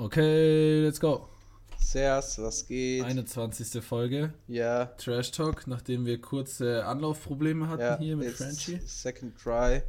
Okay, 0.00 0.80
let's 0.84 1.00
go. 1.00 1.26
Servus, 1.76 2.38
was 2.38 2.64
geht? 2.68 3.02
21. 3.02 3.82
Folge. 3.82 4.32
ja, 4.46 4.84
Trash 4.96 5.32
Talk, 5.32 5.66
nachdem 5.66 6.06
wir 6.06 6.20
kurze 6.20 6.84
Anlaufprobleme 6.84 7.68
hatten 7.68 7.82
ja, 7.82 7.98
hier 7.98 8.16
mit 8.16 8.30
Frenchie. 8.30 8.78
Second 8.86 9.36
Try. 9.36 9.82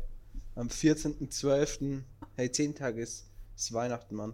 Am 0.55 0.67
14.12. 0.67 2.01
Hey, 2.35 2.51
10 2.51 2.73
Tage 2.73 3.03
ist, 3.03 3.27
ist 3.55 3.71
Weihnachten, 3.71 4.15
Mann. 4.15 4.33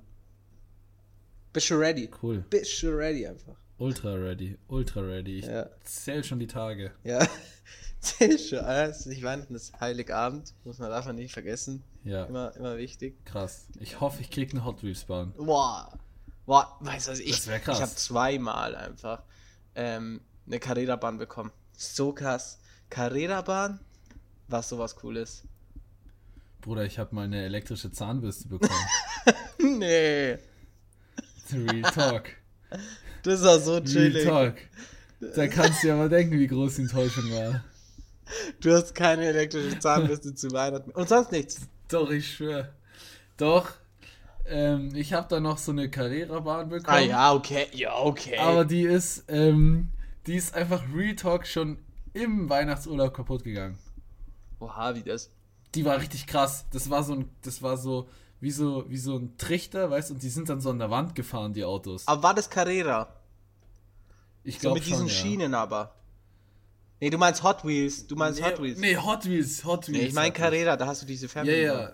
Bist 1.52 1.70
du 1.70 1.76
ready? 1.76 2.10
Cool. 2.21 2.46
Bist 2.50 2.82
du 2.82 2.96
ready 2.96 3.28
einfach? 3.28 3.57
Ultra 3.78 4.14
ready. 4.14 4.57
Ultra 4.68 5.02
ready. 5.02 5.39
Ich 5.39 5.46
Ja. 5.46 5.68
zähl 5.84 6.23
schon 6.23 6.39
die 6.39 6.48
Tage. 6.48 6.91
Ja, 7.04 7.20
zähl 8.00 8.40
schon. 8.40 8.59
Ist 8.66 9.05
nicht 9.08 9.23
Weihnachten, 9.23 9.54
es 9.55 9.64
ist 9.70 9.80
Heiligabend. 9.82 10.54
Muss 10.64 10.80
man 10.80 10.90
davon 10.90 11.16
nicht 11.16 11.34
vergessen. 11.34 11.84
Ja, 12.04 12.26
Immer, 12.26 12.55
immer 12.55 12.77
wichtig. 12.77 13.23
krass. 13.26 13.68
Ich 13.80 14.00
hoffe, 14.00 14.22
ich 14.22 14.30
krieg 14.30 14.52
eine 14.52 14.64
Hot 14.64 14.82
Wheels 14.84 15.04
Bahn. 15.05 15.34
Boah. 15.34 15.91
Boah, 16.46 16.77
weißt 16.82 17.08
du 17.08 17.12
was, 17.12 17.20
ich, 17.20 17.32
Das 17.44 17.48
ich 17.48 17.82
habe 17.82 17.96
zweimal 17.96 18.76
einfach 18.76 19.23
ähm, 19.73 20.21
eine 20.46 20.60
Carrera-Bahn 20.60 21.18
bekommen. 21.18 21.52
So 21.76 22.13
krass. 22.13 22.60
Carrera-Bahn, 22.91 23.80
was 24.48 24.70
sowas 24.70 24.96
Cooles. 24.96 25.44
Bruder, 26.62 26.85
ich 26.85 26.98
habe 26.99 27.13
mal 27.16 27.23
eine 27.26 27.44
elektrische 27.44 27.91
Zahnbürste 27.91 28.48
bekommen. 28.48 28.85
nee. 29.80 30.38
Real 31.52 31.82
Talk. 31.94 32.30
Das 33.24 33.42
war 33.44 33.60
so 33.60 33.80
chillig. 33.80 34.26
Talk. 34.26 34.55
Da 35.36 35.48
kannst 35.48 35.84
du 35.84 35.88
ja 35.88 35.96
mal 35.96 36.10
denken, 36.10 36.38
wie 36.38 36.48
groß 36.48 36.76
die 36.76 36.84
Enttäuschung 36.84 37.32
war. 37.32 37.64
Du 38.60 38.72
hast 38.74 38.94
keine 38.96 39.26
elektrische 39.26 39.80
Zahnbürste 39.80 40.34
zu 40.36 40.52
Weihnachten. 40.52 40.91
Und 40.91 41.10
sonst 41.10 41.32
nichts. 41.32 41.62
Doch, 41.88 42.10
ich 42.10 42.34
schwör. 42.34 42.74
Doch. 43.38 43.72
Ähm, 44.48 44.91
ich 44.94 45.14
habe 45.14 45.28
da 45.28 45.40
noch 45.40 45.58
so 45.58 45.72
eine 45.72 45.90
Carrera-Bahn 45.90 46.70
bekommen. 46.70 46.98
Ah 46.98 47.00
ja, 47.00 47.34
okay. 47.34 47.68
Ja, 47.74 47.98
okay. 47.98 48.38
Aber 48.38 48.66
die 48.66 48.84
ist, 48.84 49.26
ähm, 49.27 49.90
die 50.27 50.35
ist 50.35 50.54
einfach 50.54 50.84
Real 50.94 51.16
Talk 51.16 51.48
schon 51.48 51.79
im 52.13 52.50
Weihnachtsurlaub 52.50 53.13
kaputt 53.13 53.44
gegangen. 53.44 53.77
Oha, 54.60 54.96
wie 54.96 55.04
das. 55.04 55.32
Die 55.74 55.84
war 55.84 56.00
richtig 56.00 56.27
krass. 56.27 56.66
Das 56.72 56.90
war 56.90 57.04
so 57.04 57.13
ein, 57.13 57.29
das 57.41 57.62
war 57.62 57.77
so 57.77 58.07
wie 58.46 58.51
so 58.51 58.85
wie 58.90 58.98
so 58.98 59.18
ein 59.18 59.35
Trichter, 59.40 59.90
weißt 59.90 60.12
du, 60.12 60.13
und 60.13 60.21
die 60.24 60.29
sind 60.29 60.48
dann 60.49 60.62
so 60.62 60.70
an 60.70 60.77
der 60.77 60.91
Wand 60.91 61.15
gefahren, 61.15 61.51
die 61.54 61.65
Autos. 61.65 62.07
Aber 62.07 62.21
war 62.21 62.34
das 62.35 62.48
Carrera? 62.49 63.07
Ich 64.44 64.56
So 64.56 64.59
glaube 64.62 64.75
mit 64.79 64.84
schon, 64.88 64.94
diesen 64.94 65.07
ja. 65.07 65.13
Schienen 65.13 65.53
aber. 65.56 65.96
Nee, 67.01 67.09
du 67.09 67.18
meinst 67.18 67.41
Hot 67.41 67.66
Wheels. 67.66 68.06
Du 68.06 68.16
meinst 68.16 68.41
Hot 68.44 68.62
Wheels. 68.62 68.79
Nee, 68.79 68.96
Hot 68.97 69.25
Wheels, 69.25 69.66
Hot 69.66 69.88
Wheels. 69.88 70.00
Nee, 70.00 70.07
ich 70.09 70.13
meine 70.13 70.31
Carrera, 70.31 70.78
da 70.78 70.85
hast 70.85 71.01
du 71.01 71.06
diese 71.07 71.25
Ja, 71.25 71.31
Fernbedienung. 71.31 71.78
ja. 71.78 71.91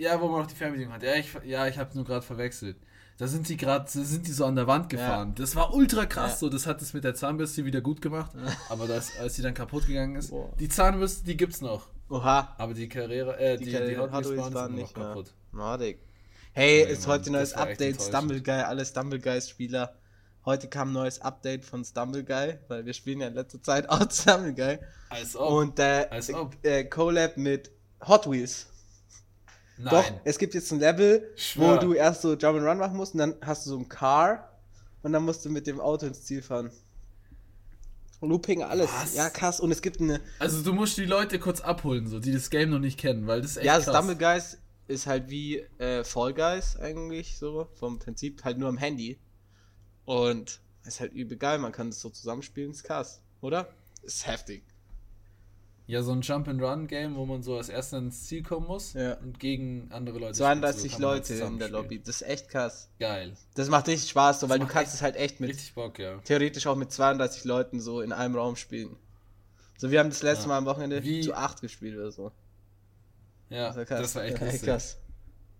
Ja, 0.00 0.20
wo 0.20 0.28
man 0.28 0.40
noch 0.42 0.46
die 0.48 0.54
Fernbedienung 0.56 0.92
hat. 0.94 1.02
Ja, 1.04 1.14
ich, 1.14 1.28
ja, 1.44 1.66
ich 1.68 1.78
habe 1.78 1.90
nur 1.94 2.04
gerade 2.04 2.22
verwechselt. 2.22 2.76
Da 3.16 3.26
sind 3.26 3.48
die 3.48 3.56
gerade, 3.56 3.88
sind 3.88 4.26
die 4.28 4.32
so 4.32 4.44
an 4.44 4.54
der 4.56 4.66
Wand 4.68 4.88
gefahren. 4.90 5.34
Das 5.36 5.56
war 5.56 5.74
ultra 5.74 6.06
krass. 6.06 6.32
Ja. 6.32 6.36
So, 6.38 6.48
das 6.48 6.66
hat 6.66 6.82
es 6.82 6.92
mit 6.94 7.02
der 7.04 7.14
Zahnbürste 7.14 7.64
wieder 7.64 7.80
gut 7.80 8.00
gemacht. 8.00 8.30
Aber 8.68 8.86
das, 8.86 9.16
als 9.18 9.34
sie 9.36 9.42
dann 9.42 9.54
kaputt 9.54 9.86
gegangen 9.86 10.16
ist, 10.16 10.30
Boah. 10.30 10.52
die 10.60 10.68
Zahnbürste, 10.68 11.24
die 11.24 11.36
gibt's 11.36 11.60
noch. 11.60 11.86
Oha. 12.10 12.54
Aber 12.58 12.74
die 12.74 12.88
Carrera, 12.88 13.34
äh, 13.38 13.56
die, 13.58 13.64
die, 13.66 13.72
Carrera- 13.72 14.10
Hot 14.12 14.24
Wheels 14.28 14.38
waren 14.54 14.66
sind 14.68 14.74
nicht 14.76 14.96
noch 14.96 15.02
mehr. 15.02 15.08
kaputt. 15.14 15.34
Madig. 15.58 15.98
Hey, 16.52 16.84
Nee, 16.86 16.92
ist 16.92 17.02
Mann, 17.06 17.18
heute 17.18 17.30
ein 17.30 17.32
neues 17.32 17.52
Update. 17.52 17.80
enttäuschend. 18.00 18.14
Stumbleguy, 18.16 18.62
alle 18.62 18.84
Stumbleguy-Spieler. 18.86 19.94
Heute 20.44 20.68
kam 20.68 20.90
ein 20.90 20.92
neues 20.94 21.20
Update 21.20 21.64
von 21.66 21.84
Stumbleguy, 21.84 22.58
weil 22.68 22.86
wir 22.86 22.94
spielen 22.94 23.20
ja 23.20 23.28
in 23.28 23.34
letzter 23.34 23.62
Zeit 23.62 23.88
auch 23.90 24.00
Stumbleguy. 24.10 24.78
Als 25.10 25.36
ob. 25.36 25.50
Und 25.50 25.78
äh, 25.78 26.06
Als 26.10 26.32
ob. 26.32 26.56
äh, 26.64 26.84
Collab 26.84 27.36
mit 27.36 27.70
Hot 28.06 28.30
Wheels. 28.30 28.66
Nein. 29.76 29.90
Doch, 29.92 30.04
es 30.24 30.38
gibt 30.38 30.54
jetzt 30.54 30.72
ein 30.72 30.80
Level, 30.80 31.30
Schwör. 31.36 31.76
wo 31.76 31.80
du 31.80 31.92
erst 31.94 32.22
so 32.22 32.32
Jump 32.34 32.58
and 32.58 32.66
Run 32.66 32.78
machen 32.78 32.96
musst 32.96 33.12
und 33.14 33.18
dann 33.20 33.34
hast 33.42 33.66
du 33.66 33.70
so 33.70 33.78
ein 33.78 33.88
Car 33.88 34.58
und 35.02 35.12
dann 35.12 35.22
musst 35.24 35.44
du 35.44 35.50
mit 35.50 35.66
dem 35.66 35.80
Auto 35.80 36.06
ins 36.06 36.24
Ziel 36.24 36.42
fahren. 36.42 36.70
Looping, 38.20 38.64
alles. 38.64 38.90
Was? 38.92 39.14
Ja, 39.14 39.30
krass. 39.30 39.60
Und 39.60 39.70
es 39.70 39.80
gibt 39.80 40.00
eine. 40.00 40.20
Also 40.40 40.62
du 40.62 40.72
musst 40.72 40.96
die 40.98 41.04
Leute 41.04 41.38
kurz 41.38 41.60
abholen, 41.60 42.08
so, 42.08 42.18
die 42.18 42.32
das 42.32 42.50
Game 42.50 42.70
noch 42.70 42.80
nicht 42.80 42.98
kennen, 42.98 43.28
weil 43.28 43.40
das 43.42 43.52
ist 43.52 43.56
echt 43.58 43.66
Ja, 43.66 43.78
krass. 43.78 43.94
Stumbleguys 43.94 44.58
ist 44.88 45.06
halt 45.06 45.30
wie 45.30 45.58
äh, 45.78 46.02
Fall 46.02 46.34
Guys 46.34 46.76
eigentlich 46.78 47.36
so, 47.38 47.68
vom 47.74 47.98
Prinzip 47.98 48.42
halt 48.44 48.58
nur 48.58 48.68
am 48.68 48.78
Handy. 48.78 49.18
Und 50.04 50.60
ist 50.84 51.00
halt 51.00 51.12
übel 51.12 51.36
geil, 51.36 51.58
man 51.58 51.70
kann 51.72 51.90
das 51.90 52.00
so 52.00 52.08
zusammenspielen, 52.10 52.70
ist 52.70 52.82
krass, 52.82 53.20
oder? 53.42 53.68
Ist 54.02 54.26
heftig. 54.26 54.62
Ja, 55.86 56.02
so 56.02 56.12
ein 56.12 56.20
Jump-and-Run-Game, 56.20 57.14
wo 57.16 57.24
man 57.24 57.42
so 57.42 57.56
als 57.56 57.70
erster 57.70 57.96
ins 57.98 58.26
Ziel 58.26 58.42
kommen 58.42 58.66
muss 58.66 58.92
Ja. 58.92 59.14
und 59.18 59.40
gegen 59.40 59.88
andere 59.90 60.18
Leute 60.18 60.34
32 60.34 60.92
spielt, 60.92 61.02
so 61.02 61.08
halt 61.08 61.28
Leute 61.28 61.44
in 61.44 61.58
der. 61.58 61.68
Lobby, 61.70 61.98
das 61.98 62.16
ist 62.20 62.28
echt 62.28 62.48
krass. 62.50 62.90
Geil. 62.98 63.34
Das 63.54 63.68
macht 63.70 63.88
richtig 63.88 64.10
Spaß, 64.10 64.40
so, 64.40 64.48
weil 64.50 64.58
du 64.58 64.66
kannst 64.66 64.92
es 64.94 65.00
halt 65.02 65.16
echt 65.16 65.40
mit, 65.40 65.48
Richtig 65.50 65.74
Bock, 65.74 65.98
ja. 65.98 66.18
theoretisch 66.24 66.66
auch 66.66 66.76
mit 66.76 66.92
32 66.92 67.44
Leuten 67.44 67.80
so 67.80 68.02
in 68.02 68.12
einem 68.12 68.34
Raum 68.36 68.56
spielen. 68.56 68.96
So, 69.78 69.90
wir 69.90 70.00
haben 70.00 70.10
das 70.10 70.22
letzte 70.22 70.44
Ja. 70.44 70.48
Mal 70.48 70.58
am 70.58 70.66
Wochenende 70.66 71.02
Wie- 71.04 71.22
zu 71.22 71.34
8 71.34 71.60
gespielt 71.62 71.96
oder 71.96 72.10
so. 72.12 72.32
Ja, 73.50 73.74
war 73.74 73.84
das 73.84 74.14
war 74.14 74.24
echt 74.24 74.40
lustig. 74.40 74.62
krass. 74.62 74.98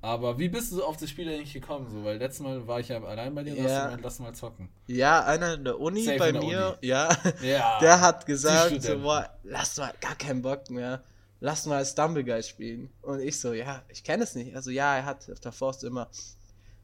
Aber 0.00 0.38
wie 0.38 0.48
bist 0.48 0.72
du 0.72 0.84
auf 0.84 0.96
das 0.96 1.10
Spiel 1.10 1.28
eigentlich 1.28 1.52
gekommen? 1.52 1.88
So, 1.90 2.04
weil 2.04 2.18
letztes 2.18 2.40
Mal 2.44 2.66
war 2.68 2.78
ich 2.78 2.88
ja 2.88 3.02
allein 3.02 3.34
bei 3.34 3.42
dir 3.42 3.52
und 3.52 3.58
Ja. 3.58 3.64
hast 3.64 3.82
gemeint, 3.84 4.02
lass 4.04 4.18
mal 4.20 4.34
zocken. 4.34 4.68
Ja, 4.86 5.24
einer 5.24 5.54
in 5.54 5.64
der 5.64 5.80
Uni 5.80 6.04
Safe 6.04 6.18
bei 6.18 6.32
der 6.32 6.40
mir, 6.40 6.68
Uni. 6.78 6.86
ja, 6.88 7.08
Ja. 7.42 7.78
der 7.80 8.00
hat 8.00 8.24
gesagt, 8.24 8.80
so, 8.80 8.98
boah, 9.00 9.28
lass 9.42 9.76
mal, 9.76 9.92
gar 10.00 10.14
keinen 10.14 10.40
Bock 10.40 10.70
mehr, 10.70 11.02
lass 11.40 11.66
mal 11.66 11.84
Stumbleguy 11.84 12.42
spielen. 12.44 12.90
Und 13.02 13.20
ich 13.20 13.40
so, 13.40 13.52
ja, 13.52 13.82
ich 13.88 14.04
kenne 14.04 14.22
es 14.22 14.36
nicht. 14.36 14.54
Also 14.54 14.70
ja, 14.70 14.96
er 14.96 15.04
hat 15.04 15.28
auf 15.30 15.40
der 15.40 15.52
Forst 15.52 15.82
immer, 15.82 16.08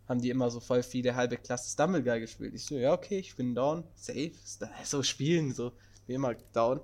haben 0.08 0.20
die 0.20 0.30
immer 0.30 0.50
so 0.50 0.58
voll 0.58 0.82
viele 0.82 1.14
halbe 1.14 1.36
Klasse 1.36 1.70
Stumbleguy 1.70 2.18
gespielt. 2.18 2.52
Ich 2.54 2.66
so, 2.66 2.74
ja, 2.76 2.92
okay, 2.92 3.18
ich 3.20 3.36
bin 3.36 3.54
down, 3.54 3.84
safe, 3.94 4.32
so 4.82 5.04
spielen, 5.04 5.54
so, 5.54 5.70
wie 6.08 6.14
immer 6.14 6.34
down. 6.52 6.80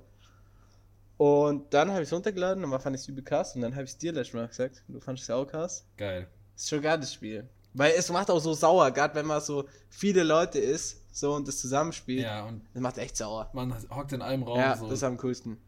Und 1.21 1.75
dann 1.75 1.91
habe 1.91 2.01
ich 2.01 2.09
es 2.09 2.15
runtergeladen 2.15 2.65
und 2.65 2.71
dann 2.71 2.81
fand 2.81 2.97
ich 2.97 3.03
es 3.03 3.09
übel 3.09 3.23
krass 3.23 3.55
und 3.55 3.61
dann 3.61 3.75
habe 3.75 3.85
ich 3.85 3.91
es 3.91 3.99
dir 3.99 4.11
letztes 4.11 4.33
Mal 4.33 4.49
gesagt, 4.49 4.83
du 4.89 5.01
fandest 5.01 5.29
es 5.29 5.35
auch 5.35 5.45
krass. 5.45 5.85
Geil. 5.99 6.27
Ist 6.57 6.71
schon 6.71 6.81
geil, 6.81 6.99
das 6.99 7.13
Spiel. 7.13 7.47
Weil 7.75 7.93
es 7.95 8.11
macht 8.11 8.31
auch 8.31 8.39
so 8.39 8.55
sauer, 8.55 8.91
gerade 8.91 9.15
wenn 9.17 9.27
man 9.27 9.43
so 9.43 9.69
viele 9.91 10.23
Leute 10.23 10.59
ist, 10.59 11.03
so 11.13 11.35
und 11.35 11.47
das 11.47 11.59
zusammenspielt. 11.59 12.23
Ja, 12.23 12.47
und 12.47 12.63
Das 12.73 12.81
macht 12.81 12.97
echt 12.97 13.19
sauer. 13.19 13.51
man 13.53 13.75
hockt 13.91 14.13
in 14.15 14.23
einem 14.23 14.45
Raum 14.45 14.59
ja, 14.61 14.75
so. 14.79 14.87
das 14.87 14.95
ist 14.95 15.03
am 15.05 15.19
coolsten. 15.19 15.59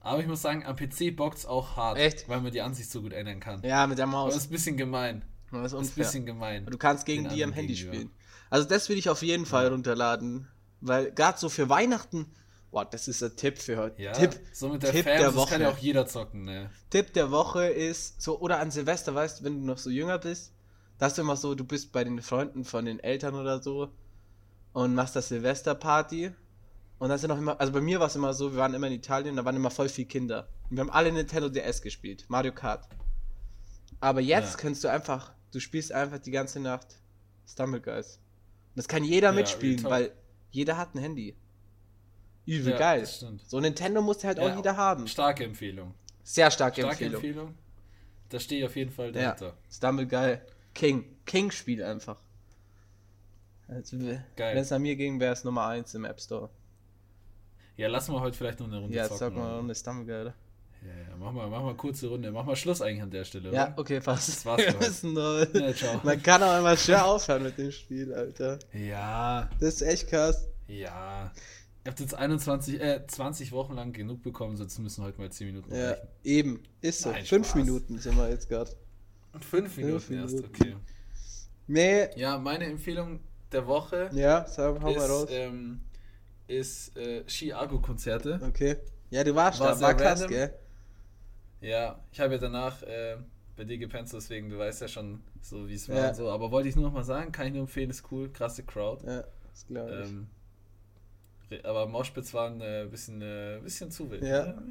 Aber 0.00 0.18
ich 0.18 0.26
muss 0.26 0.42
sagen, 0.42 0.66
am 0.66 0.74
PC 0.74 1.14
bockt's 1.14 1.46
auch 1.46 1.76
hart. 1.76 1.96
Echt? 1.98 2.28
Weil 2.28 2.40
man 2.40 2.50
die 2.50 2.62
Ansicht 2.62 2.90
so 2.90 3.00
gut 3.00 3.12
ändern 3.12 3.38
kann. 3.38 3.62
Ja, 3.62 3.86
mit 3.86 3.98
der 3.98 4.06
Aber 4.06 4.12
Maus. 4.12 4.34
das 4.34 4.42
ist 4.42 4.48
ein 4.50 4.54
bisschen 4.54 4.76
gemein. 4.76 5.24
Das 5.52 5.66
ist 5.66 5.72
Das 5.74 5.82
ist 5.82 5.90
ein 5.92 5.94
bisschen 5.94 6.26
gemein. 6.26 6.66
Du 6.66 6.78
kannst 6.78 7.06
gegen 7.06 7.28
die 7.28 7.44
am 7.44 7.52
Handy 7.52 7.74
gegenüber. 7.74 7.94
spielen. 7.94 8.10
Also 8.50 8.66
das 8.68 8.88
will 8.88 8.98
ich 8.98 9.08
auf 9.08 9.22
jeden 9.22 9.46
Fall 9.46 9.68
runterladen. 9.68 10.48
Weil 10.80 11.12
gerade 11.12 11.38
so 11.38 11.48
für 11.48 11.68
Weihnachten, 11.68 12.26
boah, 12.72 12.84
das 12.84 13.06
ist 13.06 13.22
ein 13.22 13.36
Tipp 13.36 13.58
für 13.58 13.76
heute. 13.76 14.02
Ja, 14.02 14.12
Tipp, 14.12 14.40
so 14.52 14.68
mit 14.70 14.82
der 14.82 14.90
Tipp 14.90 15.04
Fans, 15.04 15.20
der 15.20 15.30
das 15.30 15.48
kann 15.48 15.60
ja 15.60 15.68
Woche. 15.68 15.76
auch 15.76 15.78
jeder 15.78 16.06
zocken, 16.06 16.44
ne? 16.44 16.70
Tipp 16.90 17.12
der 17.12 17.30
Woche 17.30 17.66
ist 17.66 18.20
so, 18.20 18.40
oder 18.40 18.58
an 18.58 18.70
Silvester, 18.72 19.14
weißt 19.14 19.40
du, 19.40 19.44
wenn 19.44 19.60
du 19.60 19.66
noch 19.66 19.78
so 19.78 19.90
jünger 19.90 20.18
bist, 20.18 20.52
dass 20.98 21.14
du 21.14 21.20
immer 21.22 21.36
so, 21.36 21.54
du 21.54 21.64
bist 21.64 21.92
bei 21.92 22.02
den 22.02 22.20
Freunden 22.20 22.64
von 22.64 22.84
den 22.84 22.98
Eltern 22.98 23.34
oder 23.36 23.62
so 23.62 23.92
und 24.72 24.94
machst 24.94 25.14
das 25.14 25.28
Silvesterparty. 25.28 26.32
Und 26.98 27.08
dann 27.08 27.18
sind 27.18 27.28
noch 27.30 27.38
immer, 27.38 27.60
also 27.60 27.72
bei 27.72 27.80
mir 27.80 27.98
war 28.00 28.06
es 28.06 28.14
immer 28.16 28.32
so, 28.32 28.52
wir 28.52 28.58
waren 28.58 28.74
immer 28.74 28.86
in 28.86 28.92
Italien, 28.92 29.36
da 29.36 29.44
waren 29.44 29.56
immer 29.56 29.70
voll 29.70 29.88
viele 29.88 30.06
Kinder. 30.08 30.48
Und 30.70 30.76
wir 30.76 30.80
haben 30.82 30.90
alle 30.90 31.10
Nintendo 31.12 31.48
DS 31.48 31.82
gespielt, 31.82 32.24
Mario 32.28 32.52
Kart. 32.52 32.88
Aber 34.00 34.20
jetzt 34.20 34.52
Ja. 34.54 34.58
kannst 34.58 34.84
du 34.84 34.88
einfach, 34.88 35.32
du 35.52 35.58
spielst 35.60 35.92
einfach 35.92 36.18
die 36.18 36.30
ganze 36.30 36.60
Nacht 36.60 37.00
Stumbleguys. 37.48 38.16
Und 38.16 38.76
das 38.76 38.86
kann 38.88 39.02
jeder 39.04 39.28
Ja, 39.30 39.32
mitspielen, 39.34 39.82
weil 39.84 40.12
jeder 40.52 40.76
hat 40.78 40.94
ein 40.94 40.98
Handy. 40.98 41.36
Übel 42.46 42.72
Ja, 42.72 42.78
geil. 42.78 43.06
So 43.06 43.60
Nintendo 43.60 44.02
muss 44.02 44.22
halt 44.24 44.38
Ja, 44.38 44.44
auch 44.52 44.56
jeder 44.56 44.76
haben. 44.76 45.06
Starke 45.06 45.44
Empfehlung. 45.44 45.94
Sehr 46.24 46.50
starke, 46.50 46.80
Starke 46.82 47.04
Empfehlung. 47.04 47.14
Empfehlung. 47.24 47.54
Da 48.28 48.40
stehe 48.40 48.60
ich 48.62 48.66
auf 48.66 48.76
jeden 48.76 48.90
Fall 48.90 49.06
Ja, 49.14 49.34
dahinter. 49.34 49.56
Stumbleguy. 49.70 50.38
King. 50.74 51.04
King-Spiel 51.26 51.82
einfach. 51.84 52.18
Also, 53.68 53.96
Geil. 54.36 54.54
Wenn 54.54 54.62
es 54.62 54.72
an 54.72 54.82
mir 54.82 54.96
ging, 54.96 55.20
wäre 55.20 55.32
es 55.32 55.44
Nummer 55.44 55.66
1 55.66 55.94
im 55.94 56.04
App 56.04 56.20
Store. 56.20 56.50
Ja, 57.76 57.88
lass 57.88 58.08
mal 58.08 58.20
heute 58.20 58.36
vielleicht 58.36 58.60
noch 58.60 58.66
eine 58.66 58.78
Runde 58.78 58.94
Ja, 58.96 59.04
zocken. 59.04 59.18
sag 59.18 59.34
mal 59.34 59.50
oder? 59.52 59.58
eine 59.60 59.74
Stumbleguy, 59.74 60.20
oder? 60.22 60.34
Ja, 60.82 60.88
ja, 61.10 61.16
mach 61.16 61.32
mal, 61.32 61.48
mach 61.48 61.62
mal 61.62 61.74
kurze 61.76 62.08
Runde. 62.08 62.30
Mach 62.32 62.44
mal 62.44 62.56
Schluss 62.56 62.82
eigentlich 62.82 63.02
an 63.02 63.10
der 63.10 63.24
Stelle, 63.24 63.52
Ja, 63.52 63.68
oder? 63.68 63.78
okay, 63.78 64.00
passt. 64.00 64.28
Das 64.28 64.44
war's 64.46 64.58
Wir 64.62 64.72
für 64.72 64.78
heute. 65.22 65.74
Ja. 65.86 66.00
Man 66.02 66.22
kann 66.22 66.42
auch 66.42 66.58
immer 66.58 66.76
schwer 66.76 67.06
aufhören 67.06 67.44
mit 67.44 67.56
dem 67.56 67.70
Spiel, 67.70 68.12
Alter. 68.12 68.58
Ja, 68.72 69.48
Das 69.60 69.74
ist 69.74 69.82
echt 69.82 70.08
krass. 70.08 70.48
ja. 70.68 71.30
Ihr 71.84 71.90
habt 71.90 71.98
jetzt 72.00 72.14
21, 72.14 72.80
äh, 72.80 73.04
20 73.06 73.50
Wochen 73.52 73.74
lang 73.74 73.92
genug 73.92 74.22
bekommen, 74.22 74.56
sonst 74.56 74.78
müssen 74.78 75.02
heute 75.02 75.18
mal 75.20 75.30
10 75.30 75.48
Minuten 75.48 75.74
Ja, 75.74 75.90
reichen. 75.90 76.08
eben. 76.22 76.62
Ist 76.80 77.00
so. 77.02 77.10
Nein, 77.10 77.24
Fünf 77.24 77.48
Spaß. 77.48 77.56
Minuten 77.56 77.98
sind 77.98 78.16
wir 78.16 78.28
jetzt 78.30 78.48
gerade. 78.48 78.70
Fünf 79.40 79.76
Minuten 79.76 80.14
erst, 80.14 80.34
Minuten. 80.36 80.54
okay. 80.54 80.76
Nee, 81.66 82.08
Ja, 82.16 82.38
meine 82.38 82.66
Empfehlung 82.66 83.20
der 83.50 83.66
Woche 83.66 84.10
ja, 84.12 84.46
sag, 84.46 84.76
hau 84.80 84.90
mal 84.92 84.96
ist, 84.96 85.10
raus. 85.10 85.28
ähm, 85.30 85.80
ist 86.46 86.96
äh, 86.96 87.24
Chiago-Konzerte. 87.26 88.40
Okay. 88.46 88.76
Ja, 89.10 89.24
du 89.24 89.34
warst 89.34 89.60
War 89.60 89.74
da, 89.74 89.80
war 89.80 89.94
krass, 89.96 90.26
gell? 90.26 90.52
Ja, 91.60 92.00
ich 92.12 92.20
habe 92.20 92.34
ja 92.34 92.38
danach 92.40 92.82
äh, 92.82 93.16
bei 93.56 93.64
dir 93.64 93.78
gepennt, 93.78 94.12
deswegen, 94.12 94.48
du 94.50 94.58
weißt 94.58 94.80
ja 94.82 94.88
schon 94.88 95.22
so, 95.40 95.68
wie 95.68 95.74
es 95.74 95.88
war 95.88 95.96
Ja. 95.96 96.08
und 96.08 96.16
so. 96.16 96.30
Aber 96.30 96.50
wollte 96.50 96.68
ich 96.68 96.76
nur 96.76 96.84
noch 96.84 96.92
mal 96.92 97.04
sagen, 97.04 97.30
kann 97.32 97.46
ich 97.46 97.52
nur 97.52 97.62
empfehlen, 97.62 97.90
ist 97.90 98.04
cool, 98.10 98.30
krasse 98.32 98.62
Crowd. 98.64 99.04
Ja, 99.06 99.24
das 99.50 99.66
glaube 99.66 100.02
ich. 100.04 100.10
Ähm, 100.10 100.26
aber 101.64 101.86
Moshpits 101.86 102.32
waren 102.34 102.60
ein 102.62 102.86
äh, 102.86 102.88
bisschen, 102.90 103.20
äh, 103.22 103.60
bisschen 103.62 103.90
zu 103.90 104.10
wild. 104.10 104.22
Ja. 104.22 104.46
ne? 104.46 104.68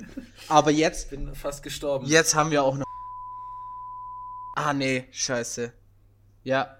Aber 0.47 0.71
jetzt, 0.71 1.05
Ich 1.11 1.17
bin 1.17 1.33
fast 1.35 1.63
gestorben. 1.63 2.05
jetzt 2.07 2.35
haben 2.35 2.51
wir 2.51 2.63
auch 2.63 2.77
noch. 2.77 2.85
Ah, 4.55 4.73
nee, 4.73 5.05
scheiße. 5.11 5.71
Ja. 6.43 6.77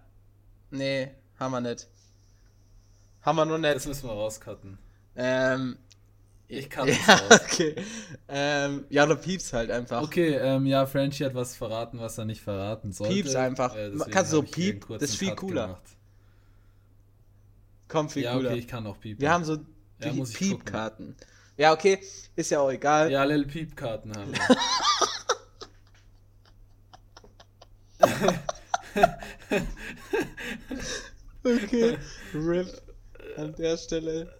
Nee, 0.72 1.12
haben 1.40 1.52
wir 1.52 1.62
nicht. 1.62 1.88
Haben 3.22 3.36
wir 3.38 3.46
nur 3.46 3.60
Das 3.60 3.76
nicht. 3.76 3.88
müssen 3.88 4.08
wir 4.10 4.14
rauscutten. 4.14 4.78
Ähm. 5.16 5.78
Ich 6.54 6.70
kann 6.70 6.86
das 6.88 6.98
ja, 7.08 7.14
raus. 7.30 7.40
okay. 7.46 7.76
Ähm, 8.28 8.84
ja, 8.90 9.06
du 9.06 9.16
piepst 9.16 9.54
halt 9.54 9.72
einfach. 9.72 10.02
Okay, 10.04 10.36
ähm, 10.36 10.66
ja, 10.66 10.86
Frenchie 10.86 11.24
hat 11.24 11.34
was 11.34 11.56
verraten, 11.56 11.98
was 12.00 12.18
er 12.18 12.26
nicht 12.26 12.42
verraten 12.42 12.92
sollte. 12.92 13.14
Piepst 13.14 13.38
einfach. 13.38 13.74
deswegen 13.74 14.12
Kannst 14.12 14.34
du 14.34 14.38
so 14.38 14.44
piep? 14.44 14.86
Das 14.90 15.04
ist 15.04 15.16
viel 15.16 15.30
Cut 15.30 15.38
cooler. 15.38 15.68
gemacht. 15.68 15.82
Komm, 17.88 18.10
viel 18.10 18.24
Ja, 18.24 18.34
cooler. 18.34 18.50
okay, 18.50 18.60
ich 18.60 18.68
kann 18.68 18.86
auch 18.86 19.00
piepen. 19.00 19.22
Wir 19.22 19.32
haben 19.32 19.46
so 19.46 19.60
Ja, 20.02 20.12
Piepkarten. 20.12 21.16
Ja, 21.58 21.74
okay, 21.74 22.00
ist 22.36 22.52
ja 22.52 22.60
auch 22.60 22.72
egal. 22.72 23.12
Ja, 23.12 23.24
Little 23.24 23.46
Piep-Karten 23.46 24.16
haben 24.16 24.34
wir. 24.34 24.40
Okay, 31.44 31.98
RIP 32.34 32.82
an 33.38 33.56
der 33.56 33.78
Stelle. 33.78 34.40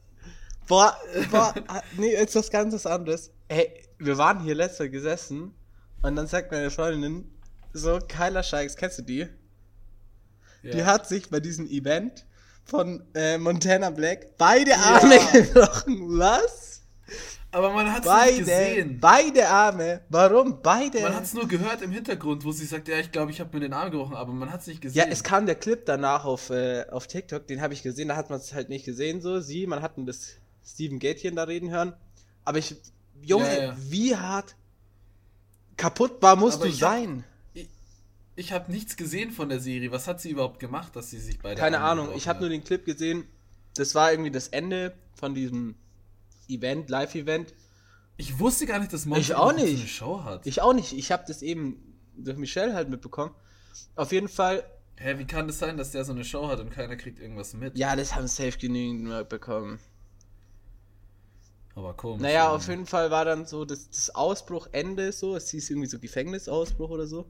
Boah, 0.68 0.96
boah, 1.32 1.54
ah, 1.68 1.82
nee, 1.98 2.12
jetzt 2.12 2.36
was 2.36 2.50
ganz 2.50 2.86
anderes. 2.86 3.32
Ey, 3.48 3.84
wir 3.98 4.18
waren 4.18 4.44
hier 4.44 4.56
letzter 4.56 4.88
gesessen 4.88 5.54
und 6.02 6.16
dann 6.16 6.28
sagt 6.28 6.52
meine 6.52 6.70
Freundin 6.70 7.30
so, 7.74 8.00
Kyla 8.00 8.44
Scheiks, 8.44 8.76
kennst 8.76 9.00
du 9.00 9.04
die? 9.04 9.28
Ja. 10.62 10.72
Die 10.72 10.84
hat 10.84 11.08
sich 11.08 11.30
bei 11.30 11.40
diesem 11.40 11.68
Event 11.68 12.26
von 12.72 13.04
äh, 13.14 13.38
Montana 13.38 13.90
Black 13.92 14.38
beide 14.38 14.76
Arme 14.78 15.20
gebrochen. 15.34 16.18
Was? 16.18 16.82
Aber 17.52 17.72
man 17.74 17.92
hat 17.92 18.06
es 18.06 18.26
nicht 18.28 18.40
gesehen. 18.40 18.98
beide 19.02 19.46
Arme. 19.50 20.00
Warum? 20.08 20.62
Beide. 20.62 21.02
Man 21.02 21.14
hat 21.14 21.26
es 21.26 21.34
nur 21.34 21.48
gehört 21.50 21.82
im 21.82 21.92
Hintergrund, 21.92 22.46
wo 22.46 22.54
sie 22.54 22.66
sagt, 22.66 22.88
ja, 22.88 22.98
ich 22.98 23.12
glaube, 23.12 23.30
ich 23.32 23.42
habe 23.42 23.50
mir 23.54 23.60
den 23.60 23.74
Arm 23.74 23.92
gebrochen, 23.92 24.16
aber 24.16 24.32
man 24.32 24.50
hat 24.54 24.62
es 24.62 24.68
nicht 24.68 24.80
gesehen. 24.82 24.98
Ja, 24.98 25.06
es 25.12 25.22
kam 25.22 25.46
der 25.46 25.56
Clip 25.56 25.86
danach 25.86 26.24
auf, 26.24 26.50
äh, 26.50 26.86
auf 26.90 27.08
TikTok, 27.08 27.46
den 27.48 27.62
habe 27.62 27.74
ich 27.74 27.84
gesehen, 27.84 28.08
da 28.08 28.16
hat 28.16 28.30
man 28.30 28.40
es 28.40 28.54
halt 28.54 28.70
nicht 28.70 28.86
gesehen, 28.86 29.20
so. 29.22 29.42
Sie, 29.42 29.68
man 29.68 29.82
hat 29.82 29.98
ein 29.98 30.06
das 30.06 30.30
Steven 30.66 30.98
Gatchen 31.00 31.36
da 31.36 31.44
reden 31.44 31.70
hören. 31.72 31.94
Aber 32.46 32.58
ich, 32.58 32.74
Junge, 33.22 33.46
Ja, 33.54 33.64
ja. 33.66 33.76
wie 33.78 34.16
hart 34.16 34.56
kaputt 35.76 36.22
war 36.22 36.38
musst 36.38 36.62
Aber 36.62 36.68
du 36.68 36.72
sein? 36.74 37.26
Ich 38.42 38.52
habe 38.54 38.72
nichts 38.72 38.98
gesehen 38.98 39.30
von 39.30 39.50
der 39.50 39.60
Serie. 39.60 39.92
Was 39.92 40.08
hat 40.08 40.20
sie 40.20 40.32
überhaupt 40.32 40.60
gemacht, 40.60 40.96
dass 40.96 41.12
sie 41.12 41.20
sich 41.20 41.38
bei 41.38 41.50
der 41.54 41.64
Keine 41.64 41.80
Ahnung, 41.82 42.10
ich 42.16 42.28
habe 42.28 42.40
nur 42.40 42.50
den 42.50 42.64
Clip 42.64 42.84
gesehen. 42.84 43.26
Das 43.76 43.94
war 43.94 44.12
irgendwie 44.12 44.32
das 44.32 44.48
Ende 44.48 44.96
von 45.14 45.36
diesem 45.36 45.76
Event, 46.48 46.90
Live-Event. 46.90 47.54
Ich 48.18 48.40
wusste 48.40 48.66
gar 48.66 48.80
nicht, 48.80 48.92
dass 48.94 49.06
Monty 49.06 49.22
Ich 49.22 49.36
auch 49.36 49.54
nicht. 49.54 49.80
eine 49.80 49.88
Show 49.88 50.24
hat. 50.24 50.48
Ich 50.48 50.60
auch 50.60 50.74
nicht, 50.74 50.92
ich 50.94 51.12
habe 51.12 51.24
das 51.28 51.44
eben 51.44 51.96
durch 52.18 52.38
Michelle 52.38 52.74
halt 52.74 52.90
mitbekommen. 52.90 53.36
Auf 53.96 54.12
jeden 54.12 54.28
Fall, 54.28 54.64
Hä, 54.98 55.20
wie 55.20 55.26
kann 55.26 55.46
das 55.48 55.60
sein, 55.60 55.78
dass 55.78 55.92
der 55.92 56.04
so 56.04 56.12
eine 56.12 56.26
Show 56.26 56.48
hat 56.48 56.60
und 56.60 56.72
keiner 56.72 56.96
kriegt 56.96 57.20
irgendwas 57.20 57.54
mit? 57.54 57.78
ja, 57.78 57.96
das 57.96 58.16
haben 58.16 58.28
safe 58.28 58.58
genügend 58.58 59.04
mitbekommen. 59.04 59.80
Aber 61.76 61.94
komisch. 61.94 62.22
Naja, 62.22 62.50
auf 62.50 62.68
jeden 62.68 62.86
Fall 62.88 63.12
war 63.12 63.24
dann 63.24 63.46
so 63.46 63.66
das, 63.66 63.88
das 63.90 64.10
Ausbruchende 64.14 65.12
so, 65.12 65.36
es 65.36 65.50
hieß 65.52 65.70
irgendwie 65.70 65.88
so 65.88 66.00
Gefängnisausbruch 66.00 66.90
oder 66.90 67.06
so. 67.08 67.26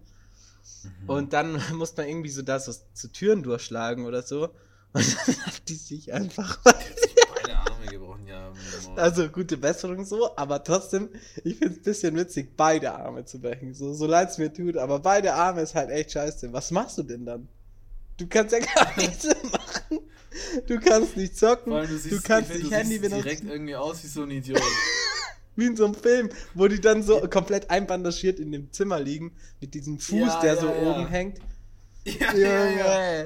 Mhm. 0.84 1.10
Und 1.10 1.34
dann 1.34 1.62
musste 1.74 2.02
man 2.02 2.10
irgendwie 2.10 2.30
so 2.30 2.42
da 2.42 2.60
so, 2.60 2.74
so 2.94 3.08
Türen 3.10 3.44
durchschlagen 3.44 4.06
oder 4.06 4.22
so. 4.24 4.50
Und 4.94 5.18
dann 5.28 5.46
hat 5.46 5.70
die 5.70 5.76
sich 5.76 6.12
einfach. 6.14 6.60
Beide 6.64 7.58
Arme 7.58 7.86
gebrochen, 7.90 8.28
ja. 8.28 8.52
Also 8.96 9.30
gute 9.30 9.58
Besserung 9.58 10.04
so, 10.06 10.36
aber 10.36 10.64
trotzdem, 10.64 11.10
ich 11.44 11.58
finde 11.58 11.74
es 11.74 11.80
ein 11.80 11.84
bisschen 11.84 12.16
witzig, 12.18 12.58
beide 12.58 12.92
Arme 12.94 13.24
zu 13.26 13.40
brechen. 13.40 13.74
So, 13.74 13.94
so 13.94 14.06
leid 14.06 14.30
es 14.30 14.38
mir 14.38 14.52
tut, 14.52 14.78
aber 14.78 15.00
beide 15.00 15.34
Arme 15.34 15.62
ist 15.62 15.76
halt 15.76 15.90
echt 15.90 16.12
scheiße. 16.12 16.52
Was 16.52 16.72
machst 16.72 16.98
du 16.98 17.04
denn 17.04 17.26
dann? 17.26 17.48
Du 18.18 18.28
kannst 18.28 18.54
ja 18.54 18.60
gar 18.60 18.96
nichts 18.98 19.26
machen. 19.26 20.00
Du 20.68 20.80
kannst 20.80 21.18
nicht 21.18 21.38
zocken, 21.38 21.72
Vor 21.72 21.80
allem, 21.80 21.90
du, 21.90 21.98
siehst, 21.98 22.24
kannst 22.24 22.52
ich 22.52 22.58
find, 22.58 22.64
nicht 22.64 22.72
du 22.72 22.78
Handy 22.78 23.00
siehst 23.00 23.12
direkt 23.12 23.26
benutzen. 23.42 23.50
irgendwie 23.50 23.76
aus 23.76 24.04
wie 24.04 24.08
so 24.08 24.24
ein 24.24 24.32
Idiot. 24.32 24.62
Wie 25.62 25.68
in 25.68 25.76
so 25.76 25.86
einem 25.86 25.94
Film, 25.94 26.30
wo 26.56 26.68
die 26.68 26.82
dann 26.82 27.04
so 27.04 27.20
komplett 27.30 27.70
einbandagiert 27.70 28.40
in 28.40 28.52
dem 28.52 28.72
Zimmer 28.72 29.00
liegen, 29.00 29.32
mit 29.60 29.76
diesem 29.76 30.00
Fuß, 30.00 30.28
Ja, 30.28 30.42
der 30.42 30.56
ja, 30.56 30.60
so 30.60 30.68
ja. 30.68 30.82
oben 30.82 31.08
hängt. 31.08 31.38
ja, 32.04 32.34
ja, 32.34 32.70
ja. 32.70 33.26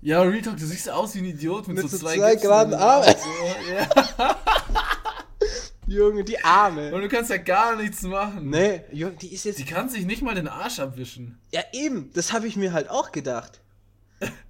Ja, 0.00 0.22
Real 0.22 0.42
Talk, 0.42 0.56
du 0.56 0.66
siehst 0.66 0.90
aus 0.90 1.14
wie 1.14 1.20
ein 1.20 1.26
Idiot 1.26 1.68
mit, 1.68 1.76
Mit 1.76 1.88
so 1.88 1.96
so 1.96 1.98
zwei, 1.98 2.16
zwei 2.16 2.34
geraden 2.34 2.74
Armen. 2.74 3.14
Junge, 5.86 6.24
die 6.24 6.42
Arme. 6.44 6.92
Und 6.92 7.00
du 7.02 7.08
kannst 7.08 7.30
ja 7.30 7.36
gar 7.36 7.76
nichts 7.76 8.02
machen. 8.02 8.50
Nee, 8.50 8.82
Junge, 8.92 9.14
die 9.14 9.32
ist 9.32 9.44
jetzt. 9.44 9.58
Die 9.58 9.64
kann 9.64 9.88
sich 9.88 10.04
nicht 10.04 10.22
mal 10.22 10.34
den 10.34 10.48
Arsch 10.48 10.80
abwischen. 10.80 11.38
Ja, 11.52 11.62
eben, 11.72 12.10
das 12.14 12.32
habe 12.32 12.46
ich 12.48 12.56
mir 12.56 12.72
halt 12.72 12.90
auch 12.90 13.12
gedacht. 13.12 13.60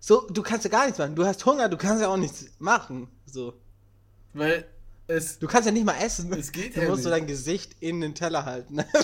So, 0.01 0.27
du 0.31 0.43
kannst 0.43 0.65
ja 0.65 0.71
gar 0.71 0.85
nichts 0.87 0.99
machen. 0.99 1.15
Du 1.15 1.27
hast 1.27 1.45
Hunger, 1.45 1.69
du 1.69 1.77
kannst 1.77 2.01
ja 2.03 2.09
auch 2.09 2.17
nichts 2.17 2.47
machen. 2.59 3.09
So. 3.27 3.55
Weil 4.33 4.67
es. 5.09 5.39
Du 5.39 5.47
kannst 5.47 5.67
ja 5.67 5.73
nicht 5.73 5.85
mal 5.85 5.97
essen. 6.01 6.33
Es 6.33 6.53
geht 6.53 6.77
du 6.77 6.83
ja 6.83 6.89
musst 6.89 7.03
so 7.03 7.09
nicht. 7.09 7.19
dein 7.21 7.27
Gesicht 7.27 7.77
in 7.81 8.01
den 8.01 8.15
Teller 8.15 8.45
halten. 8.45 8.79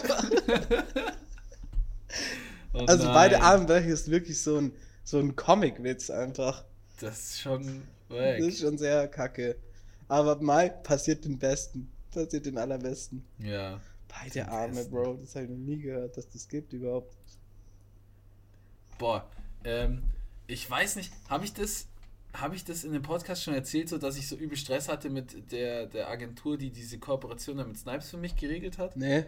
Oh 2.76 2.80
also 2.86 3.04
nein, 3.04 3.14
beide 3.14 3.40
Armbrecher 3.42 3.86
ist 3.86 4.10
wirklich 4.10 4.40
so 4.42 4.58
ein, 4.58 4.72
so 5.04 5.18
ein 5.20 5.36
Comic-Witz 5.36 6.10
einfach. 6.10 6.64
Das 6.98 7.18
ist 7.20 7.40
schon 7.40 7.82
Das 8.08 8.18
weg. 8.18 8.40
ist 8.40 8.60
schon 8.60 8.78
sehr 8.78 9.06
kacke. 9.06 9.56
Aber 10.08 10.40
Mai 10.42 10.70
passiert 10.70 11.24
den 11.24 11.38
Besten. 11.38 11.90
Passiert 12.10 12.46
den 12.46 12.58
allerbesten. 12.58 13.24
Ja. 13.38 13.80
Beide 14.08 14.48
Arme, 14.48 14.74
Besten. 14.74 14.90
Bro. 14.90 15.14
Das 15.20 15.34
habe 15.36 15.44
ich 15.44 15.50
noch 15.50 15.56
nie 15.56 15.78
gehört, 15.78 16.16
dass 16.16 16.28
das 16.28 16.48
gibt 16.48 16.72
überhaupt. 16.72 17.14
Boah. 18.98 19.28
Ähm, 19.64 20.02
ich 20.48 20.68
weiß 20.68 20.96
nicht, 20.96 21.12
habe 21.28 21.44
ich 21.44 21.52
das. 21.54 21.86
Habe 22.34 22.56
ich 22.56 22.64
das 22.64 22.82
in 22.84 22.92
dem 22.92 23.02
Podcast 23.02 23.44
schon 23.44 23.54
erzählt, 23.54 23.88
so 23.88 23.96
dass 23.98 24.16
ich 24.16 24.26
so 24.28 24.34
übel 24.36 24.56
Stress 24.58 24.88
hatte 24.88 25.08
mit 25.08 25.52
der, 25.52 25.86
der 25.86 26.08
Agentur, 26.08 26.58
die 26.58 26.70
diese 26.70 26.98
Kooperation 26.98 27.56
dann 27.58 27.68
mit 27.68 27.78
Snipes 27.78 28.10
für 28.10 28.16
mich 28.16 28.34
geregelt 28.36 28.76
hat? 28.78 28.96
Nee. 28.96 29.24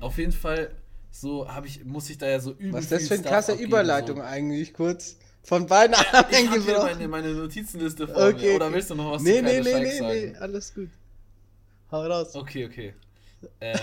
Auf 0.00 0.16
jeden 0.18 0.32
Fall, 0.32 0.70
so 1.10 1.46
habe 1.52 1.66
ich, 1.66 1.84
muss 1.84 2.08
ich 2.08 2.16
da 2.18 2.26
ja 2.28 2.40
so 2.40 2.52
übel 2.52 2.72
Was 2.72 2.84
ist 2.84 2.92
das 2.92 3.08
für 3.08 3.14
eine 3.14 3.22
krasse 3.24 3.52
Überleitung 3.52 4.16
So. 4.18 4.22
eigentlich, 4.22 4.72
kurz? 4.72 5.16
Von 5.42 5.66
beiden 5.66 5.94
Ich 5.94 5.98
Armen 5.98 6.12
habe 6.12 6.36
hier 6.36 6.50
gebrochen. 6.50 6.82
meine, 6.92 7.08
meine 7.08 7.32
Notizenliste 7.34 8.06
vor 8.08 8.28
Okay, 8.28 8.48
mir. 8.50 8.56
Oder 8.56 8.72
willst 8.72 8.90
du 8.90 8.94
noch 8.94 9.12
was 9.12 9.22
Nee, 9.22 9.36
zu 9.38 9.42
nee, 9.44 9.60
nee, 9.60 9.80
nee, 9.80 10.00
nee, 10.30 10.36
alles 10.36 10.74
gut. 10.74 10.88
Hau 11.90 12.02
raus. 12.06 12.34
Okay, 12.34 12.66
okay. 12.66 12.94
Ähm, 13.60 13.78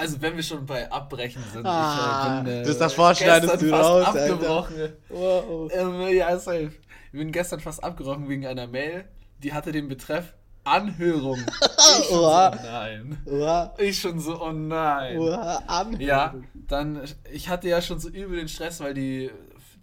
also, 0.00 0.20
wenn 0.22 0.36
wir 0.36 0.42
schon 0.42 0.66
bei 0.66 0.90
Abbrechen 0.90 1.42
sind. 1.52 1.66
Ah, 1.66 2.42
ich, 2.42 2.50
äh, 2.50 2.56
bin, 2.56 2.64
das 2.64 2.78
davor 2.78 3.14
schneidest 3.14 3.52
gestern 3.52 3.70
du 3.70 3.76
fast 3.76 3.88
raus, 3.88 4.06
Alter. 4.06 4.34
abgebrochen. 4.34 4.92
Wow. 5.08 5.72
Ähm, 5.72 6.16
ja, 6.16 6.38
safe. 6.38 6.72
Ich 7.12 7.18
bin 7.18 7.32
gestern 7.32 7.60
fast 7.60 7.82
abgebrochen 7.82 8.28
wegen 8.28 8.46
einer 8.46 8.66
Mail, 8.66 9.04
die 9.42 9.52
hatte 9.52 9.72
den 9.72 9.88
Betreff 9.88 10.34
Anhörung. 10.64 11.38
Ich 11.80 12.06
schon 12.06 12.20
so, 12.20 12.28
oh 12.28 12.50
nein. 12.62 13.18
Oha. 13.24 13.74
Ich 13.78 13.98
schon 13.98 14.20
so, 14.20 14.40
oh 14.40 14.52
nein. 14.52 15.18
Oha, 15.18 15.56
an. 15.66 15.98
Ja, 15.98 16.34
dann, 16.54 17.00
ich 17.32 17.48
hatte 17.48 17.68
ja 17.68 17.80
schon 17.80 17.98
so 17.98 18.08
übel 18.10 18.36
den 18.38 18.48
Stress, 18.48 18.80
weil 18.80 18.92
die, 18.92 19.30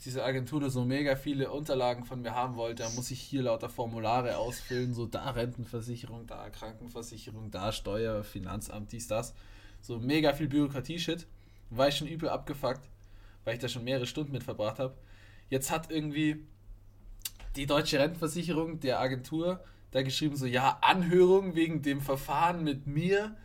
diese 0.05 0.23
Agentur 0.23 0.61
da 0.61 0.69
so 0.69 0.85
mega 0.85 1.15
viele 1.15 1.51
Unterlagen 1.51 2.05
von 2.05 2.21
mir 2.21 2.35
haben 2.35 2.55
wollte. 2.55 2.83
Da 2.83 2.89
muss 2.91 3.09
ich 3.11 3.19
hier 3.19 3.43
lauter 3.43 3.67
Formulare 3.67 4.37
ausfüllen, 4.37 4.93
so 4.93 5.07
da 5.07 5.31
Rentenversicherung, 5.31 6.27
da 6.27 6.49
Krankenversicherung, 6.49 7.49
da 7.49 7.71
Steuer, 7.71 8.23
Finanzamt, 8.23 8.91
dies, 8.91 9.07
das. 9.07 9.33
So 9.87 9.99
mega 9.99 10.33
viel 10.33 10.49
Bürokratie-Shit. 10.49 11.25
War 11.69 11.87
ich 11.87 11.95
schon 11.95 12.09
übel 12.09 12.27
abgefuckt, 12.27 12.89
weil 13.45 13.53
ich 13.53 13.61
da 13.61 13.69
schon 13.69 13.85
mehrere 13.85 14.05
Stunden 14.05 14.33
mit 14.33 14.43
verbracht 14.43 14.79
habe. 14.79 14.97
Jetzt 15.49 15.71
hat 15.71 15.89
irgendwie 15.89 16.45
die 17.55 17.67
deutsche 17.67 17.97
Rentenversicherung 17.97 18.81
der 18.81 18.99
Agentur 18.99 19.63
da 19.91 20.01
geschrieben, 20.01 20.35
so 20.35 20.45
ja, 20.45 20.77
Anhörung 20.81 21.55
wegen 21.55 21.83
dem 21.83 22.01
Verfahren 22.01 22.65
mit 22.65 22.85
mir, 22.85 23.37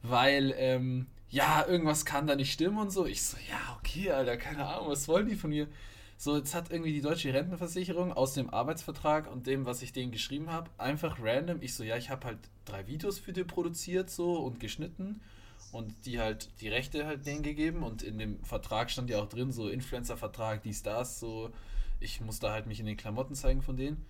weil 0.00 0.54
ähm, 0.56 1.08
ja, 1.28 1.66
irgendwas 1.68 2.06
kann 2.06 2.26
da 2.26 2.36
nicht 2.36 2.52
stimmen 2.52 2.78
und 2.78 2.90
so. 2.90 3.04
Ich 3.04 3.22
so, 3.22 3.36
ja, 3.50 3.78
okay, 3.78 4.12
Alter, 4.12 4.38
keine 4.38 4.66
Ahnung, 4.66 4.88
was 4.88 5.08
wollen 5.08 5.28
die 5.28 5.36
von 5.36 5.50
mir? 5.50 5.68
So, 6.16 6.38
jetzt 6.38 6.54
hat 6.54 6.70
irgendwie 6.70 6.94
die 6.94 7.02
deutsche 7.02 7.34
Rentenversicherung 7.34 8.14
aus 8.14 8.32
dem 8.32 8.48
Arbeitsvertrag 8.48 9.30
und 9.30 9.46
dem, 9.46 9.66
was 9.66 9.82
ich 9.82 9.92
denen 9.92 10.10
geschrieben 10.10 10.50
habe, 10.50 10.70
einfach 10.78 11.18
random. 11.20 11.60
Ich 11.60 11.74
so, 11.74 11.84
ja, 11.84 11.98
ich 11.98 12.08
habe 12.08 12.28
halt 12.28 12.38
drei 12.64 12.86
Videos 12.86 13.18
für 13.18 13.34
die 13.34 13.44
produziert 13.44 14.08
so 14.08 14.36
und 14.36 14.58
geschnitten 14.58 15.20
und 15.72 16.06
die 16.06 16.20
halt 16.20 16.48
die 16.60 16.68
Rechte 16.68 17.06
halt 17.06 17.26
denen 17.26 17.42
gegeben 17.42 17.82
und 17.82 18.02
in 18.02 18.18
dem 18.18 18.44
Vertrag 18.44 18.90
stand 18.90 19.10
ja 19.10 19.20
auch 19.20 19.28
drin, 19.28 19.52
so 19.52 19.68
Influencer-Vertrag, 19.68 20.62
dies, 20.62 20.82
das, 20.82 21.18
so 21.18 21.50
ich 22.02 22.20
muss 22.20 22.38
da 22.38 22.52
halt 22.52 22.66
mich 22.66 22.80
in 22.80 22.86
den 22.86 22.96
Klamotten 22.96 23.34
zeigen 23.34 23.62
von 23.62 23.76
denen. 23.76 24.04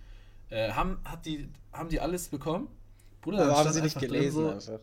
Äh, 0.49 0.71
haben, 0.71 0.99
hat 1.05 1.25
die, 1.25 1.47
haben 1.71 1.89
die 1.89 1.99
alles 1.99 2.27
bekommen? 2.27 2.67
Bruder, 3.21 3.43
Aber 3.43 3.57
haben 3.57 3.71
sie 3.71 3.81
nicht 3.81 3.95
einfach 3.95 4.07
drin 4.07 4.11
gelesen 4.11 4.59
so. 4.59 4.79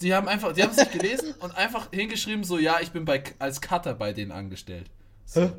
Die 0.00 0.14
haben 0.14 0.28
einfach, 0.28 0.52
die 0.52 0.62
haben 0.62 0.70
es 0.70 0.76
nicht 0.76 0.92
gelesen 0.92 1.34
und 1.40 1.56
einfach 1.56 1.90
hingeschrieben, 1.90 2.44
so, 2.44 2.58
ja, 2.58 2.78
ich 2.80 2.92
bin 2.92 3.04
bei, 3.04 3.22
als 3.38 3.60
Cutter 3.60 3.94
bei 3.94 4.12
denen 4.12 4.30
angestellt. 4.30 4.90
So. 5.24 5.42
Hä? 5.42 5.52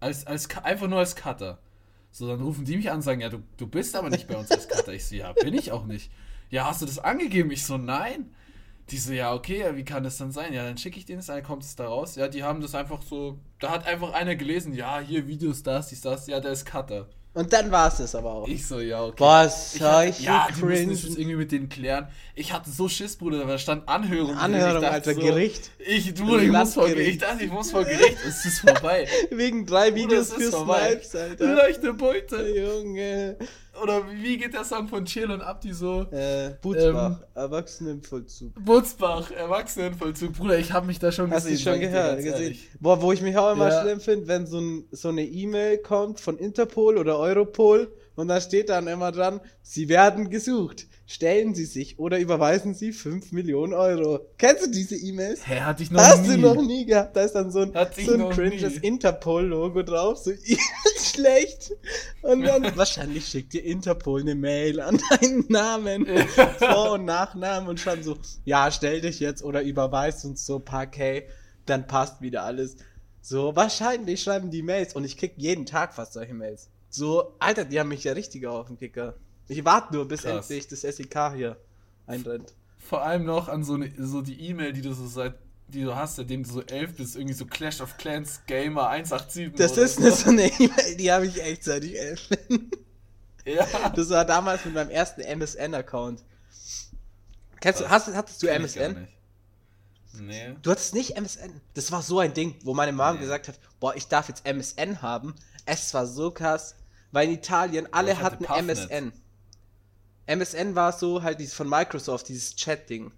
Als, 0.00 0.26
als, 0.26 0.54
einfach 0.58 0.86
nur 0.86 0.98
als 0.98 1.16
Cutter. 1.16 1.58
So, 2.10 2.28
dann 2.28 2.40
rufen 2.40 2.64
die 2.64 2.76
mich 2.76 2.90
an 2.90 2.96
und 2.96 3.02
sagen, 3.02 3.20
ja, 3.20 3.28
du, 3.28 3.42
du 3.56 3.66
bist 3.66 3.96
aber 3.96 4.10
nicht 4.10 4.28
bei 4.28 4.36
uns 4.36 4.50
als 4.50 4.68
Cutter. 4.68 4.92
Ich 4.92 5.06
so, 5.06 5.14
ja, 5.14 5.32
bin 5.32 5.54
ich 5.54 5.72
auch 5.72 5.84
nicht. 5.84 6.10
Ja, 6.50 6.66
hast 6.66 6.82
du 6.82 6.86
das 6.86 6.98
angegeben? 6.98 7.50
Ich 7.50 7.64
so, 7.64 7.78
nein. 7.78 8.34
Die 8.90 8.96
so, 8.98 9.12
ja, 9.12 9.34
okay, 9.34 9.60
ja, 9.60 9.76
wie 9.76 9.84
kann 9.84 10.02
das 10.02 10.16
dann 10.16 10.32
sein? 10.32 10.52
Ja, 10.52 10.64
dann 10.64 10.78
schicke 10.78 10.98
ich 10.98 11.04
denen 11.04 11.18
das, 11.18 11.26
dann 11.26 11.42
kommt 11.42 11.62
es 11.62 11.76
da 11.76 11.86
raus. 11.86 12.16
Ja, 12.16 12.28
die 12.28 12.42
haben 12.42 12.60
das 12.60 12.74
einfach 12.74 13.02
so, 13.02 13.38
da 13.60 13.70
hat 13.70 13.86
einfach 13.86 14.12
einer 14.12 14.34
gelesen, 14.34 14.72
ja, 14.72 15.00
hier 15.00 15.26
Videos, 15.26 15.62
das, 15.62 15.88
dies, 15.88 16.00
das, 16.00 16.26
ja, 16.26 16.40
der 16.40 16.52
ist 16.52 16.64
Cutter. 16.64 17.06
Und 17.34 17.52
dann 17.52 17.70
war 17.70 17.86
es 17.88 17.98
das 17.98 18.14
aber 18.14 18.32
auch. 18.32 18.48
Ich 18.48 18.66
so, 18.66 18.80
ja, 18.80 19.04
okay. 19.04 19.16
Was 19.18 19.76
Ich 19.76 19.82
hatte, 19.82 20.12
solche 20.12 20.22
ja, 20.24 20.48
die 20.56 20.64
müssen 20.64 20.90
das 20.90 21.02
jetzt 21.04 21.18
irgendwie 21.18 21.36
mit 21.36 21.52
denen 21.52 21.68
klären. 21.68 22.08
Ich 22.34 22.52
hatte 22.52 22.68
so 22.70 22.88
Schiss, 22.88 23.16
Bruder, 23.16 23.44
da 23.44 23.58
stand 23.58 23.88
Anhörung. 23.88 24.34
Anhörung, 24.34 24.82
dachte 24.82 24.90
Alter, 24.90 25.14
so, 25.14 25.20
Gericht. 25.20 25.70
Ich, 25.78 26.14
du, 26.14 26.36
ich 26.38 26.50
muss 26.50 26.74
vor. 26.74 26.88
Gericht. 26.88 27.10
Ich 27.10 27.18
dachte, 27.18 27.44
ich 27.44 27.52
muss 27.52 27.70
vor 27.70 27.84
Gericht. 27.84 28.16
Es 28.26 28.44
ist 28.44 28.60
vorbei. 28.60 29.06
Wegen 29.30 29.66
drei 29.66 29.90
Bruder, 29.90 30.02
Videos 30.02 30.28
es 30.30 30.34
für 30.34 30.42
ist 30.42 30.54
vorbei. 30.54 30.88
Snipes, 30.88 31.14
Alter. 31.14 31.54
Leichte 31.54 31.92
Beute. 31.92 32.48
Junge. 32.48 33.36
Oder 33.82 34.02
wie 34.10 34.36
geht 34.38 34.54
der 34.54 34.64
Song 34.64 34.88
von 34.88 35.04
Chill 35.04 35.30
und 35.30 35.40
Abdi 35.42 35.72
so? 35.72 36.02
Äh, 36.10 36.50
Butzbach, 36.60 37.20
Ähm, 37.20 37.24
Erwachsenenvollzug. 37.34 38.52
Butzbach, 38.64 39.30
Erwachsenenvollzug. 39.30 40.32
Bruder, 40.34 40.58
ich 40.58 40.72
habe 40.72 40.86
mich 40.86 40.98
da 40.98 41.12
schon 41.12 41.30
Hast 41.30 41.46
du 41.46 41.50
gesehen. 41.50 41.72
schon 41.72 41.80
gehört, 41.80 42.22
gesehen? 42.22 42.56
Boah, 42.80 43.00
wo 43.02 43.12
ich 43.12 43.20
mich 43.22 43.36
auch 43.36 43.52
immer 43.52 43.68
Ja. 43.68 43.82
schlimm 43.82 44.00
finde, 44.00 44.26
wenn 44.28 44.46
so, 44.46 44.58
ein, 44.58 44.84
so 44.90 45.08
eine 45.08 45.24
E-Mail 45.24 45.78
kommt 45.78 46.20
von 46.20 46.38
Interpol 46.38 46.98
oder 46.98 47.18
Europol 47.18 47.92
und 48.16 48.28
da 48.28 48.40
steht 48.40 48.68
dann 48.68 48.88
immer 48.88 49.12
dran, 49.12 49.40
Sie 49.62 49.88
werden 49.88 50.30
gesucht. 50.30 50.86
Stellen 51.10 51.54
Sie 51.54 51.64
sich 51.64 51.98
oder 51.98 52.18
überweisen 52.18 52.74
Sie 52.74 52.92
5 52.92 53.32
Millionen 53.32 53.72
Euro. 53.72 54.26
Kennst 54.36 54.66
du 54.66 54.70
diese 54.70 54.94
E-Mails? 54.94 55.40
Hä, 55.48 55.60
hatte 55.60 55.82
ich 55.82 55.90
noch 55.90 56.02
Hast 56.02 56.26
nie. 56.26 56.34
du 56.34 56.36
noch 56.36 56.60
nie 56.60 56.84
gehabt? 56.84 57.16
Da 57.16 57.22
ist 57.22 57.32
dann 57.32 57.50
so 57.50 57.60
ein, 57.60 57.72
so 57.72 58.12
ein 58.12 58.28
cringes. 58.28 58.76
Interpol-Logo 58.76 59.84
drauf, 59.84 60.18
so 60.18 60.32
schlecht. 61.00 61.72
Und 62.20 62.42
dann 62.42 62.62
wahrscheinlich 62.76 63.26
schickt 63.26 63.54
dir 63.54 63.64
Interpol 63.64 64.20
eine 64.20 64.34
Mail 64.34 64.80
an 64.80 65.00
deinen 65.08 65.46
Namen, 65.48 66.06
Vor- 66.58 66.92
und 66.92 67.06
Nachnamen 67.06 67.70
und 67.70 67.80
schreibt 67.80 68.04
so, 68.04 68.18
ja, 68.44 68.70
stell 68.70 69.00
dich 69.00 69.18
jetzt 69.18 69.42
oder 69.42 69.62
überweist 69.62 70.26
uns 70.26 70.44
so 70.44 70.56
ein 70.56 70.64
paar 70.66 70.86
K, 70.86 71.22
dann 71.64 71.86
passt 71.86 72.20
wieder 72.20 72.42
alles. 72.42 72.76
So, 73.22 73.56
wahrscheinlich 73.56 74.22
schreiben 74.22 74.50
die 74.50 74.62
Mails 74.62 74.94
und 74.94 75.04
ich 75.04 75.16
krieg 75.16 75.32
jeden 75.38 75.64
Tag 75.64 75.94
fast 75.94 76.12
solche 76.12 76.34
Mails. 76.34 76.68
So, 76.90 77.32
Alter, 77.38 77.64
die 77.64 77.80
haben 77.80 77.88
mich 77.88 78.04
ja 78.04 78.12
richtig 78.12 78.46
auf 78.46 78.66
dem 78.66 78.78
Kicker. 78.78 79.14
Ich 79.48 79.64
warte 79.64 79.94
nur, 79.94 80.06
bis 80.06 80.22
Krass. 80.22 80.50
endlich 80.50 80.68
das 80.68 80.82
SEK 80.82 81.32
hier 81.34 81.56
einrennt. 82.06 82.54
Vor 82.78 83.02
allem 83.02 83.24
noch 83.24 83.48
an 83.48 83.64
so, 83.64 83.74
eine, 83.74 83.92
so 83.98 84.22
die 84.22 84.40
E-Mail, 84.48 84.72
die 84.72 84.82
du 84.82 84.92
so 84.94 85.06
seit 85.06 85.34
die 85.68 85.82
du 85.82 85.94
hast, 85.94 86.16
seitdem 86.16 86.44
du 86.44 86.48
so 86.50 86.62
elf 86.62 86.96
bist, 86.96 87.14
irgendwie 87.14 87.34
so 87.34 87.44
Clash 87.44 87.82
of 87.82 87.98
Clans 87.98 88.40
Gamer 88.46 88.88
187. 88.88 89.52
Das 89.56 89.76
ist 89.76 89.96
so. 89.96 90.02
eine, 90.02 90.12
so 90.12 90.30
eine 90.30 90.46
E-Mail, 90.46 90.96
die 90.96 91.12
habe 91.12 91.26
ich 91.26 91.42
echt 91.42 91.64
seit 91.64 91.84
ich 91.84 91.98
elf 91.98 92.28
bin. 92.48 92.70
Ja. 93.44 93.66
Das 93.94 94.10
war 94.10 94.24
damals 94.24 94.64
mit 94.64 94.74
meinem 94.74 94.90
ersten 94.90 95.20
MSN-Account. 95.22 96.22
Kennst 97.60 97.80
du, 97.80 97.88
hast, 97.90 98.08
hattest 98.14 98.42
du 98.42 98.46
MSN? 98.46 99.08
Nee. 100.20 100.56
Du 100.62 100.70
hattest 100.70 100.94
nicht 100.94 101.16
MSN. 101.16 101.60
Das 101.74 101.92
war 101.92 102.02
so 102.02 102.18
ein 102.18 102.34
Ding, 102.34 102.56
wo 102.64 102.74
meine 102.74 102.92
Mom 102.92 103.14
Nee. 103.14 103.20
gesagt 103.20 103.48
hat, 103.48 103.58
boah, 103.80 103.94
ich 103.94 104.08
darf 104.08 104.28
jetzt 104.28 104.46
MSN 104.46 105.02
haben. 105.02 105.34
Es 105.66 105.92
war 105.94 106.06
so 106.06 106.30
krass, 106.30 106.76
weil 107.12 107.28
in 107.28 107.34
Italien 107.34 107.88
alle 107.92 108.18
hatten 108.18 108.44
Puffnet. 108.44 108.78
MSN. 108.78 109.12
MSN 110.28 110.74
war 110.74 110.92
so 110.92 111.22
halt 111.22 111.40
dieses 111.40 111.54
von 111.54 111.68
Microsoft, 111.68 112.28
dieses 112.28 112.54
Chat-Ding. 112.54 113.10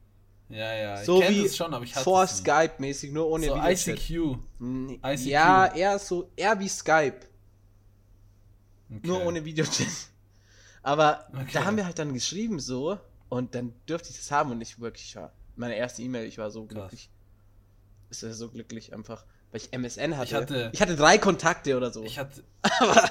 Ja, 0.49 0.75
ja. 0.75 1.05
So 1.05 1.21
ich 1.21 1.27
kenn 1.27 1.35
wie 1.37 1.43
das 1.45 1.57
schon, 1.57 1.73
aber 1.75 1.85
ich 1.85 1.95
hatte 1.95 2.05
vor 2.05 2.25
es. 2.25 2.39
Skype-mäßig, 2.39 3.13
nur 3.13 3.29
ohne 3.29 3.47
So 3.47 3.55
Videochat. 3.55 3.87
ICQ. 3.87 4.39
ICQ. 5.05 5.27
Ja, 5.27 5.67
eher 5.75 5.99
so, 5.99 6.31
eher 6.37 6.59
wie 6.59 6.69
Skype. 6.69 7.21
Okay. 8.91 9.07
Nur 9.07 9.25
ohne 9.25 9.45
Videochat. 9.45 9.87
Aber 10.83 11.27
Okay. 11.33 11.51
da 11.53 11.65
haben 11.65 11.77
wir 11.77 11.85
halt 11.87 11.99
dann 11.99 12.13
geschrieben 12.15 12.59
so 12.59 12.99
und 13.29 13.55
dann 13.55 13.75
dürfte 13.89 14.11
ich 14.11 14.17
das 14.17 14.31
haben 14.31 14.51
und 14.51 14.61
ich 14.61 14.81
wirklich 14.81 15.15
war. 15.17 15.33
Meine 15.57 15.77
erste 15.77 16.03
E-Mail, 16.03 16.27
ich 16.27 16.39
war 16.39 16.51
so 16.51 16.65
Krass. 16.65 16.75
glücklich. 16.91 17.11
Ich 18.11 18.23
war 18.23 18.33
so 18.33 18.49
glücklich 18.49 18.93
einfach, 18.93 19.25
weil 19.53 19.61
ich 19.61 19.73
MSN 19.73 20.17
hatte. 20.17 20.29
Ich 20.29 20.35
hatte- 20.35 20.71
ich 20.73 20.83
hatte 20.83 20.97
drei 20.97 21.19
Kontakte 21.19 21.77
oder 21.77 21.93
so. 21.93 22.03
Ich 22.03 22.19
hatte. 22.19 22.43
aber 22.81 23.09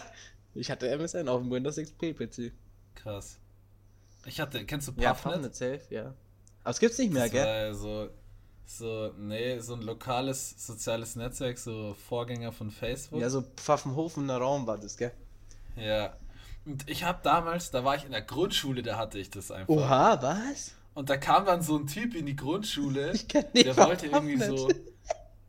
ich 0.56 0.70
hatte 0.72 0.90
MSN 0.90 1.30
auf 1.30 1.42
dem 1.42 1.52
Windows 1.52 1.76
XP 1.78 2.14
PC. 2.14 2.52
Krass. 2.96 3.38
Ich 4.26 4.40
hatte. 4.40 4.66
Kennst 4.66 4.88
du 4.88 4.94
Ja, 4.98 5.14
Puffnet? 5.14 5.34
Puffnet 5.36 5.56
safe, 5.56 5.82
ja. 5.94 6.14
Aber 6.64 6.72
es 6.72 6.80
gibt's 6.80 6.98
nicht 6.98 7.14
mehr, 7.14 7.24
das 7.24 7.32
gell? 7.32 7.74
so. 7.74 8.10
So, 8.66 9.12
nee, 9.18 9.58
so 9.60 9.74
ein 9.74 9.82
lokales 9.82 10.54
soziales 10.64 11.16
Netzwerk, 11.16 11.58
so 11.58 11.96
Vorgänger 12.08 12.52
von 12.52 12.70
Facebook. 12.70 13.20
Ja, 13.20 13.28
so 13.32 13.42
Pfaffenhofener 13.56 14.38
Raum 14.38 14.68
war 14.68 14.78
das, 14.78 14.96
gell? 14.96 15.12
Ja. 15.76 16.14
Und 16.66 16.88
ich 16.88 17.04
habe 17.04 17.18
damals, 17.24 17.72
da 17.72 17.84
war 17.84 17.96
ich 17.96 18.06
in 18.06 18.12
der 18.12 18.22
Grundschule, 18.22 18.84
da 18.84 18.96
hatte 18.96 19.18
ich 19.18 19.32
das 19.32 19.50
einfach. 19.50 19.74
Oha, 19.74 20.22
was? 20.22 20.74
Und 20.94 21.10
da 21.10 21.18
kam 21.18 21.46
dann 21.46 21.64
so 21.64 21.78
ein 21.78 21.88
Typ 21.88 22.14
in 22.14 22.28
die 22.28 22.36
Grundschule, 22.36 23.12
Ich 23.14 23.28
kenn 23.28 23.46
nicht 23.54 23.66
der 23.66 23.78
wollte 23.78 24.06
irgendwie 24.06 24.38
Puffnet. 24.38 24.60
so, 24.60 24.70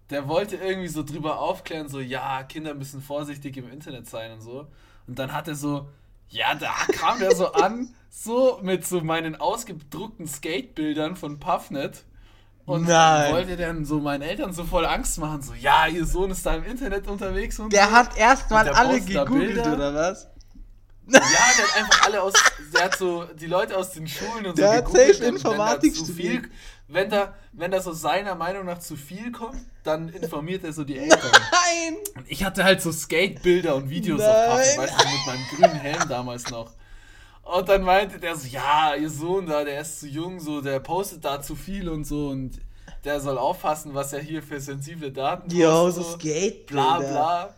der 0.09 0.27
wollte 0.27 0.57
irgendwie 0.57 0.89
so 0.89 1.03
drüber 1.03 1.41
aufklären, 1.41 1.89
so, 1.91 2.01
ja, 2.01 2.43
Kinder 2.45 2.73
müssen 2.73 3.03
vorsichtig 3.03 3.55
im 3.59 3.71
Internet 3.71 4.09
sein 4.09 4.33
und 4.33 4.41
so. 4.41 4.67
Und 5.07 5.19
dann 5.19 5.33
hat 5.35 5.47
er 5.47 5.57
so, 5.57 5.89
ja, 6.31 6.55
da 6.55 6.73
kam 6.93 7.19
der 7.21 7.35
so 7.35 7.53
an, 7.53 7.95
so 8.09 8.59
mit 8.63 8.87
so 8.87 9.01
meinen 9.03 9.37
ausgedruckten 9.37 10.27
Skatebildern 10.27 11.17
von 11.17 11.39
Puffnet. 11.39 12.05
Und 12.67 12.87
Nein. 12.87 13.33
wollte 13.33 13.57
dann 13.57 13.85
so 13.85 13.99
meinen 13.99 14.23
Eltern 14.23 14.53
so 14.53 14.63
voll 14.65 14.87
Angst 14.87 15.19
machen, 15.19 15.43
so, 15.43 15.55
ja, 15.55 15.87
ihr 15.89 16.07
Sohn 16.07 16.31
ist 16.31 16.47
da 16.47 16.55
im 16.55 16.65
Internet 16.65 17.09
unterwegs 17.09 17.59
und 17.59 17.73
Der 17.73 17.87
so. 17.87 17.91
hat 17.93 18.17
erstmal 18.17 18.65
der 18.65 18.77
alle 18.77 19.01
gegoogelt, 19.01 19.55
Bilder. 19.55 19.75
oder 19.75 19.95
was? 19.95 20.29
Ja, 21.09 21.19
der 21.19 21.21
hat 21.67 21.77
einfach 21.77 22.07
alle 22.07 22.23
aus, 22.23 22.33
der 22.73 22.85
hat 22.85 22.97
so 22.97 23.25
die 23.25 23.47
Leute 23.47 23.77
aus 23.77 23.91
den 23.91 24.07
Schulen 24.07 24.47
und 24.47 24.57
Der 24.59 24.69
so 24.69 24.75
hat 24.75 24.85
gegoogelt 24.85 25.17
safe 25.17 25.29
und 25.29 25.35
Informatik 25.37 25.83
wenn 25.95 25.99
da 26.01 26.05
zu 26.07 26.13
studiert. 26.13 26.43
viel, 26.45 26.51
wenn 26.93 27.11
da, 27.11 27.35
wenn 27.53 27.71
da 27.71 27.81
so 27.81 27.93
seiner 27.93 28.35
Meinung 28.35 28.67
nach 28.67 28.79
zu 28.81 28.97
viel 28.97 29.33
kommt, 29.33 29.61
dann 29.85 30.09
informiert 30.09 30.65
er 30.65 30.73
so 30.73 30.85
die 30.85 30.99
Eltern. 30.99 31.31
Nein! 31.33 31.97
Und 32.17 32.31
ich 32.31 32.45
hatte 32.45 32.65
halt 32.65 32.83
so 32.83 32.93
Skate-Bilder 32.93 33.77
und 33.77 33.91
Videos 33.91 34.21
Nein. 34.21 34.29
auf 34.29 34.59
Pappe, 34.59 34.79
weißt 34.79 35.01
du, 35.01 35.09
mit 35.09 35.27
meinem 35.27 35.47
grünen 35.57 35.81
Helm 35.81 36.09
damals 36.09 36.51
noch. 36.51 36.71
Und 37.43 37.69
dann 37.69 37.83
meinte 37.83 38.19
der 38.19 38.37
so, 38.37 38.47
ja, 38.47 38.95
ihr 38.95 39.11
Sohn 39.11 39.47
da, 39.47 39.65
der 39.65 39.81
ist 39.81 40.01
zu 40.01 40.07
jung, 40.07 40.39
so, 40.41 40.61
der 40.61 40.79
postet 40.81 41.25
da 41.25 41.41
zu 41.41 41.57
viel 41.57 41.89
und 41.89 42.05
so 42.05 42.29
und 42.29 42.61
der 43.05 43.21
soll 43.21 43.39
aufpassen, 43.39 43.95
was 43.95 44.13
er 44.13 44.21
hier 44.21 44.43
für 44.43 44.61
sensible 44.61 45.11
Daten 45.11 45.51
Jo, 45.51 45.71
postet, 45.85 46.05
so 46.05 46.11
Skate. 46.13 46.67
bla 46.67 46.99
bla. 46.99 47.55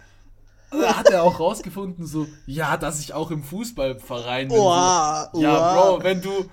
Da 0.71 0.97
hat 0.97 1.11
er 1.11 1.23
auch 1.23 1.39
rausgefunden, 1.39 2.07
so, 2.07 2.27
ja, 2.47 2.79
dass 2.79 3.01
ich 3.01 3.13
auch 3.13 3.31
im 3.31 3.43
Fußballverein 3.43 4.49
bin. 4.49 4.57
Oha, 4.57 5.29
so. 5.33 5.43
Ja, 5.43 5.51
oha. 5.59 5.75
Bro, 5.75 6.05
wenn 6.05 6.23
du, 6.23 6.49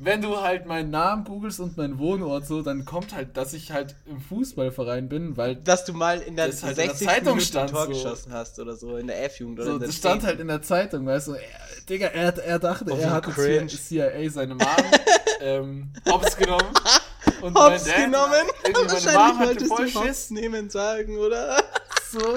wenn 0.00 0.22
du 0.22 0.40
halt 0.40 0.64
meinen 0.66 0.90
Namen 0.90 1.24
googelst 1.24 1.58
und 1.58 1.76
meinen 1.76 1.98
Wohnort 1.98 2.46
so, 2.46 2.62
dann 2.62 2.84
kommt 2.84 3.12
halt, 3.14 3.36
dass 3.36 3.52
ich 3.52 3.72
halt 3.72 3.96
im 4.06 4.20
Fußballverein 4.20 5.08
bin, 5.08 5.36
weil 5.36 5.56
Dass 5.56 5.84
du 5.84 5.92
mal 5.92 6.20
in 6.20 6.36
der 6.36 6.46
Das 6.46 6.62
halt 6.62 6.78
in 6.78 6.84
der 6.86 6.94
60. 6.94 7.08
Zeitung 7.08 7.40
stand, 7.40 7.70
Tor 7.70 7.82
so. 7.82 7.88
geschossen 7.88 8.32
hast 8.32 8.58
oder 8.60 8.76
so, 8.76 8.96
in 8.96 9.08
der 9.08 9.24
F-Jugend 9.24 9.58
oder 9.58 9.72
so, 9.72 9.78
das 9.78 9.96
stand 9.96 10.20
10. 10.22 10.28
halt 10.28 10.40
in 10.40 10.46
der 10.48 10.62
Zeitung, 10.62 11.04
weißt 11.04 11.28
du, 11.28 11.32
er, 11.32 11.40
Digga, 11.88 12.06
er, 12.08 12.38
er 12.38 12.58
dachte, 12.60 12.86
wie 12.86 13.00
er 13.00 13.10
hat 13.10 13.24
cringe. 13.24 13.66
CIA 13.66 14.30
seine 14.30 14.54
Mom 14.54 14.66
ähm, 15.40 15.92
hops 16.08 16.36
genommen. 16.36 16.68
Und 17.42 17.54
Hops 17.56 17.84
Dad- 17.84 17.96
genommen. 17.96 18.46
Wahrscheinlich 18.64 19.14
Mom 19.14 19.38
hatte 19.38 19.48
wolltest 19.48 19.68
voll 19.68 19.90
du 19.90 20.06
Schiss. 20.06 20.30
nehmen 20.30 20.70
sagen, 20.70 21.18
oder? 21.18 21.62
So. 22.10 22.34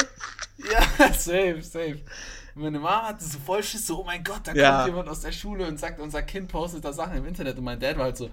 Ja, 0.71 1.13
safe, 1.13 1.61
safe. 1.61 1.99
Und 2.55 2.63
Meine 2.63 2.79
Mama 2.79 3.07
hatte 3.09 3.23
so 3.23 3.37
voll 3.39 3.63
Schiss, 3.63 3.87
so, 3.87 4.01
oh 4.01 4.03
mein 4.03 4.23
Gott, 4.23 4.41
da 4.45 4.53
Ja. 4.53 4.77
kommt 4.77 4.87
jemand 4.87 5.09
aus 5.09 5.21
der 5.21 5.31
Schule 5.31 5.65
und 5.67 5.79
sagt, 5.79 5.99
unser 5.99 6.21
Kind 6.23 6.47
postet 6.49 6.83
da 6.83 6.91
Sachen 6.93 7.17
im 7.17 7.25
Internet. 7.25 7.57
Und 7.57 7.63
mein 7.63 7.79
Dad 7.79 7.97
war 7.97 8.05
halt 8.05 8.17
so, 8.17 8.25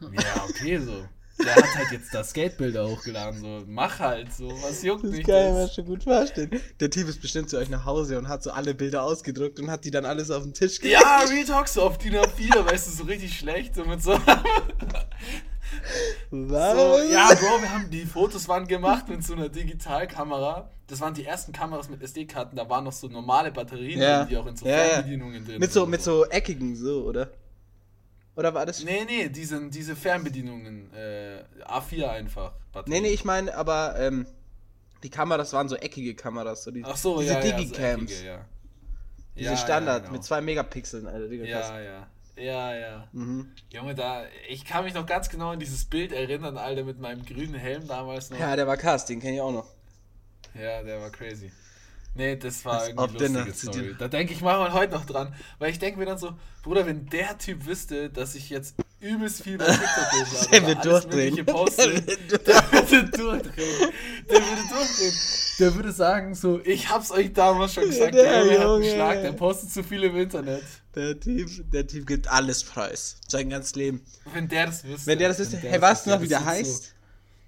ja, 0.00 0.44
okay, 0.48 0.78
so. 0.78 1.04
Der 1.44 1.54
hat 1.54 1.76
halt 1.76 1.92
jetzt 1.92 2.12
da 2.12 2.24
Skatebilder 2.24 2.88
hochgeladen, 2.88 3.40
so, 3.40 3.62
mach 3.68 4.00
halt, 4.00 4.32
so, 4.34 4.48
was 4.60 4.82
juckt 4.82 5.04
Das 5.04 5.12
mich 5.12 5.24
kann 5.24 5.36
ich 5.46 5.52
mir 5.52 5.60
das? 5.66 5.74
schon 5.76 5.84
gut 5.84 6.02
vorstellen. 6.02 6.50
Der 6.80 6.90
Typ 6.90 7.06
ist 7.06 7.20
bestimmt 7.22 7.48
zu 7.48 7.58
euch 7.58 7.68
nach 7.68 7.84
Hause 7.84 8.18
und 8.18 8.26
hat 8.26 8.42
so 8.42 8.50
alle 8.50 8.74
Bilder 8.74 9.04
ausgedruckt 9.04 9.60
und 9.60 9.70
hat 9.70 9.84
die 9.84 9.92
dann 9.92 10.04
alles 10.04 10.32
auf 10.32 10.42
den 10.42 10.52
Tisch 10.52 10.80
gelegt. 10.80 11.00
Ja, 11.00 11.20
Real 11.28 11.44
Talk, 11.44 11.68
so 11.68 11.82
auf 11.82 11.96
DIN 11.98 12.16
A4, 12.16 12.66
weißt 12.68 12.88
du, 12.88 12.90
so 12.90 13.04
richtig 13.04 13.38
schlecht, 13.38 13.76
so 13.76 13.84
mit 13.84 14.02
so, 14.02 14.18
Was? 16.30 16.72
so, 16.76 17.12
ja, 17.12 17.28
Bro, 17.28 17.62
wir 17.62 17.72
haben, 17.72 17.90
die 17.90 18.04
Fotos 18.04 18.48
waren 18.48 18.66
gemacht 18.66 19.08
mit 19.08 19.24
so 19.24 19.34
einer 19.34 19.48
Digitalkamera. 19.48 20.70
Das 20.86 21.00
waren 21.00 21.14
die 21.14 21.24
ersten 21.24 21.52
Kameras 21.52 21.88
mit 21.90 22.02
SD-Karten, 22.02 22.56
da 22.56 22.68
waren 22.68 22.84
noch 22.84 22.92
so 22.92 23.08
normale 23.08 23.52
Batterien 23.52 24.00
Ja. 24.00 24.18
drin, 24.20 24.28
die 24.28 24.36
auch 24.36 24.46
in 24.46 24.56
so 24.56 24.66
Ja, 24.66 24.72
ja. 24.76 24.84
Fernbedienungen 24.84 25.44
drin 25.44 25.58
Mit 25.60 25.72
so, 25.72 25.80
sind. 25.82 25.90
mit 25.90 26.02
so 26.02 26.24
eckigen, 26.26 26.76
so, 26.76 27.04
oder? 27.04 27.30
Oder 28.36 28.54
war 28.54 28.64
das? 28.66 28.82
Nee, 28.84 29.04
nee, 29.06 29.28
diese, 29.28 29.68
diese 29.68 29.96
Fernbedienungen, 29.96 30.92
äh, 30.94 31.42
A4 31.66 32.08
einfach. 32.08 32.52
Nee, 32.86 33.00
nee, 33.00 33.08
ich 33.08 33.24
meine, 33.24 33.54
aber 33.56 33.96
ähm, 33.98 34.26
die 35.02 35.10
Kameras 35.10 35.52
waren 35.52 35.68
so 35.68 35.76
eckige 35.76 36.14
Kameras. 36.14 36.62
So 36.64 36.70
die, 36.70 36.84
Ach 36.84 36.96
so, 36.96 37.20
diese 37.20 37.34
ja, 37.34 37.40
ja, 37.40 37.50
so 37.50 37.56
Digicams. 37.56 38.12
eckige, 38.12 38.26
ja. 38.26 38.44
Diese 39.36 39.50
Ja, 39.50 39.56
Standard 39.56 39.94
ja, 39.96 39.98
genau. 40.00 40.12
mit 40.12 40.24
zwei 40.24 40.40
Megapixeln, 40.40 41.06
Alter. 41.06 41.28
Digga. 41.28 41.44
Ja, 41.44 41.80
ja. 41.80 42.06
Ja, 42.38 42.74
ja. 42.74 43.08
Mhm. 43.12 43.52
Junge, 43.70 43.94
da, 43.94 44.24
ich 44.48 44.64
kann 44.64 44.84
mich 44.84 44.94
noch 44.94 45.06
ganz 45.06 45.28
genau 45.28 45.50
an 45.50 45.58
dieses 45.58 45.84
Bild 45.84 46.12
erinnern, 46.12 46.56
Alter, 46.56 46.84
mit 46.84 47.00
meinem 47.00 47.24
grünen 47.24 47.54
Helm 47.54 47.86
damals 47.86 48.30
noch. 48.30 48.38
Ja, 48.38 48.54
der 48.56 48.66
war 48.66 48.76
Cast, 48.76 49.08
den 49.08 49.20
kenne 49.20 49.36
ich 49.36 49.40
auch 49.40 49.52
noch. 49.52 49.66
Ja, 50.54 50.82
der 50.82 51.00
war 51.00 51.10
crazy. 51.10 51.52
Nee, 52.14 52.36
das 52.36 52.64
war 52.64 52.80
Als 52.80 52.88
irgendwie 52.88 53.18
lustige 53.18 53.54
Story. 53.54 53.96
Da 53.98 54.08
denke 54.08 54.32
ich 54.32 54.40
manchmal 54.40 54.72
heute 54.72 54.94
noch 54.94 55.04
dran, 55.04 55.34
weil 55.58 55.70
ich 55.70 55.78
denke 55.78 55.98
mir 55.98 56.06
dann 56.06 56.18
so, 56.18 56.32
Bruder, 56.62 56.86
wenn 56.86 57.06
der 57.06 57.38
Typ 57.38 57.66
wüsste, 57.66 58.10
dass 58.10 58.34
ich 58.34 58.50
jetzt 58.50 58.74
übelst 59.00 59.42
viel 59.42 59.58
bei 59.58 59.64
TikTok 59.66 60.12
hochlade, 60.12 60.48
Der 60.52 60.66
wird 60.66 60.84
durchdrehen. 60.84 61.36
Der 61.36 61.46
würde 61.46 63.10
durchdrehen. 63.10 63.92
Der 64.30 64.40
würde 64.40 64.62
durchdrehen. 64.70 65.14
Der 65.58 65.74
würde 65.74 65.92
sagen 65.92 66.34
so, 66.34 66.60
ich 66.64 66.88
hab's 66.88 67.10
euch 67.10 67.32
damals 67.32 67.74
schon 67.74 67.84
gesagt, 67.86 68.14
Der 68.14 68.44
der 68.44 68.60
hat 68.60 68.66
einen. 68.68 68.84
Schlag, 68.84 69.22
der 69.22 69.32
postet 69.32 69.72
zu 69.72 69.82
viel 69.82 70.04
im 70.04 70.16
Internet. 70.16 70.62
Der 70.94 71.18
Typ, 71.18 71.48
der 71.72 71.86
Typ 71.86 72.06
gibt 72.06 72.28
alles 72.28 72.62
preis. 72.64 73.16
Sein 73.28 73.50
ganzes 73.50 73.74
Leben. 73.76 74.04
Wenn 74.32 74.48
der 74.48 74.66
das 74.66 74.84
wüsste. 74.84 75.06
Wenn 75.06 75.18
der 75.18 75.28
das 75.28 75.38
wüsste, 75.38 75.56
hey, 75.58 75.80
weißt 75.80 76.06
du 76.06 76.10
noch, 76.10 76.20
wie 76.20 76.28
der 76.28 76.44
heißt? 76.44 76.94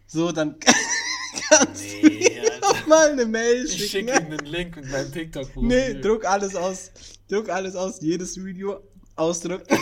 So, 0.07 0.33
dann 0.33 0.57
kannst 1.49 1.83
So, 1.91 2.01
du 2.01 2.09
nee, 2.09 2.41
mal 2.87 3.11
eine 3.13 3.27
Mail 3.27 3.65
Ich 3.65 3.91
schicken. 3.91 4.09
schicke 4.09 4.21
ihm 4.25 4.31
den 4.39 4.47
Link 4.47 4.77
mit 4.77 4.91
meinem 4.91 5.13
TikTok-Profil. 5.13 5.69
Nee, 5.69 6.01
druck 6.01 6.25
alles 6.25 6.55
aus. 6.57 6.91
Druck 7.29 7.49
alles 7.49 7.77
aus, 7.77 8.01
jedes 8.01 8.43
Video 8.45 8.81
ausdrucken. 9.15 9.79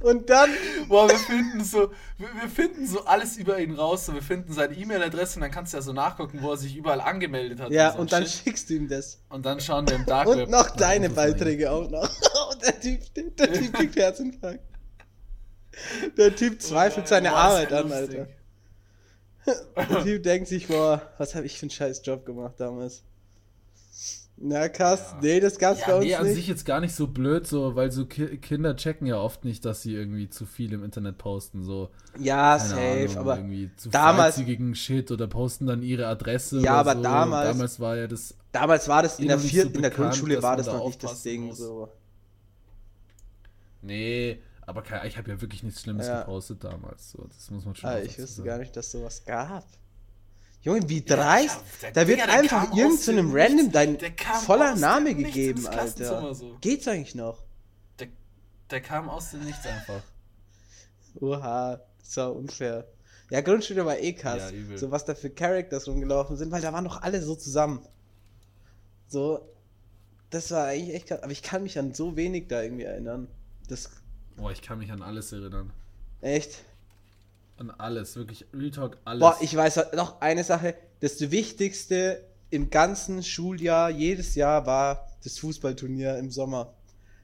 Und 0.00 0.30
dann, 0.30 0.50
Boah, 0.88 1.08
wir 1.08 1.18
finden 1.18 1.64
so, 1.64 1.90
wir, 2.18 2.28
wir 2.40 2.48
finden 2.48 2.86
so 2.86 3.04
alles 3.04 3.36
über 3.36 3.58
ihn 3.58 3.74
raus. 3.74 4.06
So, 4.06 4.14
wir 4.14 4.22
finden 4.22 4.52
seine 4.52 4.74
E-Mail-Adresse 4.74 5.36
und 5.36 5.42
dann 5.42 5.50
kannst 5.50 5.72
du 5.72 5.78
ja 5.78 5.82
so 5.82 5.92
nachgucken, 5.92 6.38
wo 6.42 6.50
er 6.52 6.56
sich 6.56 6.76
überall 6.76 7.00
angemeldet 7.00 7.60
hat. 7.60 7.70
ja, 7.70 7.90
so 7.90 7.96
ein 7.96 8.00
und 8.02 8.12
dann 8.12 8.24
Shit. 8.24 8.44
schickst 8.44 8.70
du 8.70 8.74
ihm 8.74 8.88
das. 8.88 9.18
und 9.28 9.44
dann 9.44 9.60
schauen 9.60 9.88
wir 9.88 9.96
im 9.96 10.06
Dark 10.06 10.28
Web. 10.28 10.44
Und 10.44 10.50
noch 10.50 10.70
deine 10.70 11.10
Beiträge 11.10 11.70
auch 11.70 11.88
noch. 11.90 12.10
Und 12.52 12.62
der 12.62 12.80
Typ, 12.80 13.14
der, 13.14 13.24
der 13.24 13.52
Typ 13.52 13.72
kriegt 13.72 13.96
Herzinfarkt. 13.96 14.60
Der 16.16 16.34
Typ 16.34 16.60
zweifelt 16.60 17.06
seine 17.08 17.30
Boah, 17.30 17.36
Arbeit 17.38 17.72
an. 17.72 17.92
Alter. 17.92 18.26
Der 19.46 20.02
Typ 20.02 20.22
denkt 20.22 20.48
sich, 20.48 20.68
boah, 20.68 21.00
was 21.18 21.34
habe 21.34 21.46
ich 21.46 21.58
für 21.58 21.62
einen 21.62 21.70
scheiß 21.70 22.02
Job 22.04 22.26
gemacht 22.26 22.54
damals. 22.58 23.02
Na 24.42 24.70
krass, 24.70 25.10
Ja. 25.12 25.18
nee, 25.20 25.38
das 25.40 25.58
gab's 25.58 25.80
bei 25.82 25.88
Ja, 25.90 25.96
uns 25.96 26.04
nee, 26.06 26.14
an 26.14 26.24
nicht. 26.24 26.34
sich 26.36 26.48
jetzt 26.48 26.64
gar 26.64 26.80
nicht 26.80 26.94
so 26.94 27.06
blöd, 27.08 27.46
so, 27.46 27.76
weil 27.76 27.92
so 27.92 28.06
Ki 28.06 28.38
Kinder 28.38 28.74
checken 28.74 29.06
ja 29.06 29.18
oft 29.18 29.44
nicht, 29.44 29.66
dass 29.66 29.82
sie 29.82 29.94
irgendwie 29.94 30.30
zu 30.30 30.46
viel 30.46 30.72
im 30.72 30.82
Internet 30.82 31.18
posten, 31.18 31.62
so. 31.62 31.90
ja, 32.18 32.58
safe, 32.58 32.80
Ahnung, 33.10 33.16
aber 33.18 33.36
irgendwie 33.36 33.70
zu 33.76 33.90
damals- 33.90 34.36
freizügigen 34.36 34.74
Shit 34.74 35.10
oder 35.10 35.26
posten 35.26 35.66
dann 35.66 35.82
ihre 35.82 36.06
Adresse. 36.06 36.60
Ja, 36.60 36.80
oder 36.80 36.90
aber 36.90 36.94
so. 36.96 37.02
damals- 37.02 37.48
Damals 37.50 37.80
war 37.80 37.96
ja 37.98 38.06
das. 38.06 38.34
damals 38.50 38.88
war 38.88 39.02
das 39.02 39.18
in 39.18 39.26
eh 39.26 39.28
der 39.28 39.36
nicht 39.36 39.50
vierten, 39.50 39.70
so 39.72 39.76
in 39.76 39.82
der 39.82 39.90
Grundschule 39.90 40.42
war 40.42 40.56
das 40.56 40.66
da 40.66 40.72
noch 40.72 40.86
nicht 40.86 41.04
das 41.04 41.22
Ding 41.22 41.42
muss. 41.48 41.58
so. 41.58 41.88
Nee, 43.82 44.40
aber 44.62 44.82
ich 45.04 45.18
habe 45.18 45.30
ja 45.30 45.40
wirklich 45.40 45.62
nichts 45.62 45.82
Schlimmes 45.82 46.06
Ja. 46.06 46.20
gepostet 46.20 46.64
damals. 46.64 47.10
So, 47.10 47.24
das 47.28 47.50
muss 47.50 47.64
man 47.66 47.74
schon 47.74 47.90
Ah, 47.90 47.98
ich 47.98 48.10
wusste 48.18 48.26
sagen. 48.26 48.46
gar 48.46 48.58
nicht, 48.58 48.74
dass 48.76 48.90
sowas 48.90 49.22
gab. 49.24 49.64
Junge, 50.62 50.86
wie 50.88 50.98
Ja, 51.06 51.16
dreist. 51.16 51.60
der- 51.82 51.92
da 51.92 52.06
wird 52.06 52.20
Digga, 52.20 52.32
einfach 52.32 52.68
kam 52.68 52.78
irgend 52.78 52.98
aus 52.98 53.04
zu 53.04 53.10
einem 53.12 53.28
dem 53.32 53.36
Random 53.36 53.72
dein 53.72 53.98
voller 54.44 54.76
Name 54.76 55.14
gegeben, 55.14 55.66
Alter. 55.66 56.34
So. 56.34 56.56
Geht's 56.60 56.86
eigentlich 56.86 57.14
noch? 57.14 57.42
Der, 57.98 58.08
der 58.70 58.80
kam 58.82 59.08
aus 59.08 59.30
dem 59.30 59.40
Nichts 59.44 59.66
einfach. 59.66 60.02
Oha, 61.20 61.80
das 62.00 62.16
war 62.16 62.36
unfair. 62.36 62.86
Ja, 63.30 63.40
Grundschule 63.40 63.86
war 63.86 63.98
eh 63.98 64.12
krass. 64.12 64.52
Ja, 64.52 64.76
so 64.76 64.90
was 64.90 65.04
da 65.04 65.14
für 65.14 65.30
Characters 65.30 65.86
rumgelaufen 65.88 66.36
sind, 66.36 66.50
weil 66.50 66.60
da 66.60 66.72
waren 66.72 66.84
doch 66.84 67.00
alle 67.00 67.22
so 67.22 67.34
zusammen. 67.36 67.80
So, 69.08 69.40
das 70.30 70.50
war 70.50 70.66
eigentlich 70.66 70.94
echt 70.94 71.06
krass. 71.08 71.22
Aber 71.22 71.32
ich 71.32 71.42
kann 71.42 71.62
mich 71.62 71.78
an 71.78 71.94
so 71.94 72.16
wenig 72.16 72.48
da 72.48 72.62
irgendwie 72.62 72.84
erinnern. 72.84 73.28
Das, 73.68 73.88
Boah, 74.36 74.50
ich 74.52 74.62
kann 74.62 74.78
mich 74.78 74.90
an 74.92 75.00
alles 75.02 75.32
erinnern. 75.32 75.72
echt. 76.20 76.64
An 77.60 77.70
alles, 77.76 78.16
wirklich 78.16 78.46
Real 78.54 78.70
Talk, 78.70 78.96
alles. 79.04 79.20
Boah, 79.20 79.36
ich 79.42 79.54
weiß 79.54 79.92
noch 79.94 80.22
eine 80.22 80.44
Sache. 80.44 80.74
Das 81.00 81.30
Wichtigste 81.30 82.24
im 82.48 82.70
ganzen 82.70 83.22
Schuljahr, 83.22 83.90
jedes 83.90 84.34
Jahr, 84.34 84.64
war 84.64 85.06
das 85.22 85.36
Fußballturnier 85.38 86.16
im 86.16 86.30
Sommer. 86.30 86.72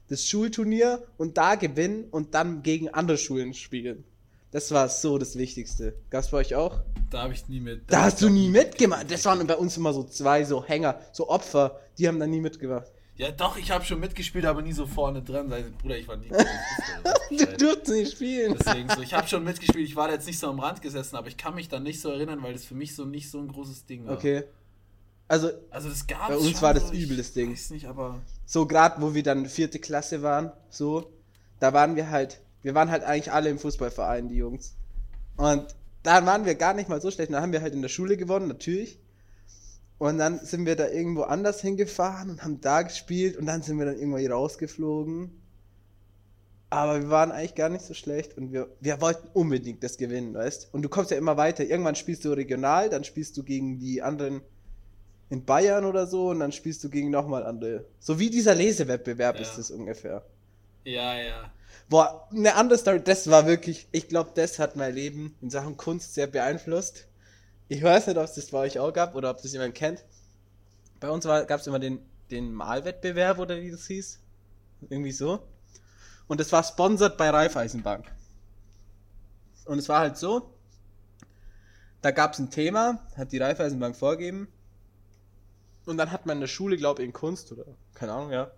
Das 0.09 0.27
Schulturnier 0.27 1.03
und 1.17 1.39
da 1.39 1.55
gewinnen 1.55 2.05
und 2.11 2.35
dann 2.35 2.61
gegen 2.61 2.89
andere 2.89 3.17
Schulen 3.17 3.55
spielen. 3.55 4.03
Das 4.51 4.71
war 4.71 4.89
so 4.89 5.17
das 5.17 5.39
Wichtigste. 5.39 5.95
Gab's 6.11 6.29
bei 6.29 6.37
euch 6.37 6.53
auch? 6.53 6.81
da 7.09 7.23
habe 7.23 7.33
ich 7.33 7.47
nie 7.47 7.59
mit. 7.59 7.91
Da 7.91 8.03
hast 8.03 8.21
du 8.21 8.29
nie 8.29 8.49
mitgemacht. 8.49 9.09
Das 9.09 9.25
waren 9.25 9.45
bei 9.47 9.55
uns 9.55 9.77
immer 9.77 9.93
so 9.93 10.03
zwei 10.03 10.43
so 10.43 10.63
Hänger, 10.63 10.99
so 11.11 11.29
Opfer, 11.29 11.79
die 11.97 12.07
haben 12.07 12.19
da 12.19 12.27
nie 12.27 12.41
mitgemacht. 12.41 12.91
Ja, 13.17 13.31
doch, 13.31 13.57
ich 13.57 13.71
habe 13.71 13.83
schon 13.83 13.99
mitgespielt, 13.99 14.45
aber 14.45 14.61
nie 14.61 14.73
so 14.73 14.85
vorne 14.85 15.23
dran. 15.23 15.49
Weil, 15.49 15.71
Bruder, 15.71 15.97
ich 15.97 16.07
war 16.07 16.17
nie. 16.17 16.29
Du 17.29 17.45
durfst 17.57 17.89
nicht 17.89 18.13
spielen. 18.13 18.55
Deswegen 18.57 18.89
so, 18.89 19.01
ich 19.01 19.13
habe 19.13 19.27
schon 19.27 19.43
mitgespielt, 19.43 19.85
ich 19.85 19.95
war 19.95 20.07
da 20.07 20.13
jetzt 20.13 20.27
nicht 20.27 20.39
so 20.39 20.47
am 20.47 20.59
Rand 20.59 20.81
gesessen, 20.81 21.15
aber 21.17 21.27
ich 21.27 21.35
kann 21.35 21.55
mich 21.55 21.67
dann 21.67 21.83
nicht 21.83 21.99
so 21.99 22.09
erinnern, 22.09 22.41
weil 22.41 22.53
das 22.53 22.63
für 22.63 22.75
mich 22.75 22.95
so 22.95 23.05
nicht 23.05 23.29
so 23.29 23.39
ein 23.39 23.47
großes 23.49 23.85
Ding 23.85 24.05
war. 24.05 24.13
Okay. 24.13 24.43
Also, 25.27 25.49
Also 25.69 25.89
das 25.89 26.07
gab 26.07 26.29
Bei 26.29 26.37
uns 26.37 26.61
war 26.61 26.73
das 26.73 26.91
übel, 26.91 27.17
das 27.17 27.33
Ding. 27.33 27.51
Weiß 27.51 27.71
nicht, 27.71 27.87
aber. 27.87 28.21
so 28.45 28.65
gerade, 28.65 29.01
wo 29.01 29.13
wir 29.13 29.23
dann 29.23 29.45
vierte 29.47 29.79
Klasse 29.79 30.21
waren, 30.21 30.51
so, 30.69 31.11
da 31.59 31.73
waren 31.73 31.95
wir 31.95 32.09
halt, 32.09 32.39
wir 32.61 32.75
waren 32.75 32.89
halt 32.89 33.03
eigentlich 33.03 33.31
alle 33.33 33.49
im 33.49 33.59
Fußballverein, 33.59 34.29
die 34.29 34.35
Jungs. 34.35 34.75
Und 35.35 35.75
da 36.03 36.25
waren 36.25 36.45
wir 36.45 36.55
gar 36.55 36.73
nicht 36.73 36.87
mal 36.87 37.01
so 37.01 37.11
schlecht. 37.11 37.33
Dann 37.33 37.41
haben 37.41 37.51
wir 37.51 37.61
halt 37.61 37.73
in 37.73 37.81
der 37.81 37.89
Schule 37.89 38.15
gewonnen, 38.15 38.47
natürlich. 38.47 38.99
Und 39.99 40.19
dann 40.19 40.39
sind 40.39 40.65
wir 40.65 40.75
da 40.75 40.87
irgendwo 40.87 41.23
anders 41.23 41.61
hingefahren 41.61 42.29
und 42.29 42.43
haben 42.43 42.61
da 42.61 42.83
gespielt 42.83 43.35
und 43.37 43.47
dann 43.47 43.63
sind 43.63 43.79
wir 43.79 43.85
dann 43.85 43.97
irgendwann 43.97 44.31
rausgeflogen. 44.31 45.31
Aber 46.69 47.01
wir 47.01 47.09
waren 47.09 47.31
eigentlich 47.31 47.55
gar 47.55 47.69
nicht 47.69 47.85
so 47.85 47.93
schlecht 47.93 48.37
und 48.37 48.51
wir, 48.51 48.67
wir 48.81 48.99
wollten 49.01 49.27
unbedingt 49.33 49.83
das 49.83 49.97
gewinnen, 49.97 50.33
weißt 50.33 50.69
Und 50.73 50.81
du 50.81 50.89
kommst 50.89 51.11
ja 51.11 51.17
immer 51.17 51.37
weiter. 51.37 51.63
Irgendwann 51.63 51.95
spielst 51.95 52.25
du 52.25 52.31
regional, 52.31 52.89
dann 52.89 53.05
spielst 53.05 53.37
du 53.37 53.43
gegen 53.43 53.79
die 53.79 54.01
anderen 54.01 54.41
in 55.29 55.45
Bayern 55.45 55.85
oder 55.85 56.07
so 56.07 56.29
und 56.29 56.39
dann 56.39 56.51
spielst 56.51 56.83
du 56.83 56.89
gegen 56.89 57.09
nochmal 57.09 57.45
andere. 57.45 57.85
So 57.99 58.19
wie 58.19 58.29
dieser 58.29 58.53
Lesewettbewerb 58.53 59.37
Ja. 59.37 59.41
ist 59.41 59.57
es 59.57 59.71
ungefähr. 59.71 60.23
Ja, 60.83 61.17
ja. 61.19 61.51
Boah, 61.89 62.27
eine 62.31 62.55
andere 62.55 62.77
Story, 62.77 63.01
das 63.01 63.29
war 63.29 63.47
wirklich, 63.47 63.87
ich 63.91 64.09
glaube, 64.09 64.31
das 64.35 64.59
hat 64.59 64.75
mein 64.75 64.93
Leben 64.93 65.35
in 65.41 65.49
Sachen 65.49 65.77
Kunst 65.77 66.13
sehr 66.13 66.27
beeinflusst. 66.27 67.06
Ich 67.69 67.83
weiß 67.83 68.07
nicht, 68.07 68.17
ob 68.17 68.23
es 68.23 68.33
das 68.33 68.47
bei 68.47 68.59
euch 68.59 68.79
auch 68.79 68.93
gab 68.93 69.15
oder 69.15 69.29
ob 69.29 69.41
das 69.41 69.51
jemand 69.51 69.75
kennt. 69.75 70.03
Bei 70.99 71.09
uns 71.09 71.25
gab 71.25 71.49
es 71.51 71.67
immer 71.67 71.79
den, 71.79 71.99
den 72.31 72.53
Malwettbewerb 72.53 73.39
oder 73.39 73.59
wie 73.59 73.71
das 73.71 73.87
hieß. 73.87 74.19
Irgendwie 74.89 75.11
so. 75.11 75.47
Und 76.27 76.39
es 76.39 76.51
war 76.51 76.63
sponsert 76.63 77.17
bei 77.17 77.29
Raiffeisenbank. 77.29 78.05
Und 79.65 79.79
es 79.79 79.89
war 79.89 79.99
halt 79.99 80.17
so, 80.17 80.53
da 82.01 82.11
gab 82.11 82.33
es 82.33 82.39
ein 82.39 82.51
Thema, 82.51 83.05
hat 83.15 83.31
die 83.31 83.37
Raiffeisenbank 83.37 83.95
vorgegeben. 83.95 84.47
Und 85.85 85.97
dann 85.97 86.11
hat 86.11 86.25
man 86.25 86.37
in 86.37 86.41
der 86.41 86.47
Schule, 86.47 86.77
glaube 86.77 87.01
ich, 87.01 87.07
in 87.07 87.13
Kunst 87.13 87.51
oder 87.51 87.65
keine 87.93 88.13
Ahnung, 88.13 88.31
ja, 88.31 88.51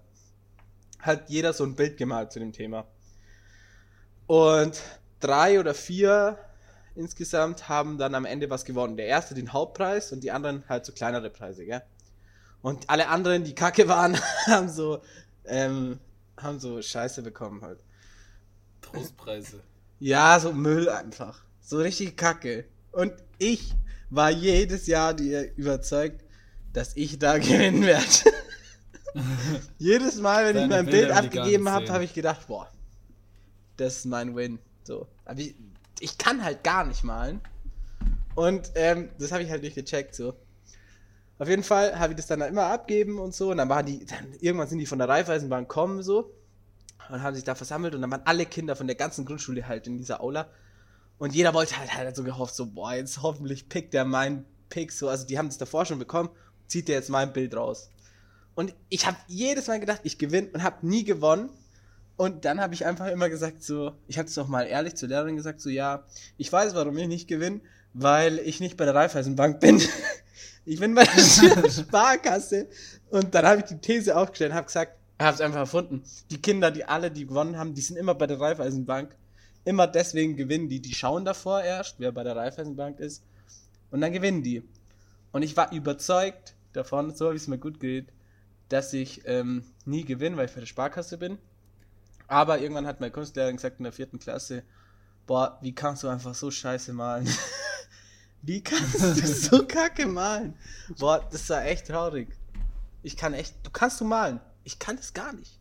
hat 0.99 1.29
jeder 1.29 1.53
so 1.53 1.63
ein 1.63 1.75
Bild 1.75 1.97
gemalt 1.97 2.31
zu 2.31 2.39
dem 2.39 2.51
Thema. 2.51 2.85
Und 4.27 4.81
drei 5.19 5.59
oder 5.59 5.73
vier 5.73 6.37
insgesamt 6.99 7.69
haben 7.69 7.97
dann 7.97 8.13
am 8.13 8.25
Ende 8.25 8.49
was 8.49 8.65
gewonnen. 8.65 8.97
Der 8.97 9.07
erste 9.07 9.33
den 9.33 9.53
Hauptpreis 9.53 10.11
und 10.11 10.23
die 10.23 10.31
anderen 10.31 10.63
halt 10.67 10.85
so 10.85 10.91
kleinere 10.91 11.29
Preise, 11.29 11.65
gell? 11.65 11.81
Und 12.61 12.89
alle 12.89 13.07
anderen, 13.07 13.45
die 13.45 13.55
kacke 13.55 13.87
waren, 13.87 14.17
haben 14.47 14.69
so, 14.69 15.01
ähm, 15.45 15.99
haben 16.37 16.59
so 16.59 16.81
Scheiße 16.81 17.21
bekommen 17.21 17.61
halt. 17.61 17.79
Trostpreise. 18.81 19.61
Ja, 19.99 20.39
so 20.39 20.51
Müll 20.51 20.89
einfach. 20.89 21.43
So 21.61 21.77
richtig 21.77 22.17
kacke. 22.17 22.65
Und 22.91 23.13
ich 23.37 23.73
war 24.09 24.29
jedes 24.29 24.87
Jahr 24.87 25.13
die 25.13 25.51
überzeugt, 25.55 26.25
dass 26.73 26.95
ich 26.97 27.17
da 27.17 27.37
gewinnen 27.37 27.83
werde. 27.83 28.05
jedes 29.77 30.17
Mal, 30.17 30.45
wenn 30.45 30.55
ich 30.57 30.61
Deine 30.63 30.83
mein 30.83 30.85
Bilder 30.85 31.21
Bild 31.21 31.33
ich 31.33 31.39
abgegeben 31.39 31.69
habe, 31.69 31.89
habe 31.89 32.03
ich 32.03 32.13
gedacht, 32.13 32.47
boah, 32.47 32.69
das 33.77 33.99
ist 33.99 34.05
mein 34.05 34.35
Win. 34.35 34.59
So. 34.83 35.07
Aber 35.23 35.39
ich, 35.39 35.55
ich 36.01 36.17
kann 36.17 36.43
halt 36.43 36.63
gar 36.63 36.85
nicht 36.85 37.03
malen. 37.03 37.41
Und 38.35 38.71
ähm, 38.75 39.09
das 39.19 39.31
habe 39.31 39.43
ich 39.43 39.49
halt 39.49 39.63
nicht 39.63 39.75
gecheckt. 39.75 40.15
So. 40.15 40.33
Auf 41.37 41.47
jeden 41.47 41.63
Fall 41.63 41.97
habe 41.99 42.13
ich 42.13 42.17
das 42.17 42.27
dann 42.27 42.41
immer 42.41 42.65
abgeben 42.65 43.19
und 43.19 43.33
so. 43.33 43.51
Und 43.51 43.57
dann 43.57 43.69
waren 43.69 43.85
die, 43.85 44.05
dann 44.05 44.33
irgendwann 44.39 44.67
sind 44.67 44.79
die 44.79 44.85
von 44.85 44.99
der 44.99 45.09
Raiffeisenbank 45.09 45.67
kommen 45.67 46.03
so 46.03 46.33
und 47.09 47.23
haben 47.23 47.35
sich 47.35 47.43
da 47.43 47.55
versammelt 47.55 47.95
und 47.95 48.01
dann 48.01 48.11
waren 48.11 48.21
alle 48.25 48.45
Kinder 48.45 48.75
von 48.75 48.87
der 48.87 48.95
ganzen 48.95 49.25
Grundschule 49.25 49.67
halt 49.67 49.87
in 49.87 49.97
dieser 49.97 50.21
Aula. 50.21 50.49
Und 51.17 51.35
jeder 51.35 51.53
wollte 51.53 51.77
halt, 51.77 51.93
halt 51.93 52.15
so 52.15 52.23
gehofft, 52.23 52.55
so, 52.55 52.67
boah, 52.67 52.93
jetzt 52.93 53.21
hoffentlich 53.21 53.67
pickt 53.67 53.93
der 53.93 54.05
mein 54.05 54.45
Pick 54.69 54.91
so. 54.91 55.09
Also 55.09 55.25
die 55.25 55.37
haben 55.37 55.47
das 55.47 55.57
davor 55.57 55.85
schon 55.85 55.99
bekommen, 55.99 56.29
zieht 56.67 56.87
der 56.87 56.95
jetzt 56.95 57.09
mein 57.09 57.33
Bild 57.33 57.55
raus. 57.55 57.89
Und 58.55 58.73
ich 58.89 59.05
habe 59.05 59.17
jedes 59.27 59.67
Mal 59.67 59.79
gedacht, 59.79 60.01
ich 60.03 60.17
gewinne 60.17 60.49
und 60.53 60.63
habe 60.63 60.85
nie 60.87 61.03
gewonnen. 61.03 61.49
Und 62.19 62.43
dann 62.43 62.59
habe 62.59 62.73
ich 62.73 62.85
einfach 62.85 63.07
immer 63.07 63.29
gesagt, 63.29 63.63
so, 63.63 63.93
ich 64.09 64.17
habe 64.17 64.27
es 64.27 64.37
auch 64.37 64.49
mal 64.49 64.63
ehrlich 64.63 64.95
zur 64.95 65.07
Lehrerin 65.07 65.37
gesagt, 65.37 65.61
so, 65.61 65.69
ja, 65.69 66.03
ich 66.35 66.51
weiß, 66.51 66.75
warum 66.75 66.97
ich 66.97 67.07
nicht 67.07 67.29
gewinne, 67.29 67.61
weil 67.93 68.39
ich 68.39 68.59
nicht 68.59 68.75
bei 68.75 68.83
der 68.83 68.93
Raiffeisenbank 68.93 69.61
bin. 69.61 69.81
ich 70.65 70.81
bin 70.81 70.95
bei 70.95 71.05
der 71.05 71.69
Sparkasse. 71.71 72.67
Und 73.09 73.33
dann 73.33 73.45
habe 73.45 73.61
ich 73.61 73.67
die 73.67 73.77
These 73.77 74.17
aufgestellt 74.17 74.51
und 74.51 74.57
habe 74.57 74.65
gesagt, 74.65 74.97
Ich 75.17 75.25
hab's 75.25 75.39
einfach 75.39 75.59
erfunden. 75.59 76.03
Die 76.29 76.41
Kinder, 76.41 76.71
die 76.71 76.83
alle, 76.83 77.09
die 77.09 77.25
gewonnen 77.25 77.57
haben, 77.57 77.73
die 77.73 77.79
sind 77.79 77.95
immer 77.95 78.15
bei 78.15 78.27
der 78.27 78.37
Raiffeisenbank. 78.37 79.15
Immer 79.63 79.87
deswegen 79.87 80.35
gewinnen 80.35 80.67
die. 80.67 80.81
Die 80.81 80.93
schauen 80.93 81.23
davor 81.23 81.61
erst, 81.61 82.01
wer 82.01 82.11
bei 82.11 82.25
der 82.25 82.35
Raiffeisenbank 82.35 82.99
ist. 82.99 83.23
Und 83.91 84.01
dann 84.01 84.11
gewinnen 84.11 84.43
die. 84.43 84.61
Und 85.31 85.43
ich 85.43 85.55
war 85.55 85.71
überzeugt 85.71 86.53
davon, 86.73 87.15
so 87.15 87.31
wie 87.31 87.37
es 87.37 87.47
mir 87.47 87.59
gut 87.59 87.79
geht, 87.79 88.07
dass 88.67 88.91
ich 88.91 89.21
ähm, 89.23 89.63
nie 89.85 90.03
gewinne, 90.03 90.35
weil 90.35 90.47
ich 90.47 90.53
bei 90.53 90.59
der 90.59 90.67
Sparkasse 90.67 91.17
bin. 91.17 91.37
Aber 92.29 92.59
irgendwann 92.59 92.85
hat 92.85 92.99
meine 92.99 93.11
Kunstlehrerin 93.11 93.55
gesagt 93.55 93.79
in 93.79 93.83
der 93.83 93.91
vierten 93.91 94.19
Klasse, 94.19 94.63
boah, 95.25 95.57
wie 95.61 95.73
kannst 95.73 96.03
du 96.03 96.07
einfach 96.07 96.35
so 96.35 96.51
scheiße 96.51 96.93
malen? 96.93 97.27
wie 98.43 98.61
kannst 98.61 99.01
du 99.01 99.13
so 99.27 99.65
kacke 99.65 100.05
malen? 100.05 100.53
Boah, 100.99 101.27
das 101.31 101.49
war 101.49 101.65
echt 101.65 101.87
traurig. 101.87 102.29
Ich 103.01 103.17
kann 103.17 103.33
echt, 103.33 103.55
du 103.63 103.71
kannst 103.71 103.99
du 103.99 104.05
malen. 104.05 104.39
Ich 104.63 104.77
kann 104.77 104.95
das 104.95 105.13
gar 105.13 105.33
nicht. 105.33 105.59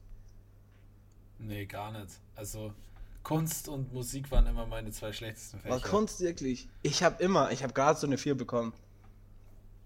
Nee, 1.39 1.65
gar 1.65 1.91
nicht. 1.91 2.21
Also 2.37 2.75
Kunst 3.23 3.69
und 3.69 3.95
Musik 3.95 4.31
waren 4.31 4.47
immer 4.47 4.67
meine 4.67 4.91
zwei 4.91 5.13
schlechtesten 5.13 5.61
Fächer. 5.61 5.75
War 5.75 5.81
Kunst 5.81 6.21
wirklich. 6.21 6.69
Ich 6.83 7.03
habe 7.03 7.23
immer, 7.23 7.51
ich 7.51 7.63
habe 7.63 7.73
gerade 7.73 7.99
so 7.99 8.07
eine 8.07 8.19
4 8.19 8.37
bekommen. 8.37 8.75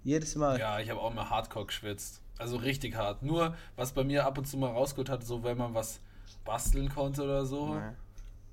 Jedes 0.03 0.35
Mal. 0.35 0.59
Ja, 0.59 0.81
ich 0.81 0.91
habe 0.91 1.01
auch 1.01 1.13
immer 1.13 1.31
Hardcore 1.31 1.67
geschwitzt. 1.67 2.23
Also 2.39 2.57
richtig 2.57 2.97
hart. 2.97 3.23
Nur, 3.23 3.57
was 3.77 3.93
bei 3.93 4.03
mir 4.03 4.27
ab 4.27 4.37
und 4.39 4.47
zu 4.47 4.57
mal 4.57 4.71
rausgeholt 4.71 5.09
hat, 5.09 5.25
so 5.25 5.45
wenn 5.45 5.57
man 5.57 5.75
was 5.75 6.01
basteln 6.45 6.89
konnte 6.89 7.23
oder 7.23 7.45
so, 7.47 7.75
Ja. 7.75 7.95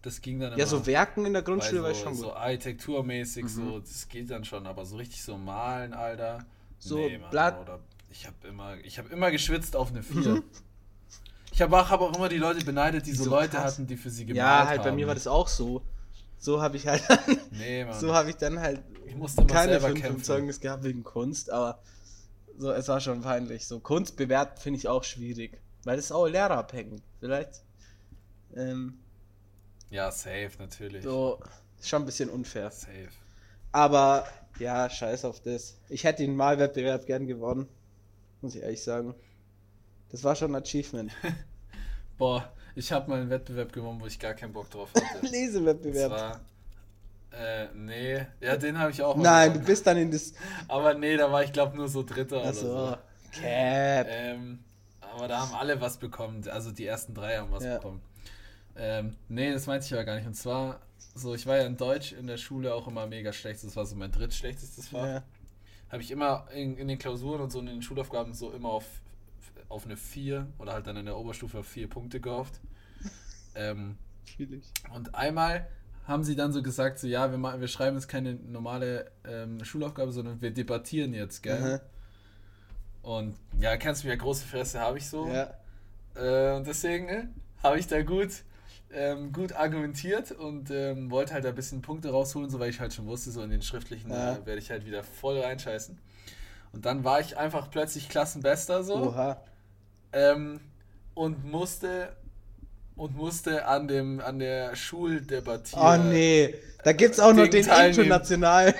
das 0.01 0.21
ging 0.21 0.39
dann 0.39 0.57
Ja, 0.57 0.65
so 0.65 0.85
Werken 0.85 1.25
in 1.25 1.33
der 1.33 1.41
Grundschule 1.41 1.81
war 1.83 1.89
so, 1.93 1.97
ich 1.97 2.03
schon 2.03 2.15
so 2.15 2.27
gut. 2.27 2.35
architekturmäßig, 2.35 3.43
Mhm. 3.43 3.47
so, 3.49 3.79
das 3.79 4.07
geht 4.07 4.29
dann 4.31 4.43
schon, 4.45 4.65
aber 4.67 4.85
so 4.85 4.97
richtig 4.97 5.21
so 5.23 5.37
malen, 5.37 5.93
Alter. 5.93 6.45
So 6.77 7.09
Mann, 7.09 7.29
Blatt- 7.31 7.59
Oder 7.61 7.79
ich 8.09 8.25
habe 8.25 8.47
immer, 8.47 8.77
ich 8.83 8.97
habe 8.97 9.09
immer 9.09 9.31
geschwitzt 9.31 9.75
auf 9.75 9.89
eine 9.89 10.01
4. 10.03 10.35
Mhm. 10.35 10.43
Ich 11.51 11.61
habe 11.61 11.77
auch, 11.77 11.89
hab 11.89 11.99
auch 11.99 12.15
immer 12.15 12.29
die 12.29 12.37
Leute 12.37 12.63
beneidet, 12.63 13.05
die 13.05 13.11
so, 13.11 13.25
So 13.25 13.29
Leute 13.31 13.57
krass. 13.57 13.73
hatten, 13.73 13.87
die 13.87 13.97
für 13.97 14.09
sie 14.09 14.25
gemalt 14.25 14.37
Ja, 14.37 14.67
halt 14.67 14.81
bei 14.83 14.89
haben. 14.89 14.95
mir 14.95 15.07
war 15.07 15.15
das 15.15 15.27
auch 15.27 15.47
so. 15.47 15.81
So 16.37 16.61
habe 16.61 16.77
ich 16.77 16.87
halt 16.87 17.03
Nee, 17.51 17.83
Mann. 17.83 17.99
so 17.99 18.13
habe 18.13 18.29
ich 18.29 18.37
dann 18.37 18.59
halt 18.59 18.81
ich 19.05 19.15
musste 19.15 19.45
keine 19.45 19.71
selber 19.73 19.87
5 19.87 19.97
im 19.97 20.01
kämpfen. 20.03 20.23
Zeugnis 20.23 20.59
gehabt 20.61 20.83
wegen 20.83 21.03
Kunst, 21.03 21.49
aber 21.49 21.79
so, 22.57 22.71
es 22.71 22.87
war 22.87 23.01
schon 23.01 23.21
peinlich. 23.21 23.67
So 23.67 23.79
Kunst 23.79 24.15
bewerten 24.15 24.57
finde 24.61 24.77
ich 24.79 24.87
auch 24.87 25.03
schwierig, 25.03 25.59
weil 25.83 25.97
das 25.97 26.05
ist 26.05 26.11
auch 26.13 26.27
lehrerabhängig. 26.27 27.01
Vielleicht 27.19 27.61
ähm, 28.55 28.99
Ja, 29.89 30.12
safe, 30.12 30.51
natürlich. 30.59 31.03
so 31.03 31.39
schon 31.81 32.03
ein 32.03 32.05
bisschen 32.05 32.29
unfair. 32.29 32.71
Safe. 32.71 33.09
Aber 33.71 34.25
ja, 34.59 34.89
scheiß 34.89 35.25
auf 35.25 35.39
das. 35.41 35.77
Ich 35.89 36.03
hätte 36.03 36.23
den 36.23 36.35
Malwettbewerb 36.35 37.05
gern 37.05 37.27
gewonnen, 37.27 37.67
muss 38.41 38.55
ich 38.55 38.62
ehrlich 38.63 38.83
sagen. 38.83 39.13
Das 40.09 40.23
war 40.23 40.35
schon 40.35 40.51
ein 40.55 40.62
Achievement. 40.62 41.12
Boah, 42.17 42.51
ich 42.75 42.91
habe 42.91 43.09
mal 43.09 43.21
einen 43.21 43.29
Wettbewerb 43.29 43.71
gewonnen, 43.71 44.01
wo 44.01 44.05
ich 44.07 44.19
gar 44.19 44.33
keinen 44.33 44.53
Bock 44.53 44.69
drauf 44.69 44.89
hatte. 44.93 45.05
Das 45.21 45.31
Lesewettbewerb. 45.31 46.12
war, 46.12 46.39
äh, 47.31 47.67
nee, 47.75 48.25
ja, 48.41 48.57
den 48.57 48.77
habe 48.79 48.91
ich 48.91 49.01
auch 49.03 49.15
mal 49.15 49.23
Nein, 49.23 49.47
du 49.49 49.53
gewonnen. 49.53 49.65
bist 49.67 49.88
dann 49.88 49.97
in 49.97 50.12
das. 50.12 50.33
Aber 50.67 50.95
nee, 50.95 51.15
da 51.15 51.31
war 51.31 51.43
ich 51.43 51.53
glaube 51.53 51.77
nur 51.77 51.88
so 51.88 52.03
Dritter 52.03 52.41
oder 52.41 52.53
so. 52.53 52.75
Also, 52.75 52.97
Cap. 53.31 54.07
Ähm, 54.09 54.59
aber 54.99 55.27
da 55.27 55.39
haben 55.41 55.53
alle 55.53 55.79
was 55.79 55.97
bekommen. 55.99 56.47
Also 56.49 56.71
die 56.71 56.85
ersten 56.88 57.13
drei 57.13 57.38
haben 57.38 57.51
was 57.51 57.63
Ja. 57.63 57.75
bekommen. 57.75 58.01
Ähm, 58.75 59.15
nee, 59.27 59.51
das 59.51 59.67
meinte 59.67 59.86
ich 59.86 59.93
aber 59.93 60.05
gar 60.05 60.15
nicht. 60.15 60.27
Und 60.27 60.36
zwar, 60.36 60.79
so, 61.15 61.34
ich 61.36 61.45
war 61.45 61.58
ja 61.58 61.65
in 61.65 61.77
Deutsch 61.77 62.13
in 62.13 62.27
der 62.27 62.38
Schule 62.38 62.73
auch 62.73 62.88
immer 62.88 63.08
mega 63.08 63.34
schlecht. 63.34 63.63
Das 63.63 63.75
war 63.75 63.86
so 63.86 63.95
mein 63.95 64.12
drittschlechtestes 64.12 64.89
Fach. 64.89 65.05
Ja. 65.05 65.23
Habe 65.89 66.03
ich 66.03 66.12
immer 66.12 66.47
in, 66.53 66.77
in 66.77 66.88
den 66.88 66.97
Klausuren 66.97 67.41
und 67.41 67.51
so 67.51 67.60
in 67.60 67.65
den 67.65 67.82
Schulaufgaben 67.82 68.34
so 68.34 68.51
immer 68.51 68.69
auf, 68.69 68.86
auf 69.67 69.86
eine 69.86 69.97
4 69.97 70.47
oder 70.60 70.73
halt 70.73 70.88
dann 70.88 70.97
in 70.97 71.05
der 71.05 71.17
Oberstufe 71.17 71.60
auf 71.60 71.67
4 71.67 71.89
Punkte 71.89 72.19
gehofft. 72.19 72.60
Ähm, 73.55 73.97
Schwierig. 74.25 74.63
und 74.93 75.15
einmal 75.15 75.67
haben 76.10 76.23
sie 76.23 76.36
dann 76.36 76.53
so 76.53 76.62
gesagt, 76.62 76.99
so 76.99 77.08
ja, 77.08 77.32
wir, 77.32 77.60
wir 77.60 77.67
schreiben 77.67 77.95
jetzt 77.95 78.08
keine 78.08 78.36
normale 78.36 79.12
ähm, 79.27 79.63
Schulaufgabe, 79.63 80.12
sondern 80.12 80.39
wir 80.39 80.51
debattieren 80.51 81.13
jetzt, 81.13 81.41
gell? 81.43 81.82
Aha. 81.82 81.82
Und 83.01 83.36
ja, 83.60 83.77
kennst 83.77 84.03
du 84.03 84.08
mich 84.08 84.15
ja, 84.15 84.21
große 84.21 84.45
Fresse 84.45 84.79
habe 84.79 84.97
ich 84.97 85.08
so. 85.08 85.27
Ja. 85.27 85.53
Äh, 86.15 86.58
und 86.58 86.67
deswegen 86.67 87.10
äh, 87.10 87.27
habe 87.63 87.79
ich 87.79 87.88
da 87.88 88.01
gut, 88.01 88.43
ähm, 88.93 89.32
gut 89.32 89.54
argumentiert 89.54 90.32
und 90.32 90.71
ähm, 90.71 91.12
wollte 91.12 91.34
halt 91.34 91.45
ein 91.45 91.56
bisschen 91.56 91.82
Punkte 91.82 92.10
rausholen, 92.10 92.49
so 92.49 92.60
weil 92.60 92.69
ich 92.69 92.80
halt 92.80 92.93
schon 92.93 93.06
wusste, 93.06 93.32
so 93.32 93.41
in 93.43 93.49
den 93.49 93.62
schriftlichen 93.62 94.10
Ja. 94.12 94.34
äh, 94.36 94.45
werde 94.45 94.60
ich 94.60 94.71
halt 94.71 94.86
wieder 94.86 95.04
voll 95.04 95.39
reinscheißen. 95.39 95.97
Und 96.71 96.86
dann 96.86 97.04
war 97.04 97.19
ich 97.19 97.38
einfach 97.38 97.69
plötzlich 97.71 98.10
Klassenbester 98.10 98.84
so 98.84 99.15
ähm, 100.13 100.60
und 101.13 101.43
musste 101.45 102.15
und 102.95 103.15
musste 103.15 103.65
an 103.65 103.88
dem 103.88 104.19
an 104.19 104.39
der 104.39 104.75
Schuldebattier. 104.75 105.80
Oh 105.82 105.97
nee. 105.97 106.54
Da 106.84 106.93
gibt's 106.93 107.19
auch 107.19 107.34
noch 107.34 107.47
den 107.47 107.63
teilnehmen. 107.65 107.99
internationalen 107.99 108.73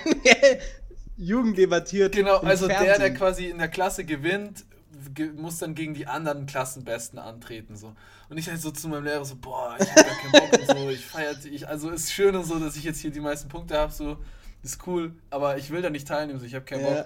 Jugend 1.18 1.58
debattiert. 1.58 2.16
Genau, 2.16 2.38
also 2.38 2.68
der, 2.68 2.80
der 2.80 2.86
Fernsehen. 2.96 3.16
quasi 3.16 3.46
in 3.48 3.58
der 3.58 3.68
Klasse 3.68 4.06
gewinnt, 4.06 4.64
ge 4.69 4.69
muss 5.36 5.60
dann 5.60 5.76
gegen 5.76 5.94
die 5.94 6.08
anderen 6.08 6.46
Klassenbesten 6.46 7.20
antreten. 7.20 7.76
So. 7.76 7.94
Und 8.30 8.38
ich 8.38 8.50
halt 8.50 8.62
so 8.62 8.72
zu 8.72 8.88
meinem 8.90 9.04
Lehrer 9.06 9.26
so, 9.26 9.36
boah, 9.36 9.76
ich 9.80 9.88
hab 9.90 9.96
gar 9.96 10.16
keinen 10.16 10.32
Bock 10.50 10.60
und 10.60 10.78
so, 10.78 10.90
ich 10.90 11.06
feiere 11.06 11.36
ich, 11.52 11.68
also 11.68 11.90
ist 11.90 12.12
schön 12.12 12.36
und 12.36 12.44
so, 12.46 12.60
dass 12.60 12.76
ich 12.76 12.84
jetzt 12.84 13.00
hier 13.00 13.12
die 13.12 13.20
meisten 13.22 13.50
Punkte 13.50 13.78
habe, 13.78 13.92
so, 13.92 14.18
ist 14.64 14.86
cool, 14.88 15.14
aber 15.30 15.58
ich 15.58 15.70
will 15.70 15.82
da 15.82 15.90
nicht 15.90 16.08
teilnehmen, 16.08 16.40
so, 16.40 16.46
ich 16.46 16.56
habe 16.56 16.66
keinen 16.66 16.86
Ja. 16.86 16.94
Bock. 17.04 17.06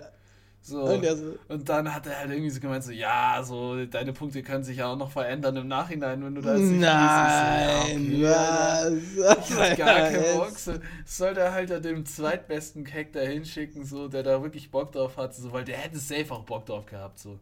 So. 0.65 0.81
Und 0.81 1.03
so- 1.05 1.37
Und 1.49 1.67
dann 1.67 1.93
hat 1.93 2.07
er 2.07 2.19
halt 2.19 2.31
irgendwie 2.31 2.49
so 2.49 2.61
gemeint, 2.61 2.85
so, 2.85 2.93
ja, 2.93 3.41
so, 3.43 3.85
deine 3.85 4.13
Punkte 4.13 4.41
können 4.43 4.63
sich 4.63 4.77
ja 4.77 4.87
auch 4.87 4.95
noch 4.97 5.11
verändern 5.11 5.57
im 5.57 5.67
Nachhinein, 5.67 6.23
wenn 6.23 6.35
du 6.35 6.41
da 6.41 6.55
jetzt 6.55 6.63
nicht 6.69 6.79
Nein, 6.79 7.97
liest. 8.05 8.19
So, 8.21 8.25
ja, 8.25 8.87
okay, 8.87 9.01
was? 9.17 9.49
ich 9.49 9.55
hatte 9.57 9.75
gar 9.75 9.87
keinen. 10.09 10.37
Bock. 10.37 10.51
So, 10.57 10.73
soll 11.05 11.33
der 11.33 11.51
halt 11.51 11.69
da 11.69 11.79
dem 11.81 12.05
zweitbesten 12.05 12.85
Keck 12.85 13.11
da 13.11 13.19
hinschicken, 13.19 13.83
so, 13.85 14.07
der 14.07 14.23
da 14.23 14.41
wirklich 14.41 14.71
Bock 14.71 14.93
drauf 14.93 15.17
hat, 15.17 15.35
so, 15.35 15.51
weil 15.51 15.65
der 15.65 15.75
hätte 15.79 15.99
safe 15.99 16.31
auch 16.31 16.43
Bock 16.45 16.65
drauf 16.65 16.85
gehabt, 16.85 17.19
so. 17.19 17.39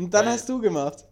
Und 0.00 0.14
dann 0.14 0.24
Weil- 0.24 0.32
hast 0.32 0.48
du 0.48 0.60
gemacht. 0.60 1.04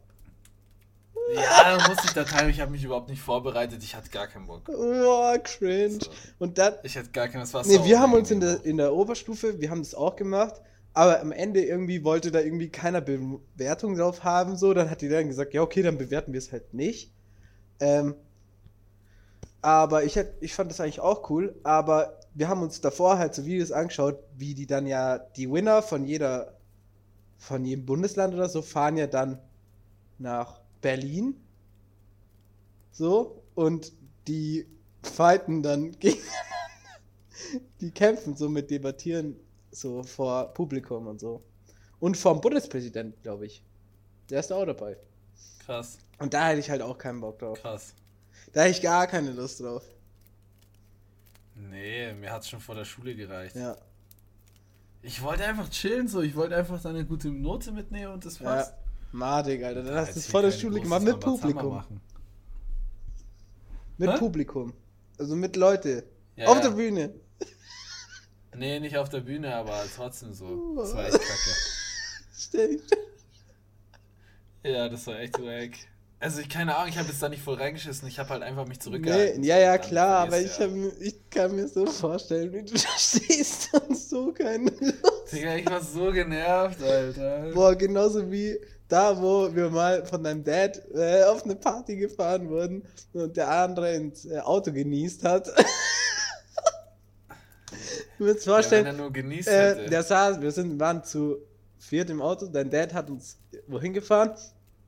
Ja, 1.34 1.76
dann 1.76 1.90
musste 1.90 2.06
ich 2.06 2.14
da 2.14 2.24
teilnehmen, 2.24 2.54
ich 2.54 2.60
habe 2.60 2.70
mich 2.70 2.82
überhaupt 2.82 3.10
nicht 3.10 3.20
vorbereitet, 3.20 3.82
ich 3.82 3.94
hatte 3.94 4.08
gar 4.08 4.28
keinen 4.28 4.46
Bock. 4.46 4.62
Oh, 4.68 5.36
cringe. 5.44 5.98
So. 6.02 6.10
Und 6.38 6.56
dann, 6.56 6.74
Ich 6.82 6.96
hatte 6.96 7.10
gar 7.10 7.28
keinen, 7.28 7.42
das 7.42 7.52
war 7.52 7.66
nee, 7.66 7.84
wir 7.84 8.00
haben 8.00 8.14
uns 8.14 8.30
in 8.30 8.40
der, 8.40 8.64
in 8.64 8.78
der 8.78 8.94
Oberstufe, 8.94 9.60
wir 9.60 9.70
haben 9.70 9.82
das 9.82 9.94
auch 9.94 10.16
gemacht, 10.16 10.54
aber 10.94 11.20
am 11.20 11.30
Ende 11.30 11.62
irgendwie 11.62 12.02
wollte 12.02 12.30
da 12.30 12.40
irgendwie 12.40 12.70
keiner 12.70 13.02
Bewertung 13.02 13.94
drauf 13.94 14.24
haben, 14.24 14.56
so, 14.56 14.72
dann 14.72 14.88
hat 14.88 15.02
die 15.02 15.10
dann 15.10 15.28
gesagt, 15.28 15.52
ja, 15.52 15.60
okay, 15.60 15.82
dann 15.82 15.98
bewerten 15.98 16.32
wir 16.32 16.38
es 16.38 16.50
halt 16.50 16.72
nicht. 16.72 17.12
Ähm, 17.80 18.14
aber 19.60 20.04
ich, 20.04 20.16
hätt, 20.16 20.32
ich 20.40 20.54
fand 20.54 20.70
das 20.70 20.80
eigentlich 20.80 21.00
auch 21.00 21.28
cool, 21.28 21.54
aber 21.62 22.18
wir 22.32 22.48
haben 22.48 22.62
uns 22.62 22.80
davor 22.80 23.18
halt 23.18 23.34
so 23.34 23.44
Videos 23.44 23.70
angeschaut, 23.70 24.18
wie 24.34 24.54
die 24.54 24.66
dann 24.66 24.86
ja, 24.86 25.18
die 25.18 25.50
Winner 25.50 25.82
von 25.82 26.06
jeder, 26.06 26.54
von 27.38 27.64
jedem 27.64 27.86
Bundesland 27.86 28.34
oder 28.34 28.48
so, 28.48 28.62
fahren 28.62 28.96
ja 28.96 29.06
dann 29.06 29.38
nach 30.18 30.60
Berlin. 30.80 31.36
So, 32.92 33.42
und 33.54 33.92
die 34.26 34.66
fighten 35.02 35.62
dann 35.62 35.92
gegeneinander. 36.00 36.24
Die 37.80 37.90
kämpfen 37.90 38.36
so 38.36 38.48
mit 38.48 38.70
Debattieren 38.70 39.36
so 39.70 40.02
vor 40.02 40.52
Publikum 40.54 41.06
und 41.06 41.20
so. 41.20 41.42
Und 42.00 42.16
vom 42.16 42.40
Bundespräsidenten, 42.40 43.20
glaube 43.22 43.46
ich. 43.46 43.62
Der 44.30 44.40
ist 44.40 44.50
da 44.50 44.56
auch 44.56 44.66
dabei. 44.66 44.96
Krass, 45.60 45.98
Und 46.18 46.34
da 46.34 46.48
hätte 46.48 46.60
ich 46.60 46.70
halt 46.70 46.82
auch 46.82 46.98
keinen 46.98 47.20
Bock 47.20 47.38
drauf. 47.38 47.60
krass. 47.60 47.94
Da 48.52 48.62
hätte 48.62 48.70
ich 48.72 48.82
gar 48.82 49.06
keine 49.06 49.32
Lust 49.32 49.60
drauf. 49.60 49.82
Nee, 51.54 52.12
mir 52.14 52.32
hat's 52.32 52.48
schon 52.48 52.60
vor 52.60 52.74
der 52.74 52.84
Schule 52.84 53.14
gereicht. 53.14 53.56
Ja. 53.56 53.76
Ich 55.02 55.22
wollte 55.22 55.44
einfach 55.44 55.68
chillen, 55.70 56.08
so, 56.08 56.20
ich 56.22 56.34
wollte 56.34 56.56
einfach 56.56 56.80
da 56.82 56.90
eine 56.90 57.04
gute 57.04 57.28
Note 57.30 57.72
mitnehmen 57.72 58.12
und 58.14 58.24
das 58.24 58.38
Ja. 58.38 58.44
passt. 58.46 58.74
Madig, 59.12 59.64
Alter. 59.64 59.82
Dann 59.82 59.94
hast 59.94 60.14
du 60.16 60.18
es 60.20 60.26
vor 60.30 60.42
der 60.42 60.50
Schule 60.52 60.80
gemacht 60.80 61.02
mit 61.02 61.18
Publikum. 61.20 61.82
Mit 63.96 64.10
Hä? 64.10 64.18
Publikum. 64.18 64.72
Also 65.18 65.34
mit 65.34 65.56
Leute. 65.56 66.04
Ja, 66.36 66.46
Auf 66.48 66.56
ja. 66.56 66.62
der 66.62 66.70
Bühne. 66.70 67.14
Nee, 68.54 68.80
nicht 68.80 68.96
auf 68.98 69.08
der 69.08 69.20
Bühne, 69.20 69.54
aber 69.54 69.82
trotzdem 69.94 70.32
so. 70.32 70.74
Das 70.76 70.94
war 70.94 71.04
echt 71.06 71.12
kacke. 71.20 71.56
Dich- 72.68 72.82
Ja, 74.64 74.88
das 74.88 75.06
war 75.06 75.18
echt 75.20 75.34
wack. 75.40 75.72
Also 76.20 76.40
ich 76.40 76.48
keine 76.48 76.74
Ahnung, 76.76 76.88
ich 76.88 76.98
habe 76.98 77.06
jetzt 77.08 77.22
da 77.22 77.28
nicht 77.28 77.42
voll 77.42 77.54
reingeschissen, 77.54 78.08
ich 78.08 78.18
habe 78.18 78.30
halt 78.30 78.42
einfach 78.42 78.66
mich 78.66 78.78
Nee, 78.78 78.80
zurückgehalten. 78.80 79.44
ja, 79.44 79.56
ja, 79.58 79.76
Dann 79.78 79.86
klar, 79.88 80.18
aber 80.22 80.40
ich, 80.40 80.50
du 80.56 80.58
hab, 80.58 80.70
ich 81.00 81.30
kann 81.30 81.54
mir 81.54 81.68
so 81.68 81.86
vorstellen, 81.86 82.52
wie 82.52 82.62
du 82.64 82.74
da 82.74 82.88
stehst 82.98 83.72
und 83.74 83.96
so 83.96 84.32
keine 84.32 84.68
Lust. 84.70 85.32
Digga, 85.32 85.54
ich 85.56 85.66
war 85.70 85.80
so 85.82 86.10
genervt, 86.10 86.82
Alter. 86.82 87.50
Boah, 87.52 87.74
genauso 87.76 88.28
wie 88.32 88.58
da, 88.88 89.16
wo 89.20 89.54
wir 89.54 89.68
mal 89.70 90.04
von 90.06 90.24
deinem 90.24 90.42
Dad 90.42 90.80
äh, 90.92 91.22
auf 91.24 91.44
eine 91.44 91.54
Party 91.54 91.94
gefahren 91.96 92.48
wurden 92.48 92.82
und 93.12 93.36
der 93.36 93.48
andere 93.50 93.94
ins 93.94 94.24
äh, 94.24 94.38
Auto 94.40 94.72
genießt 94.72 95.22
hat. 95.24 95.46
du 98.18 98.24
musst 98.26 98.46
Ja, 98.46 98.52
wenn 98.72 98.74
vorstellen, 98.74 98.86
er 98.86 98.92
nur 98.94 99.12
genießt 99.12 99.48
äh, 99.48 99.68
hätte. 99.76 99.90
der 99.90 100.02
saß, 100.02 100.40
wir 100.40 100.50
sind, 100.50 100.80
waren 100.80 101.04
zu 101.04 101.36
viert 101.78 102.08
im 102.10 102.20
Auto, 102.22 102.46
dein 102.46 102.70
Dad 102.70 102.92
hat 102.94 103.08
uns 103.10 103.36
wohin 103.68 103.92
gefahren 103.92 104.32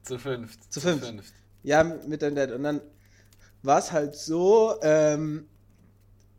Zu 0.02 0.18
fünft. 0.18 0.72
Zu 0.72 0.80
fünft. 0.80 1.34
Ja, 1.62 1.84
mit 1.84 2.22
deinem 2.22 2.36
Dad. 2.36 2.52
Und 2.52 2.62
dann 2.62 2.80
war 3.62 3.78
es 3.78 3.92
halt 3.92 4.16
so, 4.16 4.76
ähm, 4.82 5.46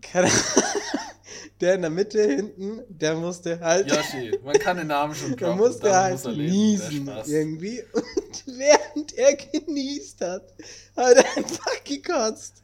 keine 0.01 0.29
der 1.61 1.75
in 1.75 1.81
der 1.81 1.91
Mitte 1.91 2.21
hinten, 2.21 2.81
der 2.89 3.15
musste 3.15 3.59
halt. 3.59 3.89
Yoshi, 3.89 4.39
man 4.43 4.55
kann 4.55 4.77
den 4.77 4.87
Namen 4.87 5.13
schon 5.15 5.29
Der 5.37 5.49
droppen, 5.49 5.57
musste 5.57 5.83
dann 5.83 5.95
halt 5.95 6.13
muss 6.13 6.25
er 6.25 6.31
niesen 6.33 7.05
der 7.05 7.27
irgendwie. 7.27 7.83
Und 7.93 8.43
während 8.47 9.13
er 9.13 9.35
genießt 9.35 10.21
hat, 10.21 10.53
hat 10.95 11.15
er 11.15 11.37
einfach 11.37 11.83
gekotzt. 11.83 12.63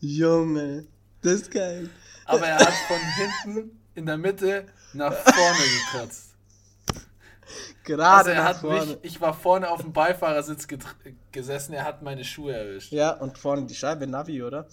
Junge, 0.00 0.86
das 1.22 1.32
ist 1.34 1.50
geil. 1.50 1.88
Aber 2.26 2.46
er 2.46 2.58
hat 2.58 2.74
von 2.86 2.98
hinten 3.44 3.80
in 3.94 4.06
der 4.06 4.18
Mitte 4.18 4.66
nach 4.92 5.14
vorne 5.14 5.64
gekotzt. 5.92 6.33
Gerade 7.84 8.16
Also 8.18 8.30
er 8.30 8.36
nach 8.36 8.44
hat 8.44 8.56
vorne. 8.58 8.86
mich, 8.86 8.98
ich 9.02 9.20
war 9.20 9.34
vorne 9.34 9.70
auf 9.70 9.82
dem 9.82 9.92
Beifahrersitz 9.92 10.66
gesessen, 11.32 11.72
er 11.74 11.84
hat 11.84 12.02
meine 12.02 12.24
Schuhe 12.24 12.52
erwischt. 12.54 12.92
Ja, 12.92 13.10
und 13.12 13.38
vorne 13.38 13.66
die 13.66 13.74
Scheibe, 13.74 14.06
Navi, 14.06 14.42
oder? 14.42 14.66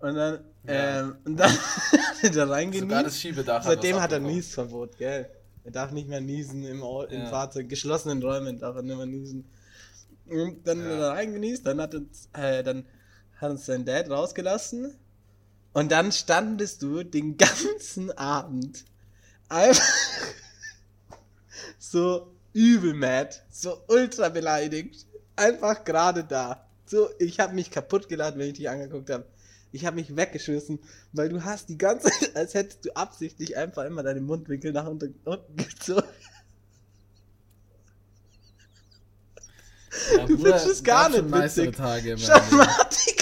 Und 0.00 0.14
dann, 0.14 0.44
Ja. 0.66 1.00
ähm, 1.00 1.16
und 1.24 1.36
dann 1.36 1.50
hat 1.52 2.22
er 2.22 2.46
da 2.46 2.72
Sogar 2.72 3.02
das. 3.04 3.18
Schiebedach 3.20 3.62
Seitdem 3.64 3.96
was 3.96 4.02
hat 4.02 4.12
er. 4.12 4.20
Niesverbot, 4.20 4.96
gell? 4.98 5.28
Er 5.64 5.70
darf 5.72 5.90
nicht 5.90 6.08
mehr 6.08 6.20
niesen 6.20 6.64
im, 6.64 6.82
im 6.82 7.20
Ja. 7.20 7.26
Fahrzeug, 7.26 7.68
geschlossenen 7.68 8.22
Räumen 8.22 8.58
darf 8.58 8.76
er 8.76 8.82
nicht 8.82 8.96
mehr 8.96 9.06
niesen. 9.06 9.50
Und 10.26 10.66
dann 10.66 10.78
hat 10.78 10.86
er 10.86 10.92
Ja. 10.92 11.00
da 11.00 11.12
reingenießt, 11.12 11.66
dann 11.66 11.80
hat 11.80 11.94
uns, 11.94 12.28
äh, 12.34 12.62
dann 12.62 12.86
hat 13.40 13.50
uns 13.50 13.66
sein 13.66 13.84
Dad 13.84 14.08
rausgelassen. 14.10 14.94
Und 15.72 15.92
dann 15.92 16.12
standest 16.12 16.82
du 16.82 17.02
den 17.02 17.36
ganzen 17.38 18.10
Abend 18.16 18.84
einfach 19.48 19.82
so 21.90 22.34
übel 22.52 22.94
mad, 22.94 23.36
so 23.50 23.82
ultra 23.88 24.28
beleidigt, 24.28 25.06
einfach 25.36 25.84
gerade 25.84 26.24
da. 26.24 26.66
So, 26.86 27.08
ich 27.18 27.38
habe 27.40 27.54
mich 27.54 27.70
kaputt 27.70 28.08
geladen, 28.08 28.38
wenn 28.38 28.48
ich 28.48 28.54
dich 28.54 28.68
angeguckt 28.68 29.10
habe. 29.10 29.26
Ich 29.70 29.84
habe 29.84 29.96
mich 29.96 30.16
weggeschmissen, 30.16 30.78
weil 31.12 31.28
du 31.28 31.44
hast 31.44 31.68
die 31.68 31.76
ganze 31.76 32.08
Zeit, 32.10 32.36
als 32.36 32.54
hättest 32.54 32.86
du 32.86 32.96
absichtlich 32.96 33.56
einfach 33.56 33.84
immer 33.84 34.02
deine 34.02 34.20
Mundwinkel 34.20 34.72
nach 34.72 34.86
unten, 34.86 35.14
unten 35.24 35.56
gezogen. 35.56 36.08
Ja, 40.16 40.26
Du 40.26 40.36
findest 40.38 40.66
es 40.66 40.82
gar 40.82 41.08
nicht 41.08 41.30
witzig. 41.32 41.76
Tage 41.76 42.16
meinem 42.16 42.18
Schau 42.18 42.56
Leben. 42.56 43.17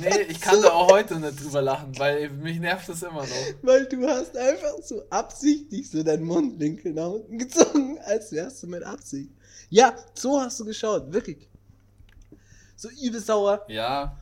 Nee, 0.00 0.22
ich 0.28 0.40
kann 0.40 0.60
da 0.62 0.70
auch 0.70 0.90
heute 0.90 1.18
nicht 1.18 1.42
drüber 1.42 1.62
lachen, 1.62 1.98
weil 1.98 2.30
mich 2.30 2.58
nervt 2.58 2.88
das 2.88 3.02
immer 3.02 3.22
noch. 3.22 3.62
Weil 3.62 3.86
du 3.86 4.06
hast 4.08 4.36
einfach 4.36 4.82
so 4.82 5.02
absichtlich 5.10 5.90
so 5.90 6.02
deinen 6.02 6.24
Mundwinkel 6.24 6.92
nach 6.92 7.08
unten 7.08 7.38
gezogen, 7.38 7.98
als 8.04 8.32
wärst 8.32 8.62
du 8.62 8.66
mit 8.66 8.82
Absicht. 8.82 9.30
Ja, 9.70 9.94
so 10.14 10.40
hast 10.40 10.58
du 10.60 10.64
geschaut, 10.64 11.12
wirklich. 11.12 11.48
So 12.76 12.88
übel 13.02 13.20
sauer. 13.20 13.64
Ja, 13.68 14.16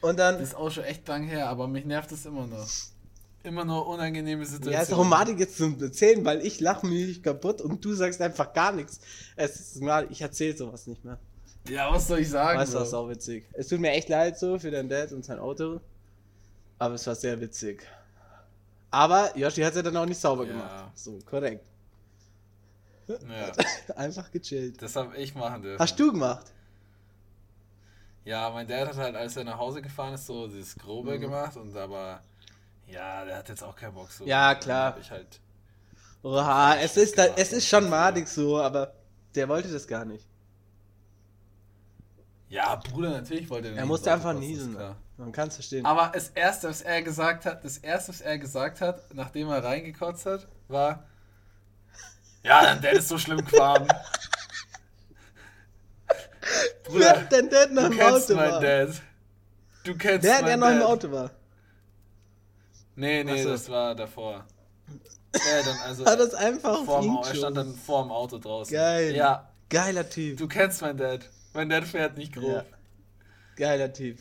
Und 0.00 0.18
dann. 0.18 0.38
das 0.38 0.48
ist 0.50 0.54
auch 0.54 0.70
schon 0.70 0.84
echt 0.84 1.06
lang 1.08 1.24
her, 1.24 1.48
aber 1.48 1.66
mich 1.68 1.84
nervt 1.84 2.12
das 2.12 2.24
immer 2.26 2.46
noch. 2.46 2.66
Immer 3.42 3.64
noch 3.64 3.86
unangenehme 3.86 4.44
Situationen. 4.44 4.72
Ja, 4.74 4.82
ist 4.82 4.92
auch 4.92 5.04
madig 5.04 5.38
jetzt 5.38 5.56
zum 5.56 5.80
Erzählen, 5.80 6.24
weil 6.24 6.44
ich 6.44 6.58
lache 6.60 6.86
mich 6.86 7.22
kaputt 7.22 7.60
und 7.60 7.84
du 7.84 7.94
sagst 7.94 8.20
einfach 8.20 8.52
gar 8.52 8.72
nichts. 8.72 8.98
Es 9.36 9.60
ist 9.60 9.80
mal, 9.80 10.08
ich 10.10 10.20
erzähle 10.20 10.56
sowas 10.56 10.86
nicht 10.86 11.04
mehr. 11.04 11.18
Ja, 11.68 11.92
was 11.92 12.06
soll 12.08 12.20
ich 12.20 12.30
sagen? 12.30 12.58
Weißt 12.58 12.72
du, 12.72 12.76
Bro? 12.78 12.82
was 12.84 12.94
auch 12.94 13.08
witzig. 13.08 13.46
Es 13.52 13.68
tut 13.68 13.80
mir 13.80 13.90
echt 13.92 14.08
leid 14.08 14.38
so 14.38 14.58
für 14.58 14.70
dein 14.70 14.88
Dad 14.88 15.12
und 15.12 15.24
sein 15.24 15.38
Auto. 15.38 15.80
Aber 16.78 16.94
es 16.94 17.06
war 17.06 17.14
sehr 17.14 17.40
witzig. 17.40 17.82
Aber 18.90 19.36
Yoshi 19.36 19.62
hat 19.62 19.70
es 19.72 19.76
ja 19.76 19.82
dann 19.82 19.96
auch 19.96 20.06
nicht 20.06 20.20
sauber 20.20 20.44
Ja. 20.44 20.52
gemacht. 20.52 20.98
So, 20.98 21.18
korrekt. 21.24 21.66
Ja, 23.08 23.52
Einfach 23.96 24.30
gechillt. 24.30 24.80
das 24.82 24.96
habe 24.96 25.16
ich 25.16 25.34
machen 25.34 25.62
dürfen. 25.62 25.78
Hast 25.80 25.98
du 25.98 26.10
gemacht? 26.12 26.46
Ja, 28.24 28.50
mein 28.50 28.66
Dad 28.66 28.88
hat 28.88 28.96
halt, 28.96 29.14
als 29.14 29.36
er 29.36 29.44
nach 29.44 29.58
Hause 29.58 29.80
gefahren 29.80 30.14
ist, 30.14 30.26
so 30.26 30.48
dieses 30.48 30.76
Grobe 30.76 31.16
Mhm. 31.16 31.20
gemacht 31.20 31.56
und 31.56 31.76
aber, 31.76 32.20
ja, 32.88 33.24
der 33.24 33.36
hat 33.38 33.48
jetzt 33.48 33.62
auch 33.62 33.76
keinen 33.76 33.94
Bock 33.94 34.10
so. 34.10 34.24
Ja, 34.24 34.54
klar. 34.56 34.96
Ich 35.00 35.10
halt, 35.10 35.40
Oha, 36.22 36.76
es 36.78 36.96
ist, 36.96 37.16
da, 37.16 37.26
es 37.36 37.52
ist 37.52 37.68
schon 37.68 37.88
madig 37.88 38.26
so, 38.26 38.58
aber 38.60 38.92
der 39.36 39.48
wollte 39.48 39.70
das 39.70 39.86
gar 39.86 40.04
nicht. 40.04 40.26
Ja, 42.48 42.76
Bruder, 42.76 43.10
natürlich 43.10 43.48
wollte 43.50 43.68
er 43.68 43.76
Er 43.76 43.86
musste 43.86 44.12
einfach 44.12 44.32
niesen. 44.34 44.74
klar. 44.74 44.96
Man 45.18 45.32
kann 45.32 45.48
es 45.48 45.54
verstehen. 45.54 45.86
Aber 45.86 46.10
das 46.12 46.28
erste, 46.28 46.68
was 46.68 46.82
er 46.82 47.00
gesagt 47.02 47.46
hat, 47.46 47.64
das 47.64 47.78
erste, 47.78 48.10
was 48.10 48.20
er 48.20 48.38
gesagt 48.38 48.80
hat, 48.82 49.14
nachdem 49.14 49.48
er 49.48 49.64
reingekotzt 49.64 50.26
hat, 50.26 50.46
war, 50.68 51.04
ja, 52.42 52.62
dein 52.62 52.80
Dad 52.82 52.92
ist 52.94 53.08
so 53.08 53.16
schlimm 53.18 53.38
gefahren. 53.44 53.88
Wer 56.08 56.82
Bruder, 56.84 57.14
denn 57.30 57.48
Dad 57.50 57.72
noch 57.72 57.82
du 57.84 57.92
im 57.92 57.98
kennst 57.98 58.30
Auto 58.30 58.34
mein 58.36 58.50
war? 58.52 58.60
Dad. 58.60 59.02
Du 59.84 59.96
kennst 59.96 60.24
Der, 60.24 60.34
mein 60.36 60.44
der 60.46 60.56
noch 60.56 60.66
im. 60.70 60.82
Auto 60.82 61.10
war. 61.10 61.30
Nee, 62.94 63.24
nee, 63.24 63.42
so. 63.42 63.50
das 63.50 63.68
war 63.68 63.94
davor. 63.94 64.44
Ja, 65.34 65.62
dann 65.62 65.76
also 65.84 66.06
Hat 66.06 66.18
das 66.18 66.32
einfach 66.32 66.80
ihn 66.80 66.88
Au- 66.88 67.22
er 67.22 67.34
stand 67.34 67.56
dann 67.58 67.74
vor 67.74 68.02
dem 68.04 68.10
Auto 68.10 68.38
draußen. 68.38 68.72
Geil. 68.72 69.14
Ja, 69.14 69.50
Geiler 69.68 70.08
Typ. 70.08 70.38
du 70.38 70.48
kennst 70.48 70.80
mein 70.80 70.96
Dad. 70.96 71.28
Mein 71.56 71.70
Dad 71.70 71.84
fährt 71.84 72.18
nicht 72.18 72.34
grob. 72.34 72.52
Ja. 72.52 72.64
Geiler 73.56 73.92
Typ. 73.92 74.18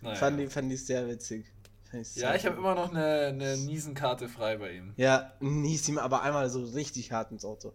Naja. 0.00 0.16
Fand, 0.16 0.40
ich, 0.40 0.50
fand 0.50 0.72
ich 0.72 0.84
sehr 0.84 1.06
witzig. 1.06 1.44
Fand 1.90 2.06
sehr 2.06 2.30
ja, 2.30 2.34
ich 2.34 2.46
habe 2.46 2.56
immer 2.56 2.74
noch 2.74 2.90
eine, 2.90 3.26
eine 3.26 3.56
Niesenkarte 3.58 4.28
frei 4.28 4.56
bei 4.56 4.72
ihm. 4.72 4.94
Ja, 4.96 5.32
nieß 5.40 5.90
ihm 5.90 5.98
aber 5.98 6.22
einmal 6.22 6.48
so 6.48 6.64
richtig 6.64 7.12
hart 7.12 7.30
ins 7.30 7.44
Auto. 7.44 7.74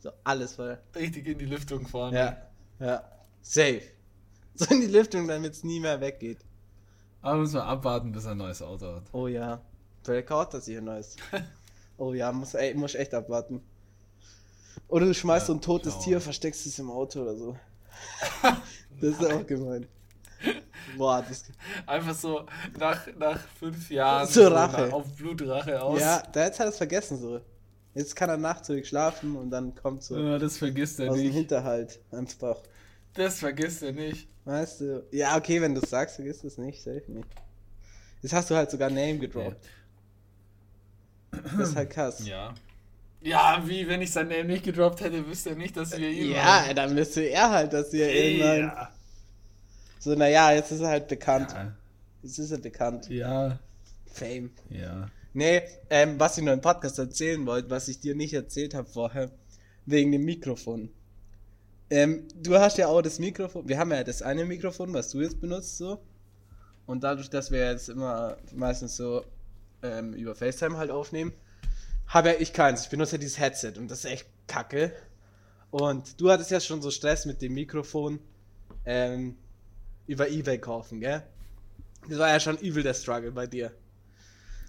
So, 0.00 0.10
alles 0.24 0.54
voll. 0.54 0.78
Richtig 0.96 1.26
in 1.26 1.38
die 1.38 1.44
Lüftung 1.44 1.86
fahren. 1.86 2.14
Ja, 2.14 2.38
ja. 2.80 3.04
Safe. 3.42 3.82
So 4.54 4.64
in 4.74 4.80
die 4.80 4.86
Lüftung, 4.86 5.28
damit 5.28 5.52
es 5.52 5.62
nie 5.62 5.78
mehr 5.78 6.00
weggeht. 6.00 6.38
Aber 7.20 7.38
müssen 7.38 7.54
wir 7.54 7.64
abwarten, 7.64 8.12
bis 8.12 8.24
er 8.24 8.32
ein 8.32 8.38
neues 8.38 8.62
Auto 8.62 8.96
hat. 8.96 9.04
Oh 9.12 9.28
ja. 9.28 9.60
Vielleicht 10.02 10.28
kauft 10.28 10.54
das 10.54 10.64
hier 10.64 10.78
ein 10.78 10.84
neues. 10.84 11.16
Oh 11.98 12.14
ja, 12.14 12.32
muss, 12.32 12.54
ey, 12.54 12.74
muss 12.74 12.96
echt 12.96 13.14
abwarten. 13.14 13.62
Oder 14.88 15.06
du 15.06 15.14
schmeißt 15.14 15.44
Ja, 15.44 15.46
so 15.48 15.52
ein 15.52 15.60
totes 15.60 15.98
Tier, 16.00 16.20
versteckst 16.20 16.66
es 16.66 16.78
im 16.78 16.90
Auto 16.90 17.20
oder 17.20 17.36
so. 17.36 17.56
Das 19.00 19.10
ist 19.18 19.24
auch 19.24 19.44
gemein. 19.46 19.86
Boah, 20.96 21.24
das. 21.28 21.44
Einfach 21.86 22.14
so 22.14 22.46
nach, 22.78 23.06
nach 23.16 23.40
fünf 23.58 23.90
Jahren 23.90 24.28
Zur 24.28 24.52
Rache. 24.52 24.92
auf 24.92 25.16
Blutrache 25.16 25.82
aus. 25.82 26.00
Ja, 26.00 26.22
da 26.32 26.44
jetzt 26.44 26.60
hat 26.60 26.66
er 26.66 26.70
es 26.70 26.76
vergessen 26.76 27.18
so. 27.18 27.40
Jetzt 27.94 28.14
kann 28.14 28.30
er 28.30 28.36
nachts 28.36 28.70
ruhig 28.70 28.86
schlafen 28.88 29.36
und 29.36 29.50
dann 29.50 29.74
kommt 29.74 30.02
so 30.02 30.16
Ja, 30.18 30.38
das 30.38 30.56
vergisst 30.56 31.00
er 31.00 31.10
aus 31.10 31.16
dem 31.16 31.26
nicht. 31.26 31.34
Hinterhalt 31.34 32.00
einfach. 32.12 32.56
Das 33.14 33.40
vergisst 33.40 33.82
er 33.82 33.92
nicht. 33.92 34.28
Weißt 34.44 34.80
du? 34.80 35.04
Ja, 35.10 35.36
okay, 35.36 35.60
wenn 35.60 35.74
du 35.74 35.80
es 35.80 35.90
sagst, 35.90 36.16
vergiss 36.16 36.42
es 36.44 36.58
nicht, 36.58 36.82
safe 36.82 37.04
nicht. 37.08 37.28
Jetzt 38.22 38.32
hast 38.32 38.50
du 38.50 38.54
halt 38.54 38.70
sogar 38.70 38.88
Name 38.88 39.18
gedroppt. 39.18 39.68
Das 41.30 41.68
ist 41.70 41.76
halt 41.76 41.90
krass. 41.90 42.26
Ja. 42.26 42.54
Ja, 43.22 43.62
wie 43.66 43.86
wenn 43.86 44.02
ich 44.02 44.10
sein 44.10 44.28
Name 44.28 44.44
nicht 44.44 44.64
gedroppt 44.64 45.00
hätte, 45.00 45.26
wüsste 45.26 45.50
er 45.50 45.56
nicht, 45.56 45.76
dass 45.76 45.96
wir 45.96 46.10
ihn 46.10 46.32
Ja, 46.32 46.72
dann 46.74 46.94
müsste 46.94 47.22
er 47.22 47.50
halt, 47.50 47.72
dass 47.72 47.92
ihr 47.92 48.12
irgendwann. 48.12 48.58
ja. 48.58 48.90
So, 49.98 50.14
naja, 50.14 50.52
jetzt 50.52 50.72
ist 50.72 50.80
er 50.80 50.88
halt 50.88 51.06
bekannt. 51.08 51.52
Ja. 51.52 51.72
Jetzt 52.22 52.38
ist 52.38 52.50
er 52.50 52.58
bekannt. 52.58 53.08
Ja. 53.08 53.58
Fame. 54.06 54.50
Ja. 54.70 55.08
Nee, 55.32 55.62
ähm, 55.88 56.18
was 56.18 56.36
ich 56.36 56.44
noch 56.44 56.52
im 56.52 56.60
Podcast 56.60 56.98
erzählen 56.98 57.44
wollte, 57.46 57.70
was 57.70 57.88
ich 57.88 58.00
dir 58.00 58.14
nicht 58.14 58.34
erzählt 58.34 58.74
habe 58.74 58.88
vorher, 58.88 59.30
wegen 59.86 60.12
dem 60.12 60.24
Mikrofon. 60.24 60.90
Ähm, 61.90 62.26
du 62.34 62.58
hast 62.58 62.78
ja 62.78 62.88
auch 62.88 63.02
das 63.02 63.18
Mikrofon, 63.18 63.68
wir 63.68 63.78
haben 63.78 63.90
ja 63.92 64.02
das 64.02 64.22
eine 64.22 64.44
Mikrofon, 64.44 64.92
was 64.92 65.10
du 65.10 65.20
jetzt 65.20 65.40
benutzt, 65.40 65.78
so. 65.78 66.00
Und 66.86 67.04
dadurch, 67.04 67.30
dass 67.30 67.50
wir 67.50 67.70
jetzt 67.70 67.88
immer 67.88 68.36
meistens 68.54 68.96
so 68.96 69.24
ähm, 69.82 70.12
über 70.14 70.34
FaceTime 70.34 70.76
halt 70.76 70.90
aufnehmen, 70.90 71.32
habe 72.12 72.28
ja 72.28 72.34
ich 72.38 72.52
keins. 72.52 72.82
Ich 72.82 72.90
benutze 72.90 73.12
ja 73.12 73.18
dieses 73.18 73.38
Headset 73.38 73.74
und 73.78 73.90
das 73.90 74.00
ist 74.00 74.10
echt 74.10 74.26
kacke. 74.46 74.92
Und 75.70 76.20
du 76.20 76.30
hattest 76.30 76.50
ja 76.50 76.60
schon 76.60 76.82
so 76.82 76.90
Stress 76.90 77.24
mit 77.24 77.40
dem 77.40 77.54
Mikrofon 77.54 78.20
ähm, 78.84 79.36
über 80.06 80.28
Ebay 80.28 80.58
kaufen, 80.58 81.00
gell? 81.00 81.22
Das 82.08 82.18
war 82.18 82.28
ja 82.28 82.38
schon 82.38 82.58
übel 82.58 82.82
der 82.82 82.94
Struggle 82.94 83.32
bei 83.32 83.46
dir. 83.46 83.72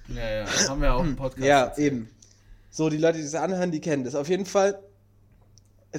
Ja, 0.07 0.29
ja. 0.29 0.69
Haben 0.69 0.81
wir 0.81 0.93
auch 0.93 1.03
im 1.03 1.15
Podcast. 1.17 1.45
Ja, 1.45 1.65
erzählt. 1.65 1.93
eben. 1.93 2.09
So, 2.69 2.89
die 2.89 2.97
Leute, 2.97 3.17
die 3.17 3.23
das 3.23 3.35
anhören, 3.35 3.71
die 3.71 3.81
kennen 3.81 4.03
das. 4.03 4.15
Auf 4.15 4.29
jeden 4.29 4.45
Fall 4.45 4.81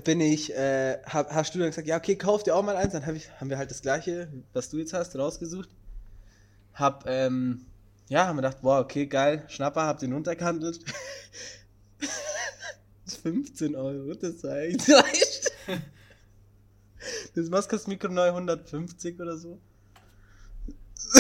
bin 0.05 0.21
ich, 0.21 0.53
äh, 0.55 0.99
hab, 1.05 1.31
hast 1.31 1.55
du 1.55 1.59
dann 1.59 1.69
gesagt, 1.69 1.87
ja, 1.87 1.97
okay, 1.97 2.17
kauf 2.17 2.43
dir 2.43 2.57
auch 2.57 2.63
mal 2.63 2.77
eins. 2.77 2.95
Dann 2.95 3.05
hab 3.05 3.15
ich, 3.15 3.31
haben 3.39 3.51
wir 3.51 3.59
halt 3.59 3.71
das 3.71 3.83
gleiche, 3.83 4.29
was 4.53 4.71
du 4.71 4.79
jetzt 4.79 4.93
hast, 4.93 5.17
rausgesucht. 5.17 5.69
Hab, 6.73 7.05
ähm, 7.07 7.67
ja, 8.09 8.27
haben 8.27 8.37
wir 8.37 8.43
gedacht, 8.43 8.59
wow, 8.63 8.81
okay, 8.81 9.07
geil, 9.07 9.45
Schnapper, 9.49 9.83
hab 9.85 9.99
den 9.99 10.13
runtergehandelt. 10.13 10.81
15 13.25 13.75
Euro, 13.75 14.15
das 14.21 14.43
war 14.45 14.59
echt 14.59 14.87
leicht. 14.87 15.53
Das 17.35 17.49
Maskas 17.49 17.87
Mikro 17.87 18.09
neu 18.09 18.29
150 18.29 19.21
oder 19.21 19.37
so. 19.37 19.59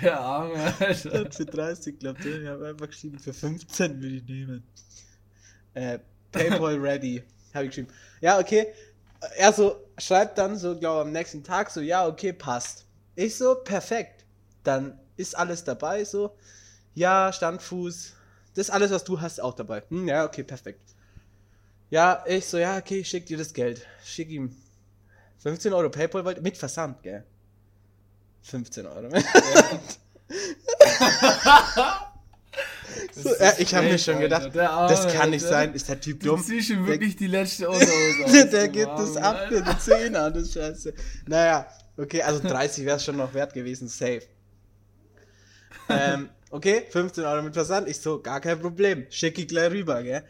Der 0.00 0.18
Arme, 0.18 0.74
Alter. 0.80 1.30
Für 1.30 1.44
30, 1.44 1.98
glaubt 1.98 2.24
ihr? 2.24 2.42
Ich 2.42 2.48
habe 2.48 2.68
einfach 2.68 2.86
geschrieben, 2.86 3.18
für 3.18 3.34
15 3.34 4.00
will 4.00 4.16
ich 4.16 4.24
nehmen. 4.24 4.62
Äh, 5.74 5.98
Paypal 6.32 6.76
ready. 6.76 7.22
Habe 7.52 7.64
ich 7.64 7.70
geschrieben. 7.70 7.88
Ja, 8.20 8.38
okay. 8.38 8.68
er 9.36 9.52
so 9.52 9.76
schreibt 9.98 10.38
dann 10.38 10.56
so, 10.56 10.78
glaube 10.78 11.02
am 11.02 11.12
nächsten 11.12 11.44
Tag 11.44 11.70
so, 11.70 11.80
ja, 11.80 12.06
okay, 12.06 12.32
passt. 12.32 12.86
Ich 13.16 13.36
so, 13.36 13.56
perfekt. 13.56 14.19
Dann 14.62 14.98
ist 15.16 15.36
alles 15.36 15.64
dabei, 15.64 16.04
so. 16.04 16.36
Ja, 16.94 17.32
Standfuß. 17.32 18.14
Das 18.54 18.68
ist 18.68 18.70
alles, 18.70 18.90
was 18.90 19.04
du 19.04 19.20
hast, 19.20 19.40
auch 19.40 19.54
dabei. 19.54 19.82
Hm, 19.88 20.08
ja, 20.08 20.24
okay, 20.24 20.42
perfekt. 20.42 20.80
Ja, 21.90 22.24
ich 22.26 22.46
so, 22.46 22.58
ja, 22.58 22.78
okay, 22.78 22.98
ich 23.00 23.08
schick 23.08 23.26
dir 23.26 23.36
das 23.36 23.52
Geld. 23.52 23.86
Schick 24.04 24.30
ihm 24.30 24.56
15 25.38 25.72
Euro 25.72 25.88
Paypal 25.90 26.40
mit 26.40 26.56
Versand, 26.56 27.02
gell? 27.02 27.24
15 28.42 28.86
Euro. 28.86 29.08
so, 33.12 33.34
ja, 33.38 33.52
ich 33.58 33.74
habe 33.74 33.88
mir 33.88 33.98
schon 33.98 34.20
gedacht, 34.20 34.54
das 34.54 35.12
kann 35.12 35.30
nicht 35.30 35.44
sein, 35.44 35.74
ist 35.74 35.88
der 35.88 36.00
Typ 36.00 36.20
dumm. 36.20 36.44
Du 36.46 36.52
ihm 36.52 36.86
wirklich 36.86 37.16
die 37.16 37.26
letzte 37.26 37.68
Unterhose 37.70 38.46
Der, 38.50 38.68
gibt 38.68 38.98
es 38.98 39.16
ab 39.16 39.48
für 39.48 39.64
10 39.78 40.14
an, 40.16 40.32
das 40.32 40.52
Scheiße. 40.52 40.94
Naja, 41.26 41.66
okay, 41.96 42.22
also 42.22 42.40
30 42.46 42.84
wäre 42.84 42.96
es 42.96 43.04
schon 43.04 43.16
noch 43.16 43.34
wert 43.34 43.52
gewesen, 43.52 43.88
safe. 43.88 44.22
Ähm, 45.88 46.28
okay, 46.50 46.84
15 46.90 47.24
Euro 47.24 47.42
mit 47.42 47.54
Versand, 47.54 47.88
ich 47.88 47.98
so, 48.00 48.20
gar 48.20 48.40
kein 48.40 48.60
Problem, 48.60 49.06
schicke 49.10 49.42
ich 49.42 49.48
gleich 49.48 49.70
rüber, 49.70 50.02
gell? 50.02 50.24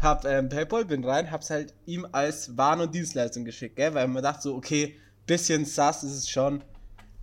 Hab 0.00 0.24
ähm, 0.24 0.48
Paypal, 0.48 0.84
bin 0.84 1.04
rein, 1.04 1.30
hab's 1.30 1.50
halt 1.50 1.74
ihm 1.86 2.06
als 2.12 2.56
Waren- 2.56 2.80
und 2.80 2.94
Dienstleistung 2.94 3.44
geschickt, 3.44 3.76
gell? 3.76 3.94
Weil 3.94 4.08
man 4.08 4.22
dachte 4.22 4.42
so, 4.42 4.54
okay, 4.54 4.96
bisschen 5.26 5.64
sass 5.64 6.04
ist 6.04 6.12
es 6.12 6.28
schon, 6.28 6.62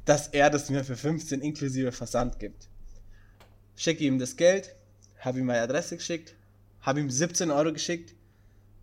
dass 0.05 0.27
er 0.29 0.49
das 0.49 0.69
mir 0.69 0.83
für 0.83 0.95
15 0.95 1.41
inklusive 1.41 1.91
Versand 1.91 2.39
gibt. 2.39 2.67
Schicke 3.75 4.03
ihm 4.03 4.19
das 4.19 4.35
Geld, 4.35 4.75
habe 5.19 5.39
ihm 5.39 5.45
meine 5.45 5.61
Adresse 5.61 5.97
geschickt, 5.97 6.35
habe 6.81 6.99
ihm 6.99 7.09
17 7.09 7.51
Euro 7.51 7.71
geschickt, 7.71 8.15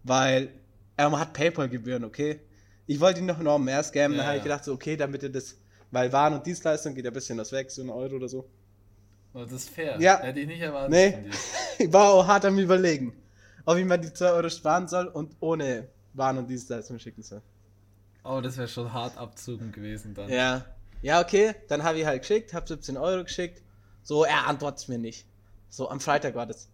weil 0.05 0.51
er 0.97 1.11
hat 1.19 1.33
Paypal-Gebühren, 1.33 2.05
okay? 2.05 2.41
Ich 2.87 3.01
wollte 3.01 3.21
ihn 3.21 3.27
noch 3.27 3.39
noch 3.39 3.59
mehr 3.59 3.83
scammen, 3.83 4.17
ja, 4.17 4.19
dann 4.19 4.27
habe 4.27 4.37
ich 4.39 4.43
gedacht 4.43 4.65
so, 4.65 4.73
okay, 4.73 4.97
damit 4.97 5.23
er 5.23 5.29
das, 5.29 5.57
weil 5.91 6.13
Waren- 6.13 6.35
und 6.35 6.47
Dienstleistung 6.47 6.95
geht 6.95 7.07
ein 7.07 7.13
bisschen 7.13 7.39
was 7.39 7.53
weg, 7.53 7.71
so 7.71 7.83
ein 7.83 7.91
Euro 7.91 8.17
oder 8.17 8.29
so. 8.29 8.49
Oh, 9.35 9.43
das 9.43 9.53
ist 9.53 9.71
fair. 9.71 10.01
Ja. 10.01 10.21
Hätte 10.21 10.41
ich 10.41 10.47
nicht 10.47 10.61
erwartet. 10.61 10.91
Nee, 10.91 11.31
ich 11.79 11.93
war 11.93 12.13
auch 12.13 12.27
hart 12.27 12.45
am 12.45 12.59
überlegen 12.59 13.13
ob 13.69 13.77
ich 13.77 13.85
mir 13.85 13.99
die 13.99 14.11
2 14.11 14.31
Euro 14.31 14.49
sparen 14.49 14.89
soll 14.89 15.09
und 15.09 15.37
ohne 15.41 15.89
Waren- 16.15 16.39
und 16.39 16.49
Dienstleistungen 16.49 16.99
schicken 16.99 17.23
soll. 17.23 17.43
Oh, 18.25 18.41
das 18.41 18.57
wäre 18.57 18.67
schon 18.67 18.91
hart 18.91 19.19
abzugen 19.19 19.73
gewesen 19.73 20.15
dann. 20.15 20.31
Ja. 20.31 20.65
Ja, 21.03 21.21
okay, 21.21 21.55
dann 21.69 21.83
habe 21.83 21.99
ich 21.99 22.07
halt 22.07 22.23
geschickt, 22.23 22.55
habe 22.55 22.67
17 22.67 22.97
Euro 22.97 23.25
geschickt. 23.25 23.63
So, 24.03 24.25
er 24.25 24.47
antwortet 24.47 24.89
mir 24.89 24.97
nicht. 24.97 25.27
So, 25.69 25.91
am 25.91 26.01
Freitag 26.01 26.35
war 26.35 26.47
das. 26.47 26.71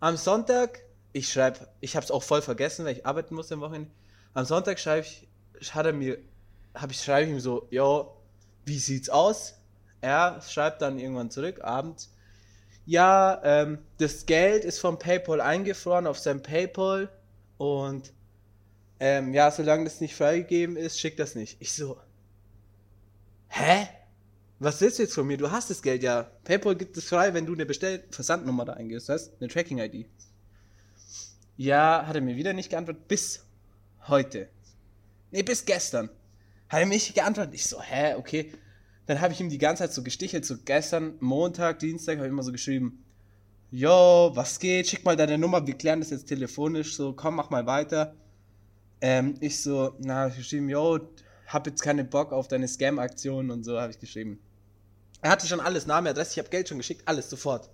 Am 0.00 0.16
Sonntag, 0.16 0.80
ich 1.12 1.32
schreibe, 1.32 1.68
ich 1.80 1.94
habe 1.94 2.02
es 2.02 2.10
auch 2.10 2.24
voll 2.24 2.42
vergessen, 2.42 2.84
weil 2.84 2.96
ich 2.96 3.06
arbeiten 3.06 3.36
musste 3.36 3.54
am 3.54 3.60
Wochenende. 3.60 3.92
Am 4.34 4.44
Sonntag 4.44 4.80
schreibe 4.80 5.06
ich, 5.06 5.28
hat 5.72 5.86
er 5.86 5.92
mir, 5.92 6.18
habe 6.74 6.90
ich 6.90 7.00
schreibe 7.00 7.30
ihm 7.30 7.38
so, 7.38 7.68
ja, 7.70 8.06
wie 8.64 8.78
sieht's 8.78 9.08
aus? 9.08 9.54
Er 10.00 10.40
schreibt 10.42 10.82
dann 10.82 10.98
irgendwann 10.98 11.30
zurück, 11.30 11.62
abends, 11.62 12.10
ja, 12.86 13.40
ähm, 13.42 13.78
das 13.98 14.26
Geld 14.26 14.64
ist 14.64 14.78
vom 14.78 14.98
PayPal 14.98 15.40
eingefroren 15.40 16.06
auf 16.06 16.18
sein 16.18 16.42
PayPal 16.42 17.08
und 17.56 18.12
ähm, 19.00 19.32
ja, 19.32 19.50
solange 19.50 19.84
das 19.84 20.00
nicht 20.00 20.14
freigegeben 20.14 20.76
ist, 20.76 21.00
schick 21.00 21.16
das 21.16 21.34
nicht. 21.34 21.56
Ich 21.60 21.72
so, 21.72 21.98
hä? 23.48 23.88
Was 24.58 24.80
willst 24.80 24.98
du 24.98 25.02
jetzt 25.02 25.14
von 25.14 25.26
mir? 25.26 25.36
Du 25.36 25.50
hast 25.50 25.70
das 25.70 25.82
Geld 25.82 26.02
ja. 26.02 26.30
PayPal 26.44 26.76
gibt 26.76 26.96
es 26.96 27.08
frei, 27.08 27.34
wenn 27.34 27.46
du 27.46 27.54
eine 27.54 27.66
Bestell-Versandnummer 27.66 28.64
da 28.64 28.74
eingibst, 28.74 29.08
weißt 29.08 29.32
Eine 29.40 29.48
Tracking-ID. 29.48 30.06
Ja, 31.56 32.04
hat 32.06 32.14
er 32.14 32.22
mir 32.22 32.36
wieder 32.36 32.52
nicht 32.52 32.70
geantwortet. 32.70 33.08
Bis 33.08 33.44
heute. 34.08 34.48
Nee, 35.30 35.42
bis 35.42 35.64
gestern. 35.64 36.10
Hat 36.68 36.80
er 36.80 36.86
mich 36.86 37.14
geantwortet. 37.14 37.54
Ich 37.54 37.66
so, 37.66 37.80
hä, 37.80 38.14
okay. 38.14 38.52
Dann 39.06 39.20
habe 39.20 39.32
ich 39.32 39.40
ihm 39.40 39.50
die 39.50 39.58
ganze 39.58 39.82
Zeit 39.82 39.92
so 39.92 40.02
gestichelt, 40.02 40.46
so 40.46 40.56
gestern, 40.64 41.14
Montag, 41.20 41.78
Dienstag, 41.78 42.16
habe 42.16 42.26
ich 42.26 42.32
immer 42.32 42.42
so 42.42 42.52
geschrieben, 42.52 43.04
yo, 43.70 44.30
was 44.34 44.58
geht, 44.58 44.88
schick 44.88 45.04
mal 45.04 45.16
deine 45.16 45.36
Nummer, 45.36 45.66
wir 45.66 45.74
klären 45.74 46.00
das 46.00 46.10
jetzt 46.10 46.26
telefonisch, 46.26 46.96
so, 46.96 47.12
komm, 47.12 47.34
mach 47.34 47.50
mal 47.50 47.66
weiter. 47.66 48.14
Ähm, 49.00 49.34
ich 49.40 49.60
so, 49.60 49.94
na, 49.98 50.22
hab 50.22 50.30
ich 50.30 50.38
geschrieben, 50.38 50.70
yo, 50.70 51.00
hab 51.48 51.66
jetzt 51.66 51.82
keinen 51.82 52.08
Bock 52.08 52.32
auf 52.32 52.48
deine 52.48 52.66
Scam-Aktion 52.66 53.50
und 53.50 53.64
so, 53.64 53.78
habe 53.78 53.92
ich 53.92 53.98
geschrieben. 53.98 54.40
Er 55.20 55.30
hatte 55.30 55.46
schon 55.46 55.60
alles, 55.60 55.86
Name, 55.86 56.10
Adresse, 56.10 56.32
ich 56.32 56.38
habe 56.38 56.48
Geld 56.48 56.68
schon 56.68 56.78
geschickt, 56.78 57.02
alles 57.06 57.28
sofort. 57.28 57.68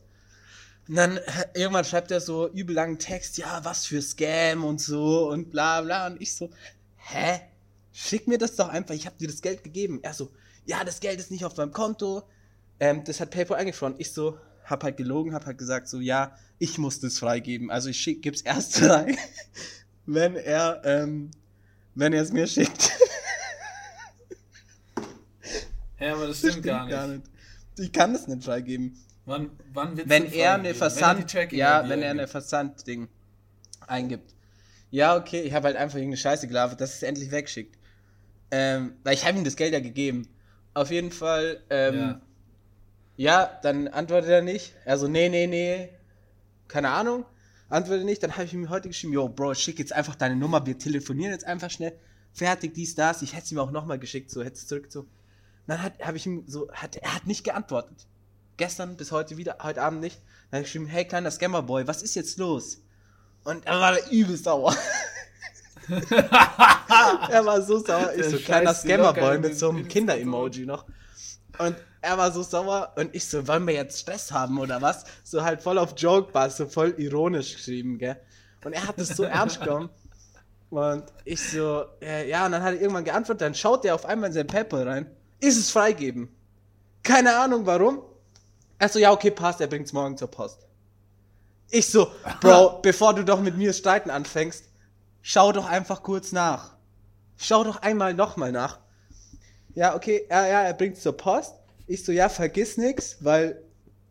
Und 0.88 0.96
dann 0.96 1.18
äh, 1.18 1.22
irgendwann 1.55 1.85
schreibt 1.85 2.11
er 2.11 2.20
so 2.20 2.48
übel 2.48 2.74
langen 2.74 2.98
Text, 2.98 3.38
ja, 3.38 3.64
was 3.64 3.87
für 3.87 4.03
Scam 4.03 4.64
und 4.64 4.81
so 4.81 5.31
und 5.31 5.50
bla 5.50 5.83
bla. 5.83 6.09
Und 6.09 6.20
ich 6.20 6.35
so, 6.35 6.50
hä? 6.96 7.40
Schick 7.92 8.29
mir 8.29 8.38
das 8.38 8.57
doch 8.57 8.68
einfach, 8.68 8.94
ich 8.94 9.07
habe 9.07 9.16
dir 9.16 9.29
das 9.29 9.42
Geld 9.42 9.64
gegeben. 9.64 10.00
Er 10.03 10.14
so, 10.14 10.31
ja, 10.64 10.85
das 10.85 11.00
Geld 11.00 11.18
ist 11.18 11.31
nicht 11.31 11.44
auf 11.44 11.57
meinem 11.57 11.72
Konto. 11.72 12.22
Ähm, 12.79 13.05
das 13.05 13.20
hat 13.20 13.31
PayPal 13.31 13.59
eingefroren. 13.59 13.94
Ich 13.98 14.12
so, 14.12 14.38
hab 14.64 14.85
halt 14.85 14.96
gelogen, 14.96 15.35
hab 15.35 15.46
halt 15.46 15.59
gesagt, 15.59 15.88
so, 15.88 16.00
ja, 16.00 16.37
ich 16.59 16.79
muss 16.79 17.00
das 17.00 17.18
freigeben. 17.18 17.70
Also 17.70 17.88
ich 17.88 17.98
schick, 17.98 18.22
gib's 18.22 18.42
erst 18.42 18.76
frei, 18.79 19.16
wenn 20.07 20.37
er, 20.37 20.83
ähm, 20.85 21.31
wenn 21.94 22.12
er 22.12 22.22
es 22.22 22.33
mir 22.33 22.46
schickt. 22.46 22.92
Ja, 25.98 26.14
aber 26.14 26.29
das 26.29 26.38
stimmt, 26.38 26.55
das 26.57 26.61
stimmt 26.61 26.66
gar, 26.66 26.87
nicht. 26.87 26.90
gar, 26.92 27.07
nicht. 27.09 27.22
Ich 27.79 27.92
kann 27.92 28.12
das 28.12 28.26
nicht 28.26 28.42
freigeben. 28.42 28.96
Wann, 29.26 29.50
wann 29.72 29.96
wird's 29.96 30.09
wenn 30.09 30.33
er 30.33 30.55
eine 30.55 30.74
Versand, 30.74 31.33
wenn 31.35 31.50
er 31.50 31.55
ja, 31.55 31.88
wenn 31.88 32.03
er 32.03 32.11
eine 32.11 32.26
Versandding 32.26 33.09
eingibt. 33.87 34.35
Ja, 34.90 35.16
okay, 35.16 35.42
ich 35.42 35.53
habe 35.53 35.66
halt 35.66 35.76
einfach 35.76 35.98
irgendeine 35.98 36.16
Scheiße 36.16 36.48
gelabert, 36.48 36.81
dass 36.81 36.94
es 36.94 37.03
endlich 37.03 37.31
wegschickt. 37.31 37.79
Ähm, 38.50 38.94
weil 39.04 39.14
ich 39.14 39.24
habe 39.24 39.38
ihm 39.38 39.44
das 39.44 39.56
Geld 39.56 39.72
ja 39.72 39.80
gegeben. 39.80 40.28
Auf 40.74 40.90
jeden 40.90 41.10
Fall, 41.10 41.62
ähm, 41.70 41.96
ja. 41.96 42.20
ja. 43.16 43.60
dann 43.62 43.88
antwortet 43.88 44.30
er 44.30 44.42
nicht. 44.42 44.74
Also, 44.84 45.08
nee, 45.08 45.28
nee, 45.28 45.46
nee, 45.46 45.90
keine 46.68 46.90
Ahnung. 46.90 47.24
Antwortet 47.68 48.04
nicht. 48.04 48.22
Dann 48.22 48.32
habe 48.32 48.44
ich 48.44 48.54
ihm 48.54 48.70
heute 48.70 48.88
geschrieben, 48.88 49.12
yo, 49.12 49.28
Bro, 49.28 49.54
schick 49.54 49.78
jetzt 49.78 49.92
einfach 49.92 50.14
deine 50.14 50.36
Nummer, 50.36 50.66
wir 50.66 50.78
telefonieren 50.78 51.32
jetzt 51.32 51.46
einfach 51.46 51.70
schnell. 51.70 51.98
Fertig, 52.32 52.74
dies, 52.74 52.94
das. 52.94 53.22
Ich 53.22 53.32
hätte 53.34 53.44
es 53.44 53.52
ihm 53.52 53.58
auch 53.58 53.70
nochmal 53.70 53.98
geschickt, 53.98 54.30
so, 54.30 54.42
hätte 54.42 54.56
es 54.56 54.66
zurück, 54.66 54.86
so. 54.90 55.06
Dann 55.66 55.82
habe 55.82 56.16
ich 56.16 56.26
ihm 56.26 56.44
so, 56.46 56.70
hat, 56.72 56.96
er 56.96 57.14
hat 57.14 57.26
nicht 57.26 57.44
geantwortet. 57.44 58.06
Gestern 58.56 58.96
bis 58.96 59.12
heute 59.12 59.36
wieder, 59.36 59.58
heute 59.62 59.82
Abend 59.82 60.00
nicht. 60.00 60.20
Dann 60.50 60.58
habe 60.58 60.62
ich 60.62 60.72
geschrieben, 60.72 60.86
hey, 60.86 61.04
kleiner 61.04 61.30
Scammerboy, 61.30 61.86
was 61.86 62.02
ist 62.02 62.14
jetzt 62.14 62.38
los? 62.38 62.82
Und 63.44 63.66
er 63.66 63.80
war 63.80 64.10
übel 64.10 64.36
sauer. 64.36 64.76
er 67.31 67.46
war 67.46 67.62
so 67.62 67.79
sauer. 67.79 68.12
Ich 68.16 68.26
so, 68.26 68.38
kleiner 68.38 68.74
Scammerboy 68.74 69.38
mit 69.38 69.59
so 69.59 69.70
einem 69.70 69.87
Kinder-Emoji 69.88 70.66
noch. 70.66 70.85
Und 71.59 71.76
er 72.00 72.16
war 72.16 72.33
so 72.33 72.42
sauer 72.42 72.92
und 72.96 73.14
ich 73.14 73.26
so, 73.26 73.46
wollen 73.46 73.66
wir 73.66 73.74
jetzt 73.74 74.00
Stress 74.00 74.33
haben 74.33 74.59
oder 74.59 74.81
was? 74.81 75.05
So 75.22 75.42
halt 75.42 75.62
voll 75.62 75.79
auf 75.79 75.94
Joke 75.96 76.33
war 76.33 76.48
so 76.50 76.66
voll 76.66 76.94
ironisch 76.96 77.55
geschrieben, 77.55 77.98
gell? 77.98 78.16
Und 78.64 78.72
er 78.72 78.87
hat 78.87 78.98
es 78.98 79.09
so 79.09 79.24
ernst 79.24 79.61
genommen. 79.61 79.90
Und 80.70 81.05
ich 81.24 81.42
so, 81.50 81.85
äh, 82.00 82.29
ja, 82.29 82.46
und 82.46 82.53
dann 82.53 82.62
hat 82.62 82.74
er 82.74 82.81
irgendwann 82.81 83.05
geantwortet, 83.05 83.42
dann 83.42 83.55
schaut 83.55 83.85
er 83.85 83.94
auf 83.94 84.07
einmal 84.07 84.29
in 84.29 84.35
sein 84.35 84.46
PayPal 84.46 84.88
rein. 84.88 85.11
Ist 85.40 85.59
es 85.59 85.70
freigeben? 85.70 86.29
Keine 87.03 87.37
Ahnung 87.37 87.66
warum. 87.66 88.03
Also 88.79 88.98
ja, 88.98 89.11
okay, 89.12 89.31
passt, 89.31 89.61
er 89.61 89.66
bringt's 89.66 89.92
morgen 89.92 90.16
zur 90.16 90.31
Post. 90.31 90.66
Ich 91.70 91.88
so, 91.88 92.11
Bro, 92.40 92.79
bevor 92.83 93.14
du 93.14 93.24
doch 93.24 93.40
mit 93.40 93.57
mir 93.57 93.72
streiten 93.72 94.11
anfängst, 94.11 94.69
schau 95.22 95.52
doch 95.52 95.66
einfach 95.66 96.02
kurz 96.02 96.33
nach. 96.33 96.76
Schau 97.37 97.64
doch 97.64 97.83
einmal 97.83 98.14
nochmal 98.14 98.52
nach. 98.52 98.80
Ja, 99.74 99.94
okay, 99.94 100.26
ja, 100.28 100.46
ja, 100.46 100.62
er 100.62 100.74
bringt's 100.74 101.02
zur 101.02 101.16
Post. 101.16 101.54
Ich 101.87 102.04
so, 102.04 102.12
ja, 102.12 102.28
vergiss 102.28 102.76
nix, 102.76 103.16
weil 103.20 103.62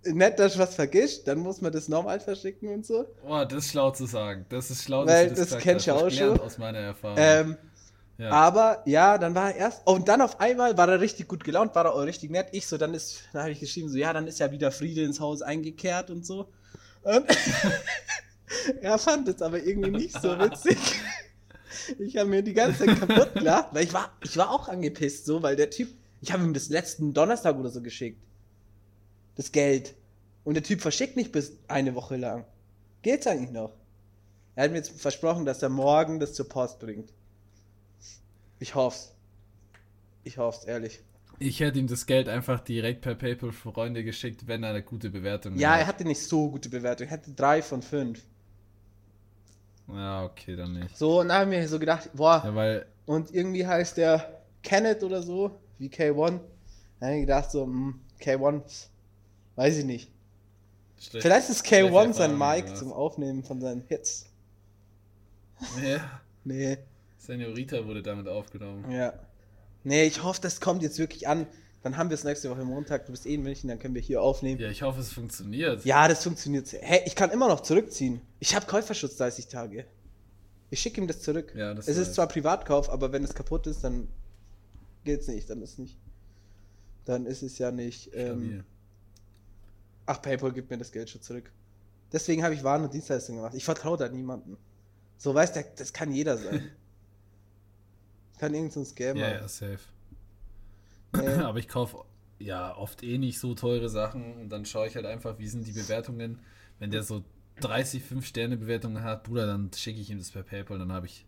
nett, 0.03 0.39
dass 0.39 0.53
du 0.53 0.59
was 0.59 0.75
vergisst, 0.75 1.27
dann 1.27 1.39
muss 1.39 1.61
man 1.61 1.71
das 1.71 1.87
nochmal 1.87 2.19
verschicken 2.19 2.69
und 2.69 2.85
so. 2.85 3.05
Boah, 3.21 3.45
das 3.45 3.65
ist 3.65 3.71
schlau 3.71 3.91
zu 3.91 4.05
sagen. 4.05 4.45
Das 4.49 4.71
ist 4.71 4.83
schlau, 4.83 5.05
weil 5.05 5.29
das, 5.29 5.49
das 5.49 5.61
kennst 5.61 5.87
du 5.87 5.93
auch 5.93 6.09
schon. 6.09 6.39
aus 6.39 6.57
meiner 6.57 6.79
Erfahrung. 6.79 7.17
Ähm, 7.19 7.57
ja. 8.17 8.31
Aber 8.31 8.81
ja, 8.85 9.17
dann 9.17 9.33
war 9.33 9.51
er 9.51 9.55
erst. 9.55 9.81
Oh, 9.85 9.93
und 9.93 10.09
dann 10.09 10.21
auf 10.21 10.39
einmal 10.41 10.77
war 10.77 10.89
er 10.89 10.99
richtig 10.99 11.27
gut 11.27 11.43
gelaunt, 11.43 11.73
war 11.73 11.85
er 11.85 11.93
auch 11.93 12.01
richtig 12.01 12.31
nett. 12.31 12.47
Ich 12.51 12.67
so, 12.67 12.77
dann 12.77 12.93
ist, 12.93 13.23
dann 13.31 13.43
habe 13.43 13.51
ich 13.51 13.59
geschrieben, 13.59 13.87
so, 13.89 13.97
ja, 13.97 14.11
dann 14.11 14.27
ist 14.27 14.39
ja 14.39 14.51
wieder 14.51 14.71
Friede 14.71 15.03
ins 15.03 15.19
Haus 15.21 15.41
eingekehrt 15.41 16.09
und 16.09 16.25
so. 16.25 16.49
Und 17.03 17.25
er 18.81 18.97
fand 18.97 19.27
es 19.27 19.41
aber 19.41 19.63
irgendwie 19.63 19.91
nicht 19.91 20.21
so 20.21 20.37
witzig. 20.39 20.77
Ich 21.97 22.17
habe 22.17 22.29
mir 22.29 22.41
die 22.41 22.53
ganze 22.53 22.85
Zeit 22.85 22.99
kaputt 22.99 23.33
gelacht, 23.35 23.69
weil 23.73 23.83
ich 23.83 23.93
war, 23.93 24.11
ich 24.23 24.35
war 24.37 24.51
auch 24.51 24.67
angepisst, 24.67 25.25
so, 25.25 25.41
weil 25.41 25.55
der 25.55 25.69
Typ, 25.69 25.89
ich 26.21 26.31
habe 26.31 26.43
ihm 26.43 26.53
das 26.53 26.69
letzten 26.69 27.13
Donnerstag 27.13 27.57
oder 27.57 27.69
so 27.69 27.81
geschickt. 27.81 28.21
Das 29.35 29.51
Geld. 29.51 29.95
Und 30.43 30.55
der 30.55 30.63
Typ 30.63 30.81
verschickt 30.81 31.15
nicht 31.15 31.31
bis 31.31 31.53
eine 31.67 31.95
Woche 31.95 32.17
lang. 32.17 32.45
Geht's 33.01 33.27
eigentlich 33.27 33.51
noch? 33.51 33.73
Er 34.55 34.65
hat 34.65 34.71
mir 34.71 34.77
jetzt 34.77 34.99
versprochen, 34.99 35.45
dass 35.45 35.63
er 35.63 35.69
morgen 35.69 36.19
das 36.19 36.33
zur 36.33 36.49
Post 36.49 36.79
bringt. 36.79 37.13
Ich 38.59 38.75
hoff's. 38.75 39.13
Ich 40.23 40.37
hoff's, 40.37 40.65
ehrlich. 40.65 40.99
Ich 41.39 41.61
hätte 41.61 41.79
ihm 41.79 41.87
das 41.87 42.05
Geld 42.05 42.27
einfach 42.27 42.59
direkt 42.59 43.01
per 43.01 43.15
PayPal 43.15 43.53
Freunde 43.53 44.03
geschickt, 44.03 44.47
wenn 44.47 44.63
er 44.63 44.71
eine 44.71 44.83
gute 44.83 45.09
Bewertung 45.09 45.53
hat. 45.53 45.61
Ja, 45.61 45.77
er 45.77 45.87
hatte 45.87 46.03
nicht 46.03 46.21
so 46.21 46.51
gute 46.51 46.67
Bewertung. 46.67 47.07
Er 47.07 47.13
hatte 47.13 47.31
drei 47.31 47.61
von 47.61 47.81
fünf. 47.81 48.21
Ja, 49.93 50.23
okay, 50.25 50.55
dann 50.55 50.73
nicht. 50.73 50.97
So, 50.97 51.21
und 51.21 51.29
dann 51.29 51.41
haben 51.41 51.51
wir 51.51 51.67
so 51.67 51.79
gedacht, 51.79 52.09
boah, 52.13 52.41
Ja, 52.45 52.53
weil, 52.55 52.85
und 53.05 53.33
irgendwie 53.33 53.65
heißt 53.65 53.97
der 53.97 54.41
Kenneth 54.63 55.03
oder 55.03 55.21
so, 55.23 55.59
wie 55.77 55.87
K1. 55.89 56.39
Da 56.99 57.05
habe 57.07 57.15
ich 57.15 57.21
gedacht, 57.21 57.49
so, 57.51 57.63
hm, 57.63 57.99
K1, 58.21 58.87
weiß 59.55 59.77
ich 59.77 59.85
nicht. 59.85 60.11
schlecht- 60.99 61.23
Vielleicht 61.25 61.49
ist 61.49 61.65
schlechte 61.65 61.87
K1 61.89 62.13
sein 62.13 62.37
Mic 62.37 62.75
zum 62.75 62.91
Aufnehmen 62.93 63.43
von 63.43 63.61
seinen 63.61 63.81
Hits. 63.87 64.25
Ja, 65.83 66.21
Nee, 66.45 66.77
Senorita 67.17 67.85
wurde 67.85 68.01
damit 68.01 68.27
aufgenommen. 68.27 68.89
ja. 68.91 69.13
Nee, 69.83 70.03
ich 70.03 70.23
hoffe, 70.23 70.41
das 70.41 70.59
kommt 70.59 70.83
jetzt 70.83 70.99
wirklich 70.99 71.27
an. 71.27 71.47
Dann 71.81 71.95
haben 71.95 72.09
wir 72.09 72.15
es 72.15 72.23
nächste 72.23 72.49
Woche 72.49 72.63
Montag. 72.63 73.05
Du 73.05 73.11
bist 73.11 73.25
eh 73.25 73.35
in 73.35 73.43
München, 73.43 73.69
dann 73.69 73.79
können 73.79 73.95
wir 73.95 74.01
hier 74.01 74.21
aufnehmen. 74.21 74.59
Ja, 74.59 74.69
ich 74.69 74.81
hoffe, 74.81 74.99
es 74.99 75.13
funktioniert. 75.13 75.85
Ja, 75.85 76.07
das 76.07 76.23
funktioniert. 76.23 76.67
sehr. 76.67 76.81
Hey, 76.81 77.03
ich 77.05 77.15
kann 77.15 77.29
immer 77.31 77.47
noch 77.47 77.61
zurückziehen. 77.61 78.21
Ich 78.39 78.53
habe 78.55 78.65
Käuferschutz 78.65 79.15
30 79.15 79.47
Tage. 79.47 79.85
Ich 80.69 80.81
schicke 80.81 80.99
ihm 81.01 81.07
das 81.07 81.21
zurück. 81.21 81.53
Ja, 81.55 81.73
das 81.73 81.87
es 81.87 81.97
ist 81.97 82.15
zwar 82.15 82.27
Privatkauf, 82.27 82.89
aber 82.89 83.11
wenn 83.11 83.23
es 83.23 83.33
kaputt 83.33 83.65
ist, 83.65 83.83
dann 83.83 84.07
geht's 85.05 85.27
nicht. 85.27 85.49
Dann 85.49 85.61
ist 85.61 85.79
nicht. 85.79 85.97
Dann 87.05 87.25
ist 87.25 87.41
es 87.41 87.57
ja 87.57 87.71
nicht. 87.71 88.11
Ähm, 88.13 88.63
ach, 90.05 90.21
PayPal 90.21 90.51
gibt 90.51 90.69
mir 90.69 90.77
das 90.77 90.91
Geld 90.91 91.09
schon 91.09 91.21
zurück. 91.21 91.51
Deswegen 92.11 92.43
habe 92.43 92.53
ich 92.53 92.63
Waren 92.63 92.83
und 92.83 92.93
Dienstleistungen 92.93 93.39
gemacht. 93.39 93.55
Ich 93.55 93.63
vertraue 93.63 93.97
da 93.97 94.09
niemandem. 94.09 94.57
So 95.17 95.33
weißt 95.33 95.55
du, 95.55 95.65
das 95.77 95.93
kann 95.93 96.11
jeder 96.11 96.37
sein. 96.37 96.69
kann 98.39 98.53
irgend 98.53 98.73
so 98.73 98.81
ein 98.81 98.85
Scammer. 98.85 99.19
Ja, 99.19 99.31
ja, 99.31 99.47
safe. 99.47 99.79
Nee. 101.13 101.27
Aber 101.27 101.59
ich 101.59 101.67
kaufe 101.67 101.97
ja 102.39 102.75
oft 102.75 103.03
eh 103.03 103.17
nicht 103.17 103.39
so 103.39 103.53
teure 103.55 103.89
Sachen 103.89 104.37
und 104.41 104.49
dann 104.49 104.65
schaue 104.65 104.87
ich 104.87 104.95
halt 104.95 105.05
einfach, 105.05 105.39
wie 105.39 105.47
sind 105.47 105.67
die 105.67 105.71
Bewertungen. 105.73 106.39
Wenn 106.79 106.91
der 106.91 107.03
so 107.03 107.23
30 107.61 108.03
5-Sterne-Bewertungen 108.03 109.03
hat, 109.03 109.23
Bruder, 109.23 109.45
dann 109.47 109.69
schicke 109.75 109.99
ich 109.99 110.09
ihm 110.09 110.17
das 110.17 110.31
per 110.31 110.43
PayPal, 110.43 110.79
dann 110.79 110.93
habe 110.93 111.07
ich, 111.07 111.25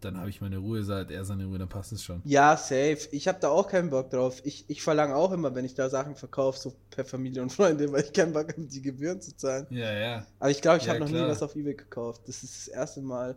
dann 0.00 0.16
habe 0.16 0.30
ich 0.30 0.40
meine 0.40 0.58
Ruhe, 0.58 0.84
sagt 0.84 1.10
er 1.10 1.24
seine 1.24 1.46
Ruhe, 1.46 1.58
dann 1.58 1.68
passt 1.68 1.90
es 1.92 2.04
schon. 2.04 2.22
Ja, 2.24 2.56
safe. 2.56 2.98
Ich 3.10 3.26
habe 3.26 3.40
da 3.40 3.48
auch 3.48 3.66
keinen 3.66 3.90
Bock 3.90 4.10
drauf. 4.10 4.40
Ich, 4.44 4.64
ich 4.68 4.82
verlange 4.82 5.16
auch 5.16 5.32
immer, 5.32 5.52
wenn 5.56 5.64
ich 5.64 5.74
da 5.74 5.90
Sachen 5.90 6.14
verkaufe, 6.14 6.58
so 6.60 6.74
per 6.90 7.04
Familie 7.04 7.42
und 7.42 7.52
Freunde, 7.52 7.90
weil 7.90 8.04
ich 8.04 8.12
keinen 8.12 8.32
Bock 8.32 8.48
habe, 8.52 8.62
die 8.62 8.82
Gebühren 8.82 9.20
zu 9.20 9.36
zahlen. 9.36 9.66
Ja, 9.70 9.92
ja. 9.92 10.26
Aber 10.38 10.50
ich 10.50 10.62
glaube, 10.62 10.78
ich 10.78 10.84
Ja, 10.84 10.90
habe 10.90 11.00
noch 11.00 11.08
nie 11.08 11.14
klar. 11.14 11.28
was 11.30 11.42
auf 11.42 11.56
Ebay 11.56 11.74
gekauft. 11.74 12.22
Das 12.28 12.44
ist 12.44 12.56
das 12.56 12.68
erste 12.68 13.02
Mal, 13.02 13.36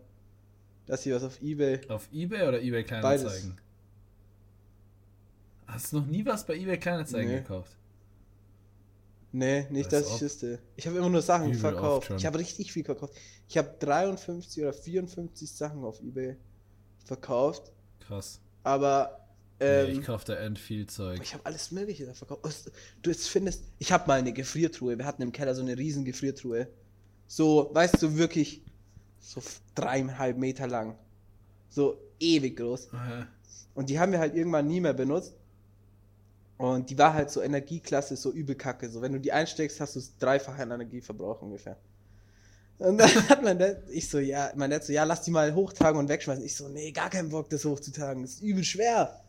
dass 0.85 1.05
ich 1.05 1.13
was 1.13 1.23
auf 1.23 1.41
Ebay. 1.41 1.81
Auf 1.89 2.07
Ebay 2.11 2.47
oder 2.47 2.61
Ebay 2.61 2.83
Kleinanzeigen? 2.83 3.57
Hast 5.71 5.91
du 5.93 5.97
noch 5.99 6.05
nie 6.07 6.25
was 6.25 6.45
bei 6.45 6.55
Ebay 6.55 6.77
Kleinanzeigen 6.77 7.31
Nee. 7.31 7.37
gekauft? 7.39 7.77
Nee, 9.33 9.65
nicht, 9.69 9.85
Als 9.93 10.07
dass 10.07 10.07
ich 10.09 10.15
ob. 10.15 10.21
wüsste. 10.21 10.59
Ich 10.75 10.85
habe 10.87 10.97
immer 10.97 11.09
nur 11.09 11.21
Sachen 11.21 11.53
verkauft. 11.53 12.11
Ich 12.17 12.25
habe 12.25 12.37
richtig 12.37 12.73
viel 12.73 12.83
verkauft. 12.83 13.13
Ich 13.47 13.57
habe 13.57 13.73
53 13.79 14.61
oder 14.63 14.73
54 14.73 15.49
Sachen 15.49 15.83
auf 15.85 16.01
Ebay 16.01 16.35
verkauft. 17.05 17.71
Krass. 18.05 18.41
Aber 18.63 19.25
nee, 19.59 19.65
ähm, 19.65 19.99
ich 19.99 20.05
kaufe 20.05 20.25
da 20.25 20.35
end 20.35 20.59
viel 20.59 20.85
Zeug. 20.87 21.19
ich 21.23 21.33
habe 21.33 21.45
alles 21.45 21.71
Mögliche 21.71 22.05
da 22.05 22.13
verkauft. 22.13 22.71
Du 23.01 23.09
jetzt 23.09 23.29
findest, 23.29 23.63
ich 23.79 23.91
habe 23.93 24.05
mal 24.07 24.19
eine 24.19 24.33
Gefriertruhe. 24.33 24.97
Wir 24.97 25.05
hatten 25.05 25.21
im 25.21 25.31
Keller 25.31 25.55
so 25.55 25.61
eine 25.61 25.77
riesen 25.77 26.03
Gefriertruhe. 26.03 26.67
So, 27.27 27.69
weißt 27.73 28.01
du, 28.01 28.17
wirklich 28.17 28.61
so 29.21 29.41
dreieinhalb 29.75 30.37
Meter 30.37 30.67
lang. 30.67 30.97
So 31.69 31.97
ewig 32.19 32.57
groß. 32.57 32.89
Aha. 32.93 33.27
Und 33.75 33.89
die 33.89 33.97
haben 33.97 34.11
wir 34.11 34.19
halt 34.19 34.35
irgendwann 34.35 34.67
nie 34.67 34.81
mehr 34.81 34.93
benutzt. 34.93 35.33
Und 36.61 36.91
die 36.91 36.97
war 36.99 37.15
halt 37.15 37.31
so 37.31 37.41
Energieklasse, 37.41 38.15
so 38.15 38.31
übel 38.31 38.53
kacke. 38.53 38.87
So, 38.87 39.01
wenn 39.01 39.11
du 39.13 39.19
die 39.19 39.33
einsteckst, 39.33 39.79
hast 39.79 39.95
du 39.95 39.99
das 39.99 40.15
dreifache 40.19 40.61
an 40.61 40.69
Energieverbrauch 40.69 41.41
ungefähr. 41.41 41.75
Und 42.77 42.99
dann 42.99 43.09
hat 43.29 43.41
mein 43.41 43.57
Dad, 43.57 43.89
ich 43.89 44.07
so, 44.07 44.19
ja, 44.19 44.51
mein 44.53 44.69
Dad 44.69 44.83
so, 44.83 44.93
ja, 44.93 45.03
lass 45.03 45.23
die 45.23 45.31
mal 45.31 45.55
hochtragen 45.55 45.99
und 45.99 46.07
wegschmeißen. 46.07 46.45
Ich 46.45 46.55
so, 46.55 46.67
nee, 46.67 46.91
gar 46.91 47.09
keinen 47.09 47.29
Bock, 47.29 47.49
das 47.49 47.65
hochzutragen. 47.65 48.21
Das 48.21 48.33
ist 48.33 48.43
übel 48.43 48.63
schwer. 48.63 49.23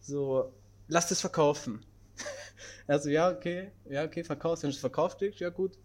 So, 0.00 0.54
lass 0.88 1.06
das 1.06 1.20
verkaufen. 1.20 1.84
er 2.86 2.98
so, 2.98 3.10
ja, 3.10 3.30
okay, 3.30 3.70
ja, 3.90 4.02
okay, 4.02 4.24
verkaufst. 4.24 4.62
Wenn 4.62 4.70
du 4.70 4.74
es 4.74 4.80
verkauft 4.80 5.18
kriegst, 5.18 5.40
ja 5.40 5.50
gut. 5.50 5.76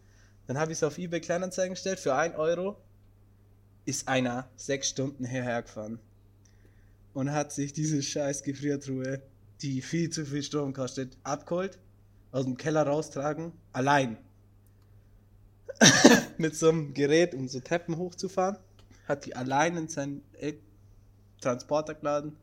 Dann 0.48 0.58
habe 0.58 0.72
ich 0.72 0.78
es 0.78 0.84
auf 0.84 0.98
eBay 0.98 1.20
Kleinanzeigen 1.20 1.74
gestellt 1.74 2.00
für 2.00 2.16
1 2.16 2.38
Euro. 2.38 2.78
Ist 3.84 4.08
einer 4.08 4.48
sechs 4.56 4.88
Stunden 4.88 5.26
hierher 5.26 5.62
gefahren 5.62 6.00
und 7.14 7.34
hat 7.34 7.52
sich 7.52 7.74
diese 7.74 8.02
scheiß 8.02 8.44
Gefriertruhe, 8.44 9.22
die 9.62 9.82
viel 9.82 10.10
zu 10.10 10.26
viel 10.26 10.44
Strom 10.44 10.74
kostet, 10.74 11.18
abgeholt, 11.24 11.80
aus 12.32 12.46
dem 12.46 12.58
Keller 12.58 12.84
raustragen, 12.84 13.52
allein. 13.74 14.18
Mit 16.38 16.56
so 16.56 16.70
einem 16.70 16.94
Gerät, 16.94 17.34
um 17.34 17.48
so 17.48 17.60
Treppen 17.60 17.98
hochzufahren, 17.98 18.58
hat 19.08 19.26
die 19.26 19.36
allein 19.36 19.78
in 19.78 19.88
seinen 19.88 20.22
Transporter 21.42 21.96
geladen, 21.96 22.36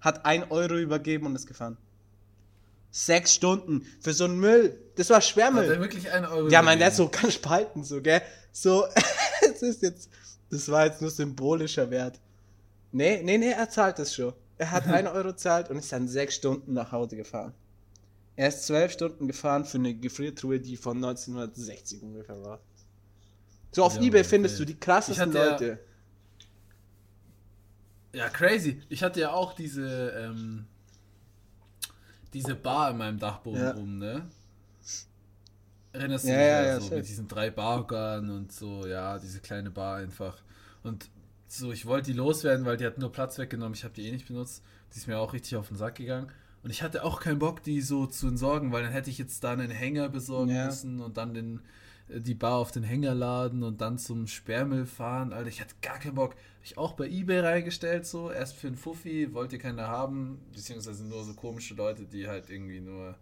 hat 0.00 0.24
ein 0.24 0.50
Euro 0.50 0.76
übergeben 0.76 1.26
und 1.26 1.34
ist 1.34 1.46
gefahren. 1.46 1.76
Sechs 2.90 3.34
Stunden 3.34 3.86
für 4.00 4.12
so 4.14 4.24
einen 4.24 4.38
Müll. 4.38 4.78
Das 4.96 5.10
war 5.10 5.16
Hat 5.16 5.24
er 5.24 5.28
Schwermüll. 5.28 5.80
wirklich 5.80 6.10
einen 6.10 6.24
Euro 6.26 6.48
Ja, 6.48 6.62
mein 6.62 6.78
Dad 6.78 6.90
gegeben? 6.92 6.96
so 6.96 7.08
kann 7.08 7.30
spalten, 7.30 7.84
so, 7.84 8.00
gell? 8.00 8.22
So, 8.50 8.86
es 9.42 9.62
ist 9.62 9.82
jetzt, 9.82 10.08
das 10.50 10.68
war 10.70 10.86
jetzt 10.86 11.00
nur 11.00 11.10
symbolischer 11.10 11.90
Wert. 11.90 12.18
Nee, 12.90 13.22
nee, 13.22 13.36
nee, 13.38 13.50
er 13.50 13.68
zahlt 13.68 13.98
das 13.98 14.14
schon. 14.14 14.32
Er 14.58 14.70
hat 14.70 14.86
1 14.88 15.08
Euro 15.08 15.32
zahlt 15.34 15.70
und 15.70 15.76
ist 15.78 15.92
dann 15.92 16.08
sechs 16.08 16.34
Stunden 16.34 16.72
nach 16.74 16.92
Hause 16.92 17.16
gefahren. 17.16 17.54
Er 18.36 18.48
ist 18.48 18.66
zwölf 18.66 18.92
Stunden 18.92 19.26
gefahren 19.26 19.64
für 19.64 19.78
eine 19.78 19.94
Gefriertruhe, 19.94 20.60
die 20.60 20.76
von 20.76 20.96
1960 20.98 22.02
ungefähr 22.02 22.40
war. 22.42 22.60
So 23.72 23.82
auf 23.84 23.96
Ja, 23.96 24.02
Ebay 24.02 24.22
findest 24.24 24.58
du 24.60 24.64
die 24.64 24.78
krassesten 24.78 25.26
hatte 25.28 25.38
ja- 25.38 25.50
Leute. 25.50 25.78
Ja, 28.12 28.28
crazy. 28.28 28.80
Ich 28.88 29.02
hatte 29.02 29.20
ja 29.20 29.32
auch 29.32 29.52
diese, 29.54 30.10
ähm, 30.10 30.66
diese 32.32 32.54
Bar 32.54 32.90
in 32.92 32.98
meinem 32.98 33.18
Dachboden 33.18 33.60
Ja. 33.60 33.74
oben, 33.76 33.98
ne? 33.98 34.26
Erinnerst 35.92 36.24
du 36.24 36.28
Ja, 36.28 36.34
dich 36.36 36.46
ja, 36.46 36.64
ja, 36.64 36.80
so 36.80 36.94
mit 36.94 37.08
diesen 37.08 37.28
drei 37.28 37.50
Barhockern 37.50 38.30
und 38.30 38.52
so, 38.52 38.86
ja, 38.86 39.18
diese 39.18 39.40
kleine 39.40 39.70
Bar 39.70 39.96
einfach. 39.96 40.36
Und 40.82 41.10
so, 41.48 41.72
ich 41.72 41.86
wollte 41.86 42.10
die 42.12 42.16
loswerden, 42.16 42.64
weil 42.66 42.76
die 42.76 42.86
hat 42.86 42.98
nur 42.98 43.10
Platz 43.10 43.38
weggenommen. 43.38 43.74
Ich 43.74 43.84
habe 43.84 43.94
die 43.94 44.06
eh 44.06 44.12
nicht 44.12 44.28
benutzt. 44.28 44.62
Die 44.92 44.98
ist 44.98 45.06
mir 45.08 45.18
auch 45.18 45.32
richtig 45.32 45.56
auf 45.56 45.68
den 45.68 45.76
Sack 45.76 45.96
gegangen. 45.96 46.30
Und 46.62 46.70
ich 46.70 46.82
hatte 46.82 47.04
auch 47.04 47.20
keinen 47.20 47.38
Bock, 47.38 47.62
die 47.62 47.80
so 47.80 48.06
zu 48.06 48.28
entsorgen, 48.28 48.72
weil 48.72 48.82
dann 48.82 48.92
hätte 48.92 49.10
ich 49.10 49.18
jetzt 49.18 49.42
da 49.44 49.52
einen 49.52 49.70
Hänger 49.70 50.08
besorgen 50.08 50.50
Ja. 50.50 50.66
müssen 50.66 51.00
und 51.00 51.16
dann 51.16 51.32
den, 51.32 51.60
äh, 52.08 52.20
die 52.20 52.34
Bar 52.34 52.56
auf 52.56 52.72
den 52.72 52.82
Hänger 52.82 53.14
laden 53.14 53.62
und 53.62 53.80
dann 53.80 53.96
zum 53.98 54.26
Sperrmüll 54.26 54.84
fahren. 54.86 55.32
Alter, 55.32 55.48
ich 55.48 55.60
hatte 55.60 55.74
gar 55.80 55.98
keinen 55.98 56.16
Bock. 56.16 56.32
Hab 56.32 56.64
ich 56.64 56.76
auch 56.76 56.92
bei 56.94 57.08
Ebay 57.08 57.40
reingestellt, 57.40 58.06
so. 58.06 58.30
Erst 58.30 58.56
für 58.56 58.66
einen 58.66 58.76
Fuffi, 58.76 59.32
wollte 59.32 59.56
keiner 59.58 59.86
haben. 59.88 60.40
Beziehungsweise 60.52 61.04
nur 61.06 61.24
so 61.24 61.32
komische 61.34 61.74
Leute, 61.74 62.04
die 62.04 62.26
halt 62.28 62.50
irgendwie 62.50 62.80
nur, 62.80 63.14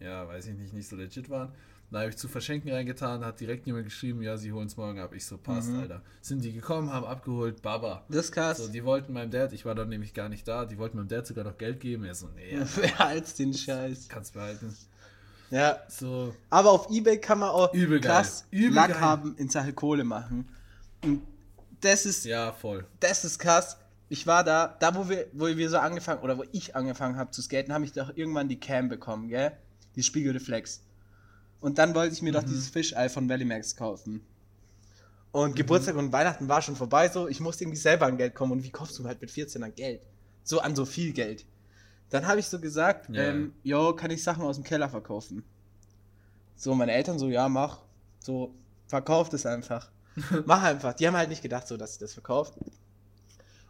ja, 0.00 0.26
weiß 0.28 0.46
ich 0.48 0.54
nicht, 0.56 0.72
nicht 0.72 0.88
so 0.88 0.96
legit 0.96 1.28
waren. 1.30 1.52
Da 1.90 2.00
habe 2.00 2.10
ich 2.10 2.16
zu 2.16 2.26
verschenken 2.26 2.72
reingetan, 2.72 3.24
hat 3.24 3.38
direkt 3.38 3.64
jemand 3.66 3.84
geschrieben, 3.84 4.20
ja, 4.20 4.36
sie 4.36 4.50
holen 4.52 4.66
es 4.66 4.76
morgen 4.76 4.98
ab. 4.98 5.14
Ich 5.14 5.24
so, 5.24 5.38
passt, 5.38 5.70
Mhm. 5.70 5.78
Alter. 5.80 6.02
Sind 6.20 6.42
die 6.44 6.52
gekommen, 6.52 6.92
haben 6.92 7.06
abgeholt, 7.06 7.62
Baba. 7.62 8.04
Das 8.08 8.24
ist 8.26 8.32
krass. 8.32 8.58
So, 8.58 8.66
die 8.68 8.84
wollten 8.84 9.12
meinem 9.12 9.30
Dad, 9.30 9.52
ich 9.52 9.64
war 9.64 9.76
dann 9.76 9.88
nämlich 9.88 10.12
gar 10.12 10.28
nicht 10.28 10.48
da, 10.48 10.64
die 10.64 10.78
wollten 10.78 10.96
meinem 10.96 11.06
Dad 11.08 11.26
sogar 11.28 11.44
noch 11.44 11.56
Geld 11.58 11.78
geben. 11.78 12.02
Er 12.04 12.16
so, 12.16 12.28
nee, 12.34 12.56
ja, 12.56 12.66
Wer 12.76 13.00
als 13.00 13.34
den 13.34 13.54
Scheiß. 13.54 14.08
kannst 14.08 14.34
behalten. 14.34 14.74
Ja, 15.50 15.78
So, 15.88 16.34
aber 16.50 16.72
auf 16.72 16.90
Ebay 16.90 17.20
kann 17.20 17.38
man 17.38 17.50
auch 17.50 17.72
Übel 17.72 18.00
geil. 18.00 18.10
krass 18.12 18.46
Übel 18.50 18.74
Lack 18.74 18.88
geil. 18.90 19.00
haben 19.00 19.36
in 19.36 19.48
Sache 19.48 19.72
Kohle 19.72 20.02
machen. 20.02 20.48
Und 21.04 21.22
das 21.80 22.04
ist 22.04 22.24
ja, 22.24 22.50
voll. 22.50 22.84
das 22.98 23.24
ist 23.24 23.38
krass. 23.38 23.76
Ich 24.08 24.26
war 24.26 24.42
da, 24.42 24.76
da 24.80 24.92
wo 24.96 25.08
wir, 25.08 25.26
wo 25.32 25.46
wir 25.46 25.70
so 25.70 25.78
angefangen, 25.78 26.20
oder 26.22 26.36
wo 26.36 26.44
ich 26.50 26.74
angefangen 26.74 27.16
habe 27.16 27.30
zu 27.30 27.42
skaten, 27.42 27.72
habe 27.72 27.84
ich 27.84 27.92
doch 27.92 28.16
irgendwann 28.16 28.48
die 28.48 28.58
Cam 28.58 28.88
bekommen, 28.88 29.28
gell? 29.28 29.52
Die 29.96 30.02
Spiegelreflex. 30.02 30.82
Und 31.60 31.78
dann 31.78 31.94
wollte 31.94 32.12
ich 32.14 32.22
mir 32.22 32.32
doch 32.32 32.42
Mhm. 32.42 32.48
dieses 32.48 32.68
Fischei 32.68 33.08
von 33.08 33.28
Valleymax 33.28 33.76
kaufen. 33.76 34.20
Und 35.32 35.54
Geburtstag 35.56 35.96
und 35.96 36.12
Weihnachten 36.12 36.48
war 36.48 36.62
schon 36.62 36.76
vorbei, 36.76 37.08
so, 37.08 37.28
ich 37.28 37.40
musste 37.40 37.64
irgendwie 37.64 37.78
selber 37.78 38.06
an 38.06 38.16
Geld 38.16 38.34
kommen. 38.34 38.52
Und 38.52 38.62
wie 38.62 38.70
kaufst 38.70 38.98
du 38.98 39.04
halt 39.04 39.20
mit 39.20 39.30
14 39.30 39.62
an 39.62 39.74
Geld? 39.74 40.00
So 40.44 40.60
an 40.60 40.74
so 40.76 40.84
viel 40.86 41.12
Geld. 41.12 41.44
Dann 42.10 42.26
habe 42.26 42.40
ich 42.40 42.46
so 42.46 42.58
gesagt, 42.60 43.08
Ja. 43.10 43.22
ähm, 43.24 43.52
jo, 43.62 43.94
kann 43.94 44.10
ich 44.10 44.22
Sachen 44.22 44.42
aus 44.44 44.56
dem 44.56 44.64
Keller 44.64 44.88
verkaufen? 44.88 45.42
So, 46.54 46.74
meine 46.74 46.92
Eltern 46.92 47.18
so, 47.18 47.28
ja, 47.28 47.48
mach. 47.48 47.80
So, 48.20 48.54
verkauf 48.86 49.28
das 49.28 49.44
einfach. 49.44 49.90
mach 50.46 50.62
einfach. 50.62 50.94
Die 50.94 51.06
haben 51.06 51.16
halt 51.16 51.28
nicht 51.28 51.42
gedacht, 51.42 51.66
so, 51.68 51.76
dass 51.76 51.92
ich 51.92 51.98
das 51.98 52.14
verkauft. 52.14 52.54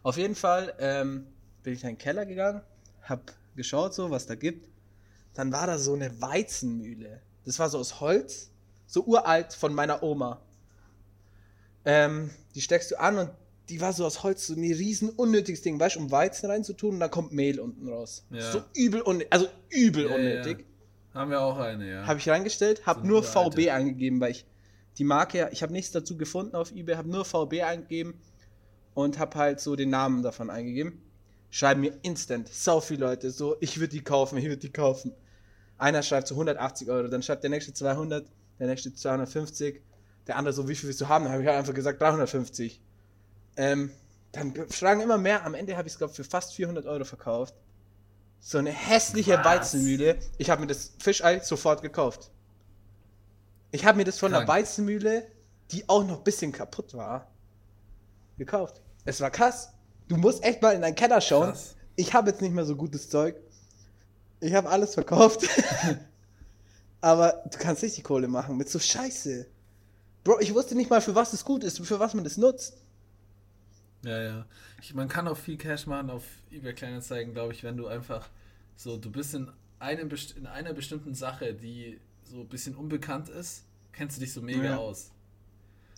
Auf 0.03 0.15
jeden 0.17 0.35
Fall 0.35 0.73
ähm, 0.79 1.27
bin 1.63 1.73
ich 1.73 1.81
in 1.83 1.89
den 1.89 1.97
Keller 1.97 2.25
gegangen, 2.25 2.61
hab 3.03 3.33
geschaut, 3.55 3.93
so, 3.93 4.09
was 4.09 4.25
da 4.25 4.35
gibt. 4.35 4.69
Dann 5.37 5.51
war 5.51 5.67
da 5.67 5.77
so 5.77 5.93
eine 5.93 6.19
Weizenmühle. 6.19 7.21
Das 7.45 7.59
war 7.59 7.69
so 7.69 7.77
aus 7.77 8.01
Holz, 8.01 8.49
so 8.87 9.03
uralt 9.03 9.53
von 9.53 9.71
meiner 9.73 10.01
Oma. 10.01 10.41
Ähm, 11.85 12.31
die 12.55 12.61
steckst 12.61 12.89
du 12.89 12.99
an 12.99 13.19
und 13.19 13.29
die 13.69 13.79
war 13.79 13.93
so 13.93 14.03
aus 14.03 14.23
Holz, 14.23 14.47
so 14.47 14.55
ein 14.55 14.59
riesen 14.59 15.09
unnötiges 15.09 15.61
Ding, 15.61 15.79
weißt 15.79 15.95
du, 15.97 15.99
um 15.99 16.11
Weizen 16.11 16.49
reinzutun 16.49 16.95
und 16.95 16.99
dann 16.99 17.11
kommt 17.11 17.33
Mehl 17.33 17.59
unten 17.59 17.87
raus. 17.87 18.25
Ja. 18.31 18.51
So 18.51 18.63
übel 18.75 19.01
unnötig, 19.01 19.31
also 19.31 19.47
übel 19.69 20.09
Ja, 20.09 20.15
unnötig. 20.15 20.59
ja. 21.13 21.19
Haben 21.19 21.31
wir 21.31 21.41
auch 21.41 21.57
eine, 21.57 21.87
ja. 21.87 22.07
Habe 22.07 22.19
ich 22.19 22.27
reingestellt, 22.29 22.85
habe 22.87 23.01
So 23.01 23.07
nur. 23.07 23.23
VB 23.23 23.69
eingegeben, 23.69 24.19
weil 24.19 24.31
ich 24.31 24.45
die 24.97 25.03
Marke, 25.03 25.49
ich 25.51 25.61
habe 25.61 25.71
nichts 25.71 25.91
dazu 25.91 26.17
gefunden 26.17 26.55
auf 26.55 26.71
eBay, 26.71 26.95
habe 26.95 27.09
nur 27.09 27.25
VB 27.25 27.61
eingegeben 27.61 28.15
und 28.95 29.19
habe 29.19 29.37
halt 29.37 29.59
so 29.59 29.75
den 29.75 29.91
Namen 29.91 30.23
davon 30.23 30.49
eingegeben. 30.49 30.99
Schreiben 31.51 31.81
mir 31.81 31.93
instant, 32.01 32.49
sau 32.49 32.81
viele 32.81 33.05
Leute, 33.05 33.29
so, 33.31 33.55
ich 33.59 33.79
würde 33.79 33.91
die 33.91 34.03
kaufen, 34.03 34.37
ich 34.37 34.45
würde 34.45 34.57
die 34.57 34.71
kaufen. 34.71 35.13
Einer 35.77 36.01
schreibt 36.03 36.27
so 36.27 36.35
180 36.35 36.89
Euro, 36.89 37.07
dann 37.07 37.21
schreibt 37.21 37.43
der 37.43 37.49
nächste 37.49 37.73
200, 37.73 38.25
der 38.59 38.67
nächste 38.67 38.93
250, 38.93 39.81
der 40.25 40.35
andere 40.35 40.53
so, 40.53 40.67
wie 40.67 40.75
viel 40.75 40.87
willst 40.87 41.01
du 41.01 41.07
haben? 41.07 41.25
Dann 41.25 41.33
habe 41.33 41.43
ich 41.43 41.47
halt 41.47 41.59
einfach 41.59 41.73
gesagt 41.73 42.01
350. 42.01 42.81
Ähm, 43.55 43.91
dann 44.31 44.53
schlagen 44.71 45.01
immer 45.01 45.17
mehr, 45.17 45.45
am 45.45 45.53
Ende 45.53 45.77
habe 45.77 45.87
ich 45.87 45.93
es, 45.93 45.97
glaube 45.97 46.11
ich, 46.11 46.17
für 46.17 46.23
fast 46.23 46.53
400 46.53 46.85
Euro 46.85 47.05
verkauft. 47.05 47.55
So 48.39 48.57
eine 48.57 48.71
hässliche 48.71 49.37
Was? 49.37 49.45
Weizenmühle. 49.45 50.17
Ich 50.37 50.49
habe 50.49 50.61
mir 50.61 50.67
das 50.67 50.93
Fischei 50.99 51.39
sofort 51.39 51.81
gekauft. 51.81 52.31
Ich 53.71 53.85
habe 53.85 53.97
mir 53.97 54.05
das 54.05 54.19
von 54.19 54.31
der 54.31 54.41
Krank. 54.41 54.49
Weizenmühle, 54.49 55.27
die 55.71 55.87
auch 55.89 56.03
noch 56.03 56.19
ein 56.19 56.23
bisschen 56.23 56.51
kaputt 56.51 56.93
war, 56.93 57.31
gekauft. 58.37 58.81
Es 59.05 59.21
war 59.21 59.31
krass. 59.31 59.73
Du 60.07 60.17
musst 60.17 60.43
echt 60.43 60.61
mal 60.61 60.73
in 60.73 60.81
deinen 60.81 60.95
Keller 60.95 61.19
schauen. 61.19 61.49
Krass. 61.49 61.75
Ich 61.95 62.13
habe 62.13 62.29
jetzt 62.29 62.41
nicht 62.41 62.53
mehr 62.53 62.65
so 62.65 62.75
gutes 62.75 63.09
Zeug. 63.09 63.35
Ich 64.39 64.53
habe 64.53 64.69
alles 64.69 64.93
verkauft. 64.93 65.47
Aber 67.01 67.43
du 67.51 67.57
kannst 67.57 67.83
richtig 67.83 68.03
Kohle 68.03 68.27
machen 68.27 68.57
mit 68.57 68.69
so 68.69 68.79
Scheiße. 68.79 69.47
Bro, 70.23 70.39
ich 70.39 70.53
wusste 70.53 70.75
nicht 70.75 70.89
mal, 70.89 71.01
für 71.01 71.15
was 71.15 71.33
es 71.33 71.45
gut 71.45 71.63
ist, 71.63 71.85
für 71.85 71.99
was 71.99 72.13
man 72.13 72.23
das 72.23 72.37
nutzt. 72.37 72.77
Ja, 74.03 74.21
ja. 74.21 74.45
Ich, 74.81 74.93
man 74.93 75.07
kann 75.07 75.27
auch 75.27 75.37
viel 75.37 75.57
Cash 75.57 75.87
machen 75.87 76.09
auf 76.09 76.23
eBay 76.51 76.73
Kleinanzeigen, 76.73 77.33
glaube 77.33 77.53
ich, 77.53 77.63
wenn 77.63 77.77
du 77.77 77.87
einfach 77.87 78.29
so, 78.75 78.97
du 78.97 79.11
bist 79.11 79.33
in, 79.33 79.49
einem, 79.79 80.09
in 80.35 80.47
einer 80.47 80.73
bestimmten 80.73 81.15
Sache, 81.15 81.53
die 81.53 81.99
so 82.23 82.41
ein 82.41 82.47
bisschen 82.47 82.75
unbekannt 82.75 83.29
ist, 83.29 83.63
kennst 83.93 84.17
du 84.17 84.21
dich 84.21 84.33
so 84.33 84.41
mega 84.41 84.63
Ja. 84.63 84.77
aus. 84.77 85.11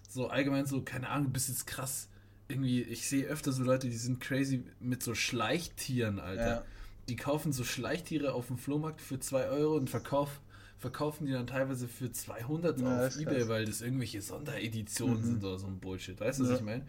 So 0.07 0.27
allgemein 0.27 0.65
so, 0.65 0.81
keine 0.81 1.09
Ahnung, 1.09 1.27
du 1.27 1.33
bist 1.33 1.49
jetzt 1.49 1.67
krass. 1.67 2.07
Irgendwie, 2.47 2.81
ich 2.81 3.07
sehe 3.07 3.25
öfter 3.27 3.51
so 3.51 3.63
Leute, 3.63 3.89
die 3.89 3.97
sind 3.97 4.19
crazy 4.19 4.63
mit 4.79 5.03
so 5.03 5.13
Schleichtieren, 5.13 6.19
Alter. 6.19 6.47
Ja. 6.47 6.63
Die 7.09 7.15
kaufen 7.15 7.51
so 7.51 7.63
Schleichtiere 7.63 8.33
auf 8.33 8.47
dem 8.47 8.57
Flohmarkt 8.57 9.01
für 9.01 9.19
2 9.19 9.49
Euro 9.49 9.75
und 9.75 9.89
verkauf, 9.89 10.29
verkaufen 10.77 11.25
die 11.25 11.33
dann 11.33 11.47
teilweise 11.47 11.87
für 11.87 12.11
200 12.11 12.79
Ja, 12.79 13.07
auf 13.07 13.19
Ebay, 13.19 13.39
krass. 13.39 13.47
weil 13.49 13.65
das 13.65 13.81
irgendwelche 13.81 14.21
Sondereditionen 14.21 15.17
Mhm. 15.19 15.23
sind 15.25 15.43
oder 15.43 15.57
so 15.59 15.67
ein 15.67 15.79
Bullshit. 15.79 16.19
Weißt 16.19 16.39
du, 16.39 16.43
was 16.43 16.51
Ja. 16.51 16.55
ich 16.57 16.61
meine? 16.61 16.85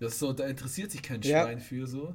Das 0.00 0.18
so, 0.18 0.32
da 0.32 0.46
interessiert 0.46 0.90
sich 0.90 1.02
kein 1.02 1.22
Ja. 1.22 1.42
Schwein 1.42 1.60
für 1.60 1.86
so. 1.86 2.14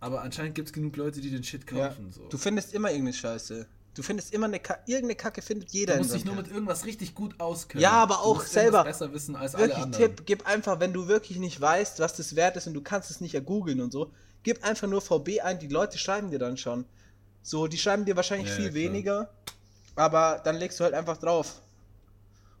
Aber 0.00 0.22
anscheinend 0.22 0.54
gibt 0.54 0.68
es 0.68 0.72
genug 0.72 0.96
Leute, 0.96 1.20
die 1.20 1.30
den 1.30 1.42
Shit 1.44 1.66
kaufen. 1.66 2.10
So. 2.12 2.26
Du 2.28 2.38
findest 2.38 2.72
immer 2.72 2.88
irgendeine 2.90 3.12
Scheiße. 3.14 3.66
Du 3.94 4.02
findest 4.02 4.32
immer 4.32 4.46
eine 4.46 4.60
Ka 4.60 4.78
irgendeine 4.86 5.16
Kacke 5.16 5.40
findet 5.42 5.70
jeder 5.72 5.94
Du 5.94 6.00
musst 6.00 6.14
dich 6.14 6.24
nur 6.24 6.34
mit 6.34 6.48
irgendwas 6.48 6.84
richtig 6.84 7.14
gut 7.14 7.38
auskennen. 7.40 7.82
Ja, 7.82 7.92
aber 7.92 8.14
Du 8.16 8.20
auch 8.20 8.36
musst 8.36 8.52
selber. 8.52 8.84
besser 8.84 9.12
wissen 9.12 9.34
als 9.36 9.54
alle 9.54 9.68
Wirklich 9.68 9.82
anderen. 9.84 10.16
Tipp, 10.16 10.22
gib 10.26 10.46
einfach, 10.46 10.80
wenn 10.80 10.92
du 10.92 11.08
wirklich 11.08 11.38
nicht 11.38 11.58
weißt, 11.60 11.98
was 12.00 12.14
das 12.16 12.36
wert 12.36 12.56
ist 12.56 12.66
und 12.66 12.74
du 12.74 12.82
kannst 12.82 13.10
es 13.10 13.20
nicht 13.20 13.34
ergoogeln 13.34 13.80
und 13.80 13.92
so, 13.92 14.12
gib 14.46 14.62
einfach 14.64 14.86
nur 14.86 15.00
VB 15.00 15.40
ein, 15.42 15.58
die 15.58 15.66
Leute 15.66 15.98
schreiben 15.98 16.30
dir 16.30 16.38
dann 16.38 16.56
schon. 16.56 16.84
So, 17.42 17.66
die 17.66 17.76
schreiben 17.78 18.04
dir 18.04 18.14
wahrscheinlich 18.14 18.48
Ja, 18.48 18.54
viel 18.54 18.70
klar. 18.70 18.74
weniger, 18.74 19.30
aber 19.96 20.40
dann 20.44 20.54
legst 20.56 20.78
du 20.78 20.84
halt 20.84 20.94
einfach 20.94 21.16
drauf. 21.16 21.60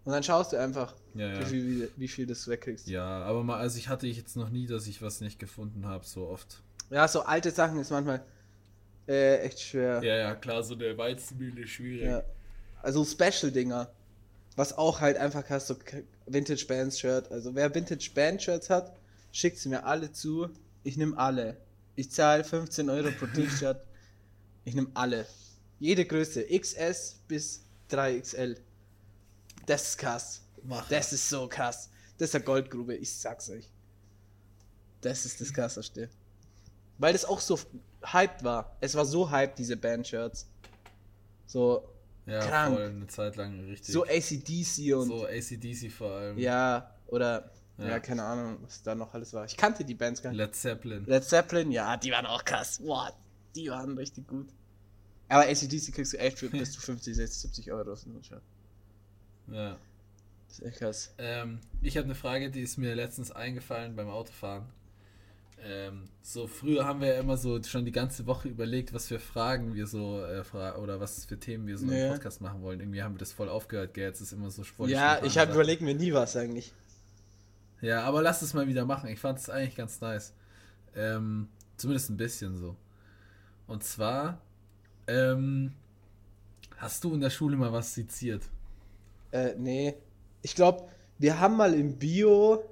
Und 0.04 0.12
dann 0.12 0.24
schaust 0.24 0.52
du 0.52 0.56
einfach, 0.56 0.94
Ja, 1.14 1.28
ja. 1.28 1.40
Wie, 1.40 1.44
viel, 1.44 1.90
wie, 1.96 2.08
viel 2.08 2.26
das 2.26 2.48
wegkriegst. 2.48 2.88
Ja. 2.88 3.20
Ja, 3.20 3.24
aber 3.26 3.44
mal, 3.44 3.58
also 3.58 3.78
ich 3.78 3.88
hatte 3.88 4.08
ich 4.08 4.16
jetzt 4.16 4.34
noch 4.36 4.50
nie, 4.50 4.66
dass 4.66 4.88
ich 4.88 5.00
was 5.00 5.20
nicht 5.20 5.38
gefunden 5.38 5.86
habe, 5.86 6.04
so 6.04 6.26
oft. 6.26 6.60
so 7.08 7.22
alte 7.22 7.52
Sachen 7.52 7.78
ist 7.78 7.90
manchmal 7.90 8.20
äh, 9.06 9.38
echt 9.42 9.60
schwer. 9.60 10.02
Ja, 10.02 10.16
ja, 10.16 10.34
klar, 10.34 10.64
so 10.64 10.74
eine 10.74 10.98
Weizenmühle 10.98 11.62
ist 11.62 11.70
schwierig. 11.70 12.06
Ja. 12.06 12.22
Also 12.82 13.04
Special-Dinger. 13.04 13.90
Was 14.56 14.76
auch 14.76 15.00
halt 15.00 15.18
einfach 15.18 15.44
hast, 15.50 15.68
so 15.68 15.76
K- 15.76 16.02
Vintage 16.26 16.64
Bands 16.66 16.98
Shirt. 16.98 17.30
Also 17.30 17.54
wer 17.54 17.72
Vintage 17.72 18.10
Band 18.14 18.42
Shirts 18.42 18.70
hat, 18.70 18.92
schickt 19.30 19.58
sie 19.58 19.68
mir 19.68 19.84
alle 19.84 20.10
zu. 20.12 20.48
Ich 20.82 20.96
nehme 20.96 21.16
alle. 21.18 21.56
Ich 21.96 22.10
zahle 22.10 22.44
15 22.44 22.88
Euro 22.90 23.10
pro 23.10 23.26
T-Shirt. 23.26 23.86
Ich 24.64 24.74
nehme 24.74 24.90
alle. 24.94 25.26
Jede 25.78 26.04
Größe. 26.04 26.44
XS 26.44 27.22
bis 27.26 27.64
3XL. 27.90 28.58
Das 29.66 29.88
ist 29.88 29.98
krass. 29.98 30.42
Mach. 30.62 30.88
Das 30.88 31.12
ist 31.12 31.28
so 31.28 31.48
krass. 31.48 31.90
Das 32.18 32.30
ist 32.30 32.34
eine 32.34 32.44
Goldgrube, 32.44 32.94
ich 32.94 33.12
sag's 33.12 33.50
euch. 33.50 33.70
Das 35.00 35.24
ist 35.24 35.40
das 35.40 35.52
krasseste. 35.52 36.08
Weil 36.98 37.12
das 37.12 37.24
auch 37.24 37.40
so 37.40 37.58
hyped 38.02 38.42
war. 38.42 38.76
Es 38.80 38.94
war 38.94 39.04
so 39.04 39.30
hyped, 39.30 39.58
diese 39.58 39.76
Band-Shirts. 39.76 40.48
So, 41.46 41.88
ja, 42.26 42.40
krank. 42.40 42.74
voll, 42.74 42.86
eine 42.86 43.06
Zeit 43.06 43.36
lang 43.36 43.60
richtig. 43.66 43.92
so 43.92 44.04
ACDC 44.04 44.94
und. 44.96 45.08
so 45.08 45.26
ACDC 45.26 45.90
vor 45.92 46.12
allem. 46.12 46.38
Ja, 46.38 46.94
oder. 47.06 47.50
Ja. 47.78 47.88
Ja. 47.88 48.00
keine 48.00 48.22
Ahnung, 48.24 48.58
was 48.62 48.82
da 48.82 48.94
noch 48.94 49.12
alles 49.14 49.32
war. 49.34 49.44
Ich 49.44 49.56
kannte 49.56 49.84
die 49.84 49.94
Bands 49.94 50.22
gar 50.22 50.30
nicht. 50.30 50.38
Led 50.38 50.54
Zeppelin. 50.54 51.04
Led 51.06 51.24
Zeppelin, 51.24 51.70
ja, 51.70 51.96
die 51.96 52.10
waren 52.10 52.26
auch 52.26 52.44
krass. 52.44 52.78
Boah, 52.82 53.12
die 53.54 53.68
waren 53.70 53.96
richtig 53.98 54.26
gut. 54.26 54.48
Aber 55.28 55.42
ACDC 55.42 55.92
kriegst 55.92 56.12
du 56.12 56.18
echt 56.18 56.38
für 56.38 56.48
bis 56.48 56.72
zu 56.72 56.80
50, 56.80 57.14
60, 57.16 57.40
70 57.42 57.72
Euro 57.72 57.96
Shirt. 57.96 58.40
Ja. 59.50 59.76
Das 60.48 60.58
ist 60.60 60.64
echt 60.64 60.78
krass. 60.78 61.14
Ähm, 61.18 61.58
ich 61.82 61.96
habe 61.96 62.04
eine 62.06 62.14
Frage, 62.14 62.50
die 62.50 62.60
ist 62.62 62.78
mir 62.78 62.94
letztens 62.94 63.30
eingefallen 63.32 63.96
beim 63.96 64.08
Autofahren. 64.08 64.66
Ähm, 65.58 66.04
so 66.22 66.46
früher 66.46 66.84
haben 66.84 67.00
wir 67.00 67.08
ja 67.14 67.20
immer 67.20 67.36
so 67.36 67.60
schon 67.62 67.84
die 67.84 67.90
ganze 67.92 68.26
Woche 68.26 68.48
überlegt, 68.48 68.92
was 68.92 69.08
für 69.08 69.18
Fragen 69.18 69.74
wir 69.74 69.86
so 69.86 70.22
äh, 70.24 70.44
fra 70.44 70.76
oder 70.76 71.00
was 71.00 71.24
für 71.24 71.38
Themen 71.40 71.66
wir 71.66 71.76
so 71.78 71.86
Ja. 71.86 72.06
im 72.06 72.12
Podcast 72.12 72.40
machen 72.40 72.62
wollen. 72.62 72.78
Irgendwie 72.80 73.02
haben 73.02 73.14
wir 73.14 73.18
das 73.18 73.32
voll 73.32 73.48
aufgehört, 73.48 73.94
gell? 73.94 74.04
Jetzt 74.08 74.20
ist 74.20 74.32
immer 74.32 74.50
so 74.50 74.62
voll 74.64 74.90
Ja, 74.90 75.22
ich 75.24 75.38
habe 75.38 75.52
überlegt 75.52 75.82
mir 75.82 75.94
nie 75.94 76.12
was 76.12 76.36
eigentlich. 76.36 76.72
Ja, 77.80 78.02
aber 78.02 78.22
lass 78.22 78.42
es 78.42 78.54
mal 78.54 78.66
wieder 78.66 78.84
machen. 78.84 79.08
Ich 79.08 79.20
fand 79.20 79.38
es 79.38 79.50
eigentlich 79.50 79.76
ganz 79.76 80.00
nice. 80.00 80.32
Ähm, 80.94 81.48
zumindest 81.76 82.10
ein 82.10 82.16
bisschen 82.16 82.56
so. 82.58 82.76
Und 83.66 83.84
zwar, 83.84 84.40
ähm, 85.06 85.72
hast 86.78 87.04
du 87.04 87.14
in 87.14 87.20
der 87.20 87.30
Schule 87.30 87.56
mal 87.56 87.72
was 87.72 87.94
seziert? 87.94 88.42
Äh, 89.32 89.54
nee. 89.58 89.94
Ich 90.42 90.54
glaube, 90.54 90.88
wir 91.18 91.38
haben 91.38 91.56
mal 91.56 91.74
im 91.74 91.98
Bio. 91.98 92.64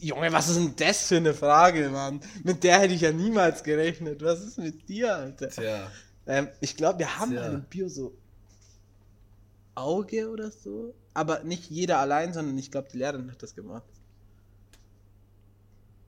Junge, 0.00 0.32
was 0.32 0.48
ist 0.48 0.56
denn 0.56 0.74
das 0.76 1.08
für 1.08 1.16
eine 1.16 1.34
Frage, 1.34 1.90
Mann? 1.90 2.20
Mit 2.42 2.64
der 2.64 2.80
hätte 2.80 2.94
ich 2.94 3.02
ja 3.02 3.12
niemals 3.12 3.62
gerechnet. 3.62 4.22
Was 4.22 4.40
ist 4.40 4.58
mit 4.58 4.88
dir, 4.88 5.14
Alter? 5.14 5.50
Tja. 5.50 5.90
Ähm, 6.26 6.48
ich 6.60 6.76
glaube, 6.76 7.00
wir 7.00 7.18
haben 7.18 7.32
Tja. 7.32 7.42
mal 7.42 7.54
im 7.54 7.62
Bio 7.64 7.88
so 7.88 8.16
Auge 9.74 10.30
oder 10.30 10.50
so. 10.50 10.94
Aber 11.14 11.44
nicht 11.44 11.70
jeder 11.70 11.98
allein, 11.98 12.32
sondern 12.32 12.58
ich 12.58 12.70
glaube, 12.70 12.88
die 12.92 12.98
Lehrerin 12.98 13.30
hat 13.30 13.42
das 13.42 13.54
gemacht. 13.54 13.84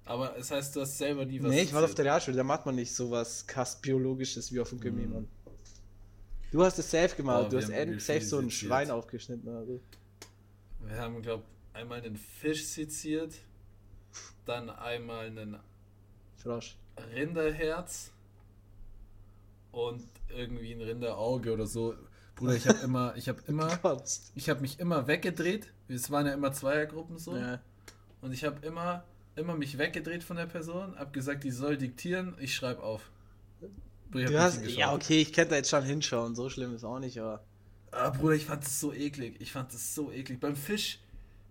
Aber 0.08 0.38
es 0.38 0.50
heißt, 0.50 0.74
du 0.74 0.80
hast 0.80 0.96
selber 0.96 1.26
nie 1.26 1.42
was 1.42 1.50
nee, 1.50 1.62
ich 1.62 1.74
war 1.74 1.84
auf 1.84 1.94
der 1.94 2.06
Realschule, 2.06 2.34
da 2.34 2.42
macht 2.42 2.64
man 2.64 2.74
nicht 2.74 2.94
sowas 2.94 3.46
krass 3.46 3.78
Biologisches 3.78 4.50
wie 4.50 4.58
auf 4.58 4.70
dem 4.70 4.80
Gimmi, 4.80 5.06
Mhm. 5.06 5.28
Du 6.50 6.64
hast 6.64 6.78
es 6.78 6.90
safe 6.90 7.14
gemacht, 7.14 7.42
Boah, 7.42 7.48
du 7.50 7.56
hast 7.58 8.06
safe 8.06 8.22
so 8.22 8.38
ein. 8.38 8.50
Schwein 8.50 8.90
aufgeschnitten 8.90 9.46
oder 9.50 9.66
so. 9.66 9.80
Wir 10.80 10.96
haben, 10.96 11.20
glaube 11.20 11.44
einmal 11.74 12.00
einen 12.00 12.16
Fisch 12.16 12.64
seziert, 12.64 13.34
dann 14.46 14.70
einmal 14.70 15.26
einen 15.26 15.58
Frosch. 16.38 16.78
Rinderherz 17.14 18.10
und 19.72 20.04
irgendwie 20.30 20.72
ein 20.72 20.80
Rinderauge 20.80 21.52
oder 21.52 21.66
so. 21.66 21.94
Bruder, 22.34 22.54
ich 22.54 22.66
habe 22.66 22.78
immer, 22.78 23.14
ich 23.14 23.28
habe 23.28 23.42
immer, 23.46 23.78
ich 24.34 24.48
habe 24.48 24.60
mich 24.62 24.80
immer 24.80 25.06
weggedreht. 25.06 25.70
Es 25.88 26.10
waren 26.10 26.26
ja 26.26 26.32
immer 26.32 26.52
Zweiergruppen 26.52 27.18
so. 27.18 27.36
Ja. 27.36 27.60
Und 28.22 28.32
ich 28.32 28.44
habe 28.44 28.64
immer, 28.66 29.04
immer 29.38 29.56
mich 29.56 29.78
weggedreht 29.78 30.24
von 30.24 30.36
der 30.36 30.46
Person, 30.46 30.94
hab 30.98 31.12
gesagt, 31.12 31.44
die 31.44 31.50
soll 31.50 31.76
diktieren, 31.76 32.36
ich 32.40 32.54
schreibe 32.54 32.82
auf. 32.82 33.10
Ich 34.14 34.24
Du 34.26 34.38
hast, 34.38 34.64
ja, 34.66 34.92
okay, 34.94 35.20
ich 35.20 35.32
könnte 35.32 35.54
jetzt 35.54 35.70
schon 35.70 35.82
hinschauen, 35.84 36.34
so 36.34 36.48
schlimm 36.48 36.74
ist 36.74 36.84
auch 36.84 36.98
nicht, 36.98 37.18
aber. 37.18 37.44
Ah, 37.90 38.10
Bruder, 38.10 38.34
ich 38.34 38.46
fand 38.46 38.64
das 38.64 38.80
so 38.80 38.92
eklig. 38.92 39.36
Ich 39.38 39.52
fand 39.52 39.72
das 39.72 39.94
so 39.94 40.10
eklig. 40.12 40.40
Beim 40.40 40.56
Fisch, 40.56 41.00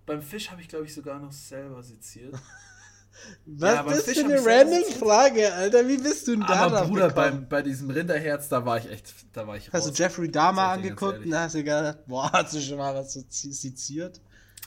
beim 0.06 0.22
Fisch 0.22 0.52
habe 0.52 0.62
ich, 0.62 0.68
glaube 0.68 0.86
ich, 0.86 0.94
sogar 0.94 1.20
noch 1.20 1.32
selber 1.32 1.82
seziert. 1.84 2.34
Was 3.46 3.74
Ja, 3.74 3.82
ist 3.92 4.14
für 4.14 4.26
eine 4.26 4.46
random. 4.46 4.84
Frage, 5.00 5.52
Alter? 5.54 5.88
Wie 5.88 5.98
bist 5.98 6.28
du 6.28 6.32
denn 6.32 6.42
da 6.42 6.54
Aber 6.54 6.86
Bruder, 6.86 7.10
beim, 7.10 7.48
bei 7.50 7.64
diesem 7.64 7.90
Rinderherz, 7.90 8.48
da 8.50 8.64
war 8.64 8.78
ich 8.78 8.90
echt, 8.92 9.14
da 9.34 9.48
war 9.48 9.58
ich 9.58 9.72
Hast 9.74 9.86
du 9.86 9.90
raus. 9.90 9.98
Jeffrey 9.98 10.30
Dahmer 10.30 10.70
angeguckt 10.70 11.20
und 11.26 11.32
da 11.32 11.42
hast 11.44 11.56
du 11.56 11.64
gedacht, 11.64 12.06
boah, 12.06 12.32
hast 12.32 12.54
du 12.54 12.62
schon 12.62 12.78
mal 12.78 12.94
was 12.94 13.14
seziert? 13.14 14.22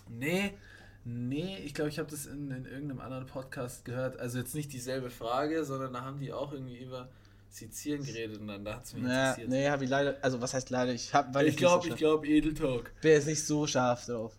Nee, 0.09 0.55
nee, 1.05 1.59
ich 1.59 1.75
glaube, 1.75 1.91
ich 1.91 1.99
habe 1.99 2.11
das 2.11 2.27
in, 2.27 2.51
in 2.51 2.65
irgendeinem 2.65 3.01
anderen 3.01 3.27
Podcast 3.27 3.85
gehört. 3.85 4.19
Also 4.19 4.39
jetzt 4.39 4.55
nicht 4.55 4.73
dieselbe 4.73 5.11
Frage, 5.11 5.65
sondern 5.65 5.93
da 5.93 6.03
haben 6.03 6.19
die 6.19 6.33
auch 6.33 6.53
irgendwie 6.53 6.79
über 6.79 7.09
Sezieren 7.49 8.05
geredet 8.05 8.39
und 8.41 8.47
dann 8.47 8.65
da 8.65 8.77
hat 8.77 8.85
es 8.85 8.95
mich 8.95 9.03
Ja, 9.03 9.31
interessiert. 9.31 9.49
nee, 9.49 9.69
hab 9.69 9.83
ich 9.83 9.91
leider, 9.91 10.17
also 10.23 10.41
was 10.41 10.55
heißt 10.55 10.71
leider, 10.71 10.93
ich 10.93 11.13
hab, 11.13 11.35
weil 11.35 11.49
ich 11.49 11.57
glaube, 11.57 11.79
nicht 11.85 11.95
ich 11.95 12.01
so 12.01 12.07
glaube, 12.07 12.27
Edeltalk. 12.29 12.93
bin 13.01 13.11
jetzt 13.11 13.27
nicht 13.27 13.45
so 13.45 13.67
scharf 13.67 14.07
drauf. 14.07 14.33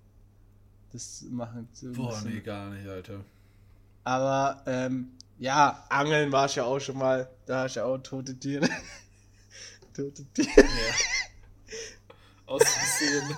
Das 0.93 1.23
machen 1.29 1.67
zu 1.73 1.91
Boah, 1.91 2.21
nee, 2.25 2.39
gar 2.39 2.69
nicht, 2.69 2.87
Alter. 2.87 3.23
Aber, 4.03 4.63
ähm, 4.65 5.11
ja, 5.39 5.85
Angeln 5.89 6.31
war 6.31 6.45
ich 6.45 6.55
ja 6.55 6.63
auch 6.63 6.79
schon 6.79 6.97
mal, 6.97 7.29
da 7.45 7.63
hast 7.63 7.75
du 7.75 7.79
ja 7.81 7.85
auch 7.85 7.97
tote 7.97 8.37
Tiere. 8.37 8.67
tote 9.93 10.23
Tiere. 10.33 10.49
Ja. 10.57 10.95
Aus 12.45 12.63
Versehen. 12.63 13.35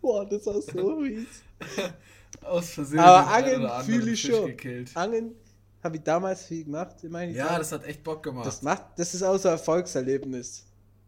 Boah, 0.00 0.28
das 0.28 0.46
war 0.46 0.60
so 0.60 0.96
mies. 1.00 1.42
Aus 2.46 2.70
Versehen. 2.70 2.98
Aber 3.00 3.26
Angeln 3.28 3.68
fühle 3.84 4.10
ich 4.12 4.20
schon. 4.22 4.46
Gekillt. 4.46 4.90
Angeln 4.96 5.34
habe 5.82 5.96
ich 5.96 6.02
damals 6.02 6.44
viel 6.46 6.64
gemacht 6.64 6.96
in 7.02 7.10
meiner 7.12 7.32
Ja, 7.32 7.48
Zeit. 7.48 7.60
das 7.60 7.72
hat 7.72 7.84
echt 7.84 8.02
Bock 8.02 8.22
gemacht. 8.22 8.46
das 8.46 8.62
macht, 8.62 8.82
das 8.96 9.14
ist 9.14 9.22
auch 9.22 9.36
so 9.38 9.48
ein 9.48 9.52
Erfolgserlebnis. 9.54 10.64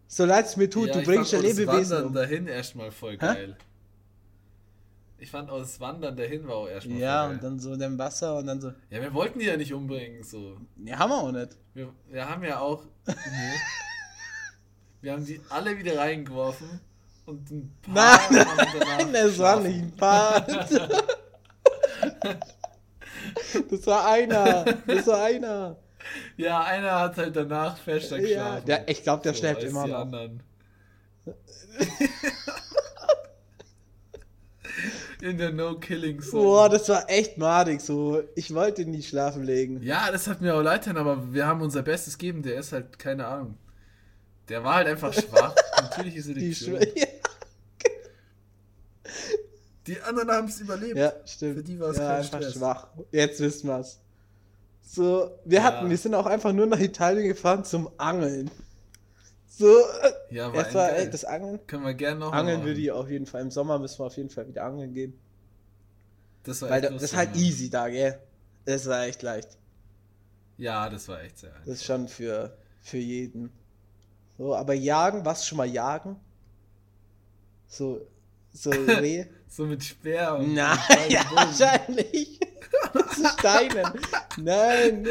So 0.06 0.24
leid 0.24 0.46
es 0.46 0.56
mir 0.56 0.70
tut, 0.70 0.88
Ja, 0.88 0.94
du 0.94 1.02
bringst 1.02 1.32
ja 1.32 1.38
fand 1.38 1.44
auch 1.46 1.50
das 1.50 1.58
Lebewesen 1.58 1.90
Wandern 1.96 2.06
um. 2.06 2.12
dahin 2.14 2.46
erstmal 2.46 2.90
voll 2.90 3.16
geil. 3.16 3.56
Ich 5.20 5.30
fand 5.32 5.50
auch 5.50 5.58
das 5.58 5.80
Wandern 5.80 6.16
dahin 6.16 6.46
war 6.46 6.54
auch 6.56 6.68
erstmal 6.68 6.98
Ja, 6.98 7.22
voll 7.24 7.32
und 7.34 7.40
geil. 7.40 7.50
dann 7.50 7.58
so 7.60 7.72
in 7.72 7.80
dem 7.80 7.98
Wasser 7.98 8.36
und 8.38 8.46
dann 8.46 8.60
so. 8.60 8.72
Ja, 8.88 9.00
wir 9.02 9.12
wollten 9.12 9.40
die 9.40 9.46
ja 9.46 9.56
nicht 9.56 9.74
umbringen, 9.74 10.22
so. 10.22 10.56
Nee, 10.76 10.92
haben 10.92 11.10
wir 11.10 11.18
auch 11.18 11.32
nicht. 11.32 11.56
Wir, 11.74 11.92
wir 12.08 12.28
haben 12.28 12.44
ja 12.44 12.60
auch. 12.60 12.84
Nee. 13.06 13.14
Wir 15.00 15.12
haben 15.12 15.24
die 15.24 15.40
alle 15.48 15.76
wieder 15.76 15.96
reingeworfen 15.98 16.80
und 17.26 17.50
ein 17.50 17.72
paar 17.82 17.94
Nein, 18.30 18.46
danach 18.48 18.98
Nein, 18.98 19.12
das 19.12 19.38
war 19.38 19.60
nicht 19.60 19.78
ein 19.82 19.96
Paar. 19.96 20.46
Das 23.70 23.86
war 23.86 24.06
einer. 24.10 24.64
Das 24.86 25.06
war 25.06 25.22
einer. 25.24 25.76
Ja, 26.36 26.62
einer 26.62 27.00
hat 27.00 27.16
halt 27.18 27.36
danach 27.36 27.76
fester 27.78 28.16
Ja, 28.18 28.22
geschlafen. 28.22 28.66
der- 28.66 28.88
ich 28.88 29.02
glaub, 29.02 29.22
der 29.22 29.34
schläft 29.34 29.62
als 29.62 29.70
immer 29.70 29.84
die 29.84 29.90
noch. 29.90 29.98
anderen. 30.00 30.42
In 35.20 35.36
der 35.36 35.50
No-Killing-Zone. 35.52 36.42
Boah, 36.42 36.68
das 36.68 36.88
war 36.88 37.10
echt 37.10 37.38
madig. 37.38 37.80
So, 37.80 38.22
ich 38.36 38.54
wollte 38.54 38.82
ihn 38.82 38.92
nicht 38.92 39.08
schlafen 39.08 39.42
legen. 39.42 39.82
Ja, 39.82 40.12
das 40.12 40.28
hat 40.28 40.40
mir 40.40 40.54
auch 40.54 40.62
leid 40.62 40.82
getan, 40.84 40.96
aber 40.96 41.32
wir 41.32 41.46
haben 41.46 41.60
unser 41.60 41.82
Bestes 41.82 42.16
gegeben. 42.18 42.42
Der 42.42 42.60
ist 42.60 42.72
halt, 42.72 42.98
keine 42.98 43.26
Ahnung. 43.26 43.56
Der 44.48 44.62
war 44.62 44.76
halt 44.76 44.86
einfach 44.86 45.12
schwach. 45.12 45.54
Natürlich 45.82 46.14
ist 46.16 46.28
er 46.28 46.34
die, 46.34 46.50
Die 46.50 46.54
Tür. 46.54 46.78
Die 49.88 50.00
anderen 50.02 50.30
haben 50.30 50.48
es 50.48 50.60
überlebt. 50.60 50.96
Ja, 50.96 51.12
stimmt. 51.24 51.56
Für 51.56 51.62
die 51.64 51.80
war 51.80 51.90
es 51.90 51.96
ja, 51.96 52.16
einfach 52.16 52.38
Stress. 52.38 52.54
schwach. 52.54 52.86
Jetzt 53.10 53.40
wissen 53.40 53.68
wir's. 53.68 53.98
So, 54.82 55.30
wir 55.44 55.58
Ja. 55.58 55.64
hatten, 55.64 55.90
wir 55.90 55.98
sind 55.98 56.14
auch 56.14 56.26
einfach 56.26 56.52
nur 56.52 56.66
nach 56.66 56.78
Italien 56.80 57.26
gefahren 57.26 57.64
zum 57.64 57.90
Angeln. 57.98 58.50
So, 59.48 59.66
Ja, 60.30 60.52
war, 60.52 60.66
es 60.66 60.74
war 60.74 60.96
echt 60.96 61.14
das 61.14 61.24
Angeln. 61.24 61.58
Können 61.66 61.84
wir 61.84 61.94
gerne 61.94 62.20
noch 62.20 62.32
Angeln 62.32 62.62
würde 62.64 62.80
ich 62.80 62.92
auf 62.92 63.10
jeden 63.10 63.26
Fall. 63.26 63.42
Im 63.42 63.50
Sommer 63.50 63.78
müssen 63.78 63.98
wir 63.98 64.06
auf 64.06 64.16
jeden 64.16 64.30
Fall 64.30 64.46
wieder 64.46 64.64
angeln 64.64 64.94
gehen. 64.94 65.18
Das 66.44 66.62
war 66.62 66.70
Weil 66.70 66.82
echt 66.84 66.90
da, 66.90 66.94
das 66.94 67.02
ist 67.02 67.16
halt 67.16 67.34
easy 67.36 67.68
da, 67.68 67.88
gell? 67.88 68.18
Das 68.64 68.86
war 68.86 69.04
echt 69.04 69.22
leicht. 69.22 69.58
Ja, 70.58 70.88
das 70.88 71.08
war 71.08 71.22
echt 71.22 71.38
sehr 71.38 71.50
einfach. 71.50 71.64
Das 71.66 71.74
ist 71.76 71.84
schon 71.84 72.08
für, 72.08 72.56
für 72.80 72.98
jeden. 72.98 73.50
So, 74.36 74.54
aber 74.54 74.74
jagen, 74.74 75.24
was 75.24 75.46
schon 75.46 75.58
mal 75.58 75.66
jagen? 75.66 76.16
So, 77.66 78.00
so 78.52 78.70
Reh? 79.02 79.26
So 79.48 79.64
mit 79.66 79.82
Speer 79.82 80.36
und 80.36 80.54
Nein, 80.54 80.78
und 81.04 81.10
ja, 81.12 81.22
wahrscheinlich. 81.32 82.38
Mit 82.94 83.04
Steinen. 83.38 83.92
Nein. 84.36 85.08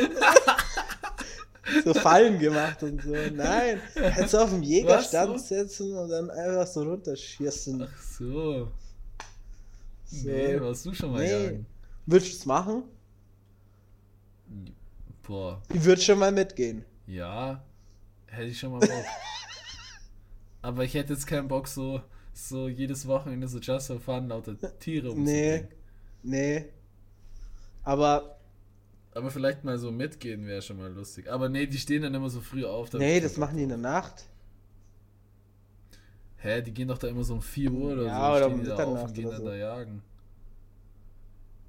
So 1.83 1.93
Fallen 1.93 2.39
gemacht 2.39 2.81
und 2.83 3.01
so. 3.01 3.13
Nein. 3.33 3.81
Kannst 4.15 4.33
du 4.33 4.38
auf 4.38 4.49
dem 4.51 4.63
Jägerstand 4.63 5.33
Was, 5.35 5.49
setzen 5.49 5.93
und 5.97 6.09
dann 6.09 6.29
einfach 6.29 6.65
so 6.67 6.83
runterschießen. 6.83 7.81
Ach 7.91 8.01
so. 8.01 8.71
So. 10.05 10.27
Nee, 10.29 10.61
warst 10.61 10.85
du 10.85 10.93
schon 10.93 11.11
mal 11.11 11.23
Nee. 11.23 11.31
jagen? 11.45 11.65
Würdest 12.05 12.31
du 12.31 12.35
es 12.38 12.45
machen? 12.45 12.83
Boah, 15.23 15.61
Ich 15.73 15.83
würde 15.83 16.01
schon 16.01 16.19
mal 16.19 16.31
mitgehen. 16.31 16.85
ja. 17.07 17.61
Hätte 18.29 18.49
ich 18.49 18.59
schon 18.59 18.71
mal 18.71 18.79
Bock. 18.79 18.89
Aber 20.61 20.83
ich 20.83 20.93
hätte 20.93 21.13
jetzt 21.13 21.25
keinen 21.25 21.47
Bock, 21.47 21.67
so, 21.67 22.01
so 22.39 22.67
jedes 22.69 23.07
Wochenende 23.07 23.47
so 23.47 23.59
just 23.59 23.88
for 23.88 23.99
fun 23.99 24.27
lauter 24.29 24.55
Tiere 24.79 25.07
Nee. 25.07 25.11
umzubringen. 25.13 25.67
Nee. 26.23 26.65
Aber 27.83 28.38
Aber 29.13 29.31
vielleicht 29.31 29.63
mal 29.63 29.77
so 29.79 29.91
mitgehen 29.91 30.45
wäre 30.45 30.61
schon 30.61 30.77
mal 30.77 30.91
lustig. 30.91 31.31
Aber 31.31 31.49
nee, 31.49 31.65
die 31.65 31.77
stehen 31.79 32.03
dann 32.03 32.13
immer 32.13 32.29
so 32.29 32.41
früh 32.41 32.65
auf. 32.65 32.91
nee, 32.93 33.19
das 33.19 33.38
machen 33.38 33.57
die 33.57 33.63
in 33.63 33.69
der. 33.69 33.77
Nacht. 33.77 34.25
Hä, 36.38 36.61
die 36.61 36.71
gehen 36.73 36.88
doch 36.88 36.99
da 36.99 37.07
immer 37.07 37.23
so 37.23 37.33
um 37.33 37.41
4 37.41 37.71
Uhr 37.71 37.93
oder 37.93 38.05
Ja, 38.05 38.29
so. 38.31 38.35
oder 38.45 38.53
um 38.53 38.63
da 38.63 38.75
auf 38.85 39.03
und 39.05 39.13
gehen 39.13 39.29
dann 39.29 39.38
so. 39.41 39.47
da 39.47 39.55
jagen. 39.55 40.03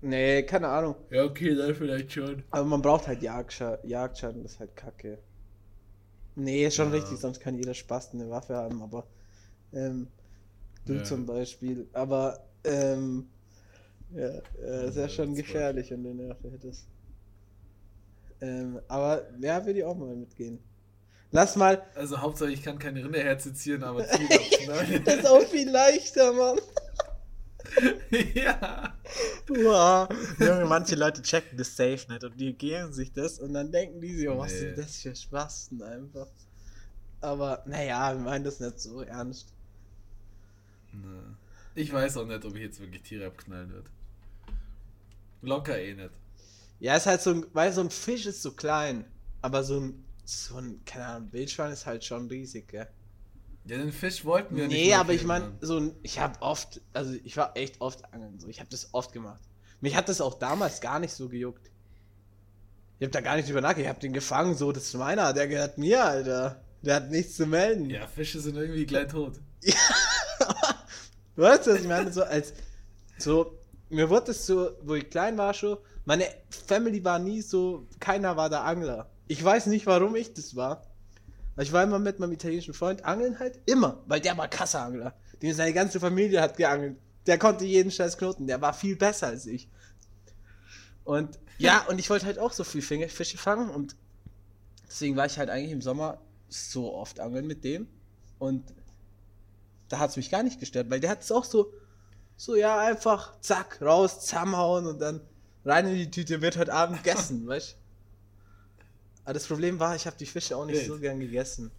Nee, 0.01 0.43
keine 0.45 0.69
Ahnung. 0.69 0.95
Ja, 1.11 1.25
okay, 1.25 1.55
dann 1.57 1.75
vielleicht 1.75 2.13
schon. 2.13 2.43
Aber 2.51 2.65
man 2.65 2.83
braucht 2.83 3.07
halt 3.09 3.23
Jagdscha 3.23 3.79
Jagdschaden, 3.83 4.43
das 4.43 4.53
ist 4.53 4.61
halt 4.61 4.77
kacke. 4.77 5.19
Nee, 6.37 6.67
ist 6.67 6.77
schon 6.77 6.89
Ja. 6.93 7.01
richtig, 7.01 7.19
sonst 7.19 7.41
kann 7.41 7.57
jeder 7.57 7.75
Spaß 7.75 8.13
eine 8.13 8.29
Waffe 8.31 8.55
haben, 8.55 8.81
aber 8.83 9.07
ähm, 9.73 10.07
du 10.89 10.95
Ja. 10.95 11.05
zum 11.05 11.27
Beispiel. 11.27 11.87
Aber 11.93 12.45
ähm, 12.65 13.29
ja, 14.15 14.27
äh, 14.63 14.89
ist 14.89 14.97
ja 14.97 15.03
Ja, 15.03 15.09
schon 15.09 15.35
gefährlich, 15.35 15.91
wenn 15.91 16.03
du 16.03 16.11
eine 16.11 16.29
Waffe 16.31 16.51
hättest. 16.51 16.87
Ähm, 18.41 18.81
aber 18.89 19.23
ja, 19.41 19.65
würde 19.65 19.79
ich 19.81 19.85
auch 19.85 19.97
mal 19.97 20.15
mitgehen. 20.15 20.59
Lass 21.31 21.57
mal. 21.57 21.83
Also 21.95 22.19
Hauptsache 22.21 22.51
ich 22.53 22.63
kann 22.63 22.79
keine 22.79 23.05
Rinderherze 23.05 23.53
ziehen, 23.53 23.83
aber 23.83 24.07
Tiere 24.09 24.35
abknallen. 24.41 25.05
Das 25.05 25.17
ist 25.17 25.27
auch 25.27 25.43
viel 25.43 25.69
leichter, 25.71 26.33
Mann. 26.33 26.59
ja. 28.35 28.95
Wow. 29.49 30.09
Junge, 30.39 30.65
manche 30.67 30.95
Leute 30.95 31.21
checken 31.23 31.59
das 31.59 31.77
safe 31.77 32.11
nicht 32.11 32.25
und 32.25 32.39
die 32.41 32.55
gehen 32.55 32.93
sich 32.93 33.13
das 33.13 33.39
und 33.41 33.53
dann 33.55 33.71
denken 33.71 34.01
die 34.01 34.15
sich, 34.15 34.29
oh, 34.29 34.39
was 34.39 34.53
Nee. 34.53 34.59
sind 34.59 34.79
das 34.79 34.97
für 34.97 35.15
Spasten 35.15 35.83
einfach. 35.83 36.29
Aber 37.21 37.63
naja, 37.67 38.15
wir 38.15 38.21
meinen 38.21 38.45
das 38.45 38.61
nicht 38.61 38.79
so 38.81 39.03
ernst. 39.03 39.53
Ne. 40.93 41.37
Ich 41.75 41.93
weiß 41.93 42.17
auch 42.17 42.27
nicht, 42.27 42.45
ob 42.45 42.55
ich 42.55 42.63
jetzt 42.63 42.81
wirklich 42.81 43.03
Tiere 43.03 43.27
abknallen 43.27 43.73
wird. 43.73 43.87
Locker 45.43 45.79
eh 45.79 45.95
nicht. 45.95 46.11
Ja, 46.81 46.97
ist 46.97 47.07
halt 47.07 47.21
so 47.21 47.31
ein, 47.31 47.47
weil 47.53 47.73
so 47.73 47.81
ein 47.81 47.91
Fisch 47.91 48.27
ist 48.27 48.43
so 48.43 48.53
klein, 48.53 49.05
aber 49.43 49.63
so 49.63 49.81
ein, 49.81 50.05
so 50.25 50.57
ein, 50.57 50.85
keine 50.85 51.07
Ahnung, 51.07 51.33
Wildschwein 51.33 51.73
ist 51.73 51.87
halt 51.87 52.05
schon 52.05 52.29
riesig, 52.29 52.69
gell? 52.69 52.89
Ja, 53.67 53.77
den 53.77 53.93
Fisch 53.93 54.25
wollten 54.25 54.57
wir 54.57 54.67
nicht. 54.67 54.77
Nee, 54.77 54.95
aber 54.95 55.13
ich 55.13 55.25
meine, 55.25 55.53
so 55.61 55.79
ein, 55.79 55.95
ich 56.03 56.19
habe 56.19 56.41
oft, 56.41 56.81
also 56.93 57.15
ich 57.25 57.37
war 57.37 57.57
echt 57.57 57.81
oft 57.81 58.13
angeln, 58.13 58.39
so, 58.39 58.49
ich 58.49 58.61
habe 58.61 58.71
das 58.71 58.93
oft 58.93 59.13
gemacht. 59.13 59.41
Mich 59.81 59.95
hat 59.95 60.09
das 60.09 60.21
auch 60.21 60.35
damals 60.35 60.81
gar 60.81 60.99
nicht 60.99 61.13
so 61.13 61.29
gejuckt. 61.29 61.71
Ich 62.99 63.05
habe 63.05 63.13
da 63.13 63.21
gar 63.21 63.37
nicht 63.37 63.49
drüber 63.49 63.61
nachgedacht, 63.61 63.83
ich 63.83 63.89
habe 63.89 64.01
den 64.01 64.13
gefangen, 64.13 64.57
so, 64.57 64.73
das 64.73 64.85
ist 64.85 64.95
meiner, 64.95 65.33
der 65.33 65.49
gehört 65.49 65.79
mir, 65.79 66.05
Alter. 66.05 66.65
Der 66.83 66.97
hat 66.97 67.11
nichts 67.11 67.37
zu 67.37 67.47
melden. 67.47 67.91
Ja, 67.91 68.07
Fische 68.07 68.41
sind 68.41 68.57
irgendwie 68.57 68.87
gleich 68.87 69.09
tot. 69.09 69.41
Weißt 71.39 71.69
du, 71.69 71.73
was 71.73 71.81
ich 71.81 71.87
meine? 71.87 72.13
So 72.13 72.25
als, 72.25 72.53
so, 73.17 73.57
mir 73.91 74.11
wurde 74.11 74.33
es 74.33 74.45
so, 74.45 74.73
wo 74.83 74.95
ich 74.95 75.09
klein 75.09 75.39
war 75.39 75.55
schon, 75.55 75.79
meine 76.05 76.27
Family 76.67 77.05
war 77.05 77.21
nie 77.21 77.43
so, 77.43 77.87
keiner 78.01 78.37
war 78.37 78.51
der 78.51 78.65
Angler. 78.65 79.09
Ich 79.29 79.43
weiß 79.43 79.67
nicht, 79.67 79.87
warum 79.87 80.17
ich 80.17 80.35
das 80.35 80.57
war. 80.57 80.83
Ich 81.57 81.73
war 81.73 81.85
immer 81.85 82.01
mit 82.01 82.19
meinem 82.19 82.33
italienischen 82.33 82.75
Freund 82.75 83.05
angeln 83.05 83.39
halt, 83.39 83.61
immer, 83.67 84.03
weil 84.07 84.21
der 84.21 84.37
war 84.37 84.49
Kasseangler. 84.49 85.15
Den 85.41 85.55
seine 85.55 85.73
ganze 85.73 86.01
Familie 86.01 86.41
hat 86.41 86.57
geangelt. 86.57 86.97
Der 87.27 87.39
konnte 87.39 87.65
jeden 87.65 87.93
scheiß 87.93 88.19
Knoten, 88.19 88.49
der 88.49 88.61
war 88.61 88.73
viel 88.75 88.97
besser 88.97 89.29
als 89.29 89.47
ich. 89.47 89.69
Und 91.05 91.39
ja, 91.59 91.85
und 91.89 92.01
ich 92.01 92.11
wollte 92.11 92.27
halt 92.27 92.41
auch 92.41 92.53
so 92.53 92.65
viel 92.65 92.83
Fische 92.83 93.39
fangen 93.39 93.71
und 93.71 93.95
deswegen 94.89 95.15
war 95.15 95.27
ich 95.27 95.39
halt 95.39 95.51
eigentlich 95.51 95.73
im 95.73 95.83
Sommer 95.83 96.21
so 96.49 96.95
oft 96.95 97.21
angeln 97.21 97.47
mit 97.47 97.63
dem. 97.63 97.87
Und 98.39 98.65
da 99.89 99.99
hat 99.99 100.11
es 100.11 100.17
mich 100.17 100.31
gar 100.31 100.43
nicht 100.43 100.61
gestört, 100.61 100.91
weil 100.91 101.01
der 101.01 101.11
hat 101.11 101.23
es 101.23 101.33
auch 101.33 101.45
so, 101.45 101.73
so 102.37 102.55
ja, 102.55 102.79
einfach 102.79 103.41
zack, 103.41 103.81
raus, 103.81 104.21
zusammenhauen 104.21 104.87
und 104.87 105.01
dann 105.01 105.21
rein 105.65 105.89
in 105.89 105.95
die 105.95 106.11
Tüte, 106.11 106.41
wird 106.41 106.57
heute 106.57 106.73
Abend 106.73 107.03
gegessen, 107.03 107.47
weißt 107.47 107.77
Aber 109.25 109.35
das 109.35 109.47
Problem 109.47 109.79
war, 109.79 109.97
ich 109.97 110.07
habe 110.07 110.17
die 110.17 110.27
Fische 110.27 110.57
auch 110.57 110.67
nicht 110.67 110.77
Wild. 110.77 110.87
so 110.87 110.99
gern 110.99 111.21
gegessen. 111.21 111.71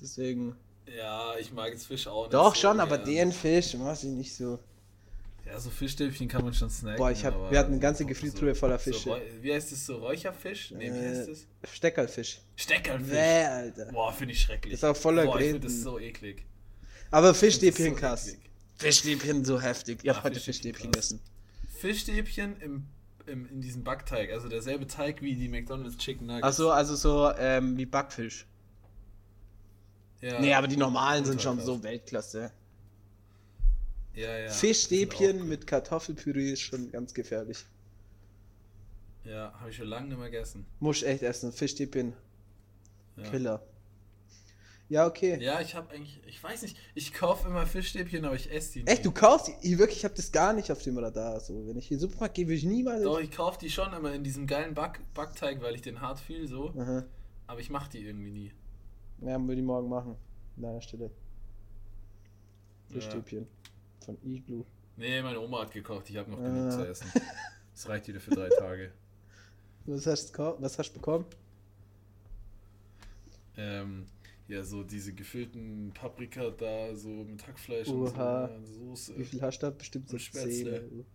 Deswegen. 0.00 0.56
Ja, 0.86 1.36
ich 1.38 1.52
mag 1.52 1.72
jetzt 1.72 1.86
Fisch 1.86 2.06
auch 2.06 2.24
nicht. 2.24 2.34
Doch 2.34 2.54
so 2.54 2.62
schon, 2.62 2.80
aber 2.80 2.98
gern. 2.98 3.30
den 3.30 3.32
Fisch 3.32 3.78
weiß 3.78 4.04
ich 4.04 4.10
nicht 4.10 4.34
so. 4.34 4.58
Ja, 5.50 5.58
so 5.58 5.68
Fischstäbchen 5.70 6.28
kann 6.28 6.44
man 6.44 6.54
schon 6.54 6.70
snacken. 6.70 6.98
Boah, 6.98 7.10
ich 7.10 7.24
hab- 7.24 7.50
wir 7.50 7.58
hatten 7.58 7.72
eine 7.72 7.80
ganze 7.80 8.04
so- 8.04 8.08
Gefriertruhe 8.08 8.54
voller 8.54 8.78
Fische. 8.78 9.00
So, 9.00 9.16
wie 9.40 9.52
heißt 9.52 9.72
das 9.72 9.84
so? 9.86 9.96
Räucherfisch? 9.96 10.70
Nee, 10.70 10.92
wie 10.92 10.96
Äh, 10.98 11.08
heißt 11.08 11.28
das? 11.28 11.46
Steckerlfisch. 11.72 12.40
Steckerfisch. 12.56 13.08
Bäh, 13.08 13.44
Alter. 13.46 13.86
Boah, 13.86 14.12
finde 14.12 14.34
ich 14.34 14.40
schrecklich. 14.42 14.74
Ist 14.74 14.84
auch 14.84 14.96
voller 14.96 15.24
Boah, 15.24 15.34
ich 15.34 15.46
Gräten. 15.46 15.52
finde 15.62 15.66
das 15.68 15.82
so 15.82 15.98
eklig. 15.98 16.44
Aber 17.10 17.34
Fischstäbchen 17.34 17.94
so 17.94 18.00
krass. 18.00 18.28
eklig. 18.28 18.50
Fischstäbchen 18.76 19.44
so 19.44 19.60
heftig. 19.60 20.04
Ihr 20.04 20.12
Ah, 20.12 20.16
habt 20.16 20.24
heute 20.26 20.40
Fischstäbchen 20.40 20.90
gegessen. 20.92 21.20
Fischstäbchen 21.80 22.60
im, 22.60 22.86
im, 23.26 23.46
in 23.48 23.60
diesem 23.60 23.82
Backteig. 23.82 24.30
Also 24.32 24.48
derselbe 24.48 24.86
Teig 24.86 25.20
wie 25.20 25.34
die 25.34 25.48
McDonald's 25.48 25.96
Chicken 25.98 26.26
Nuggets. 26.26 26.44
Achso, 26.46 26.70
also 26.70 26.94
so 26.94 27.32
ähm, 27.36 27.76
wie 27.76 27.86
Backfisch. 27.86 28.46
ja. 30.20 30.38
Nee, 30.40 30.54
aber 30.54 30.68
die 30.68 30.76
normalen 30.76 31.24
sind 31.24 31.42
schon 31.42 31.60
so 31.60 31.82
Weltklasse. 31.82 32.52
Ja, 34.14 34.38
ja. 34.38 34.50
Fischstäbchen 34.50 35.48
mit 35.48 35.66
Kartoffelpüree 35.66 36.52
ist 36.52 36.60
schon 36.60 36.90
ganz 36.90 37.14
gefährlich. 37.14 37.64
Ja, 39.24 39.52
habe 39.58 39.70
ich 39.70 39.76
schon 39.76 39.86
lange 39.86 40.08
nicht 40.08 40.18
mehr 40.18 40.30
gegessen. 40.30 40.66
Muss 40.80 41.02
echt 41.02 41.22
essen. 41.22 41.52
Fischstäbchen, 41.52 42.14
Ja. 43.16 43.30
Killer. 43.30 43.62
Ja, 44.88 45.06
okay. 45.06 45.40
Ja, 45.40 45.60
ich 45.60 45.76
habe 45.76 45.92
eigentlich, 45.94 46.20
ich 46.26 46.42
weiß 46.42 46.62
nicht, 46.62 46.76
ich 46.96 47.12
kaufe 47.12 47.46
immer 47.46 47.64
Fischstäbchen, 47.64 48.24
aber 48.24 48.34
ich 48.34 48.50
esse 48.50 48.72
die 48.72 48.78
nicht. 48.80 48.88
Echt, 48.90 49.04
du 49.06 49.12
kaufst 49.12 49.46
die? 49.46 49.52
Ich 49.72 49.78
wirklich, 49.78 49.98
ich 49.98 50.04
hab 50.04 50.16
das 50.16 50.32
gar 50.32 50.52
nicht 50.52 50.72
auf 50.72 50.82
dem 50.82 50.98
Radar. 50.98 51.38
So, 51.38 51.68
wenn 51.68 51.78
ich 51.78 51.92
in 51.92 51.96
den 51.96 52.00
Supermarkt 52.00 52.34
gehe, 52.34 52.48
will 52.48 52.56
ich 52.56 52.64
niemals. 52.64 53.04
Doch, 53.04 53.20
ich 53.20 53.30
kaufe 53.30 53.56
die 53.60 53.70
schon 53.70 53.92
immer 53.92 54.12
in 54.12 54.24
diesem 54.24 54.48
geilen 54.48 54.74
Back 54.74 55.00
Backteig, 55.14 55.62
weil 55.62 55.76
ich 55.76 55.82
den 55.82 56.00
hart 56.00 56.18
fühle, 56.18 56.48
so. 56.48 56.70
Aha. 56.76 57.04
Aber 57.46 57.60
ich 57.60 57.70
mache 57.70 57.88
die 57.90 57.98
irgendwie 58.04 58.32
nie. 58.32 58.52
Ja, 59.20 59.40
würde 59.40 59.60
ich 59.60 59.62
morgen 59.62 59.88
machen. 59.88 60.16
An 60.56 60.62
deiner 60.62 60.80
Stelle. 60.80 61.12
Ja. 62.88 63.00
Von 64.04 64.16
Igloo. 64.24 64.64
Nee, 64.96 65.22
meine 65.22 65.40
Oma 65.40 65.62
hat 65.62 65.72
gekocht, 65.72 66.08
ich 66.10 66.16
habe 66.16 66.30
noch 66.30 66.38
Ah. 66.38 66.42
genug 66.42 66.72
zu 66.72 66.86
essen. 66.88 67.06
Das 67.74 67.88
reicht 67.88 68.08
wieder 68.08 68.20
für 68.20 68.30
drei 68.30 68.48
Tage. 68.58 68.92
Was 69.86 70.06
hast 70.06 70.36
du 70.36 70.56
was 70.60 70.78
hast 70.78 70.90
du 70.90 70.94
bekommen? 70.94 71.24
Ähm, 73.56 74.06
ja, 74.48 74.62
so 74.64 74.82
diese 74.82 75.12
gefüllten 75.12 75.92
Paprika 75.94 76.50
da, 76.50 76.94
so 76.94 77.08
mit 77.08 77.46
Hackfleisch 77.46 77.88
Oha. 77.88 78.46
und 78.46 78.66
so, 78.66 78.74
Soße. 78.90 79.18
Wie 79.18 79.24
viel 79.24 79.42
hast 79.42 79.58
du 79.60 79.66
da? 79.66 79.70
Bestimmt 79.70 80.08
so 80.08 80.18
Spätzle. 80.18 80.88
10. 80.88 81.06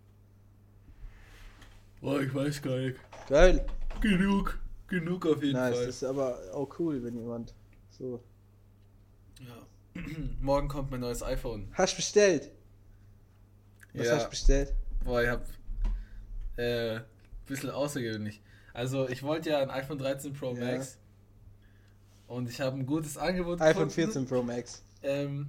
Boah, 2.02 2.22
ich 2.22 2.34
weiß 2.34 2.62
gar 2.62 2.78
nicht. 2.78 2.98
Geil. 3.28 3.66
Genug, 4.02 4.60
genug 4.88 5.26
auf 5.26 5.42
jeden 5.42 5.54
Nice, 5.54 5.76
Fall. 5.76 5.86
das 5.88 5.96
ist 5.98 6.04
aber 6.04 6.40
auch 6.54 6.80
cool, 6.80 7.04
wenn 7.04 7.16
jemand 7.18 7.54
so. 7.90 8.22
Ja. 9.42 10.02
Morgen 10.42 10.68
kommt 10.68 10.92
mein 10.92 11.00
neues 11.00 11.24
iPhone. 11.24 11.68
Hast 11.74 11.96
bestellt? 11.96 12.52
Was 13.98 14.08
ja. 14.08 14.16
hast 14.16 14.26
du 14.26 14.30
bestellt? 14.30 14.74
Boah, 15.04 15.22
ich 15.24 15.30
hab 15.30 15.46
äh, 16.58 17.00
bisschen 17.46 17.70
außergewöhnlich. 17.70 18.42
Also 18.74 19.08
ich 19.08 19.24
wollte 19.24 19.52
ja 19.52 19.60
ein 19.60 19.70
iPhone 19.70 19.98
13 19.98 20.34
Pro 20.34 20.54
Ja. 20.56 20.66
Max 20.66 20.98
und 22.28 22.50
ich 22.50 22.60
habe 22.62 22.78
ein 22.78 22.86
gutes 22.86 23.18
Angebot 23.18 23.62
iPhone 23.62 23.88
gefunden. 23.88 23.92
14 23.92 24.28
Pro 24.28 24.42
Max. 24.44 24.84
Ähm, 25.04 25.48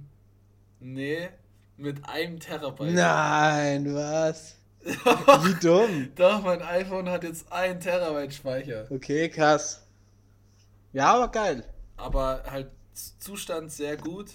nee, 0.79 1.29
mit 1.75 2.07
einem 2.07 2.39
Terabyte. 2.39 2.93
Nein, 2.93 3.93
was? 3.93 4.55
Wie 4.83 5.59
dumm. 5.59 6.09
Doch, 6.15 6.43
mein 6.43 6.61
iPhone 6.61 7.09
hat 7.09 7.23
jetzt 7.23 7.51
ein 7.51 7.79
Terabyte 7.79 8.33
Speicher. 8.33 8.85
Okay, 8.89 9.27
krass. 9.29 9.83
Ja, 10.93 11.13
aber 11.15 11.29
geil. 11.31 11.63
Aber 11.97 12.43
halt 12.49 12.69
Zustand 13.19 13.71
sehr 13.71 13.97
gut. 13.97 14.31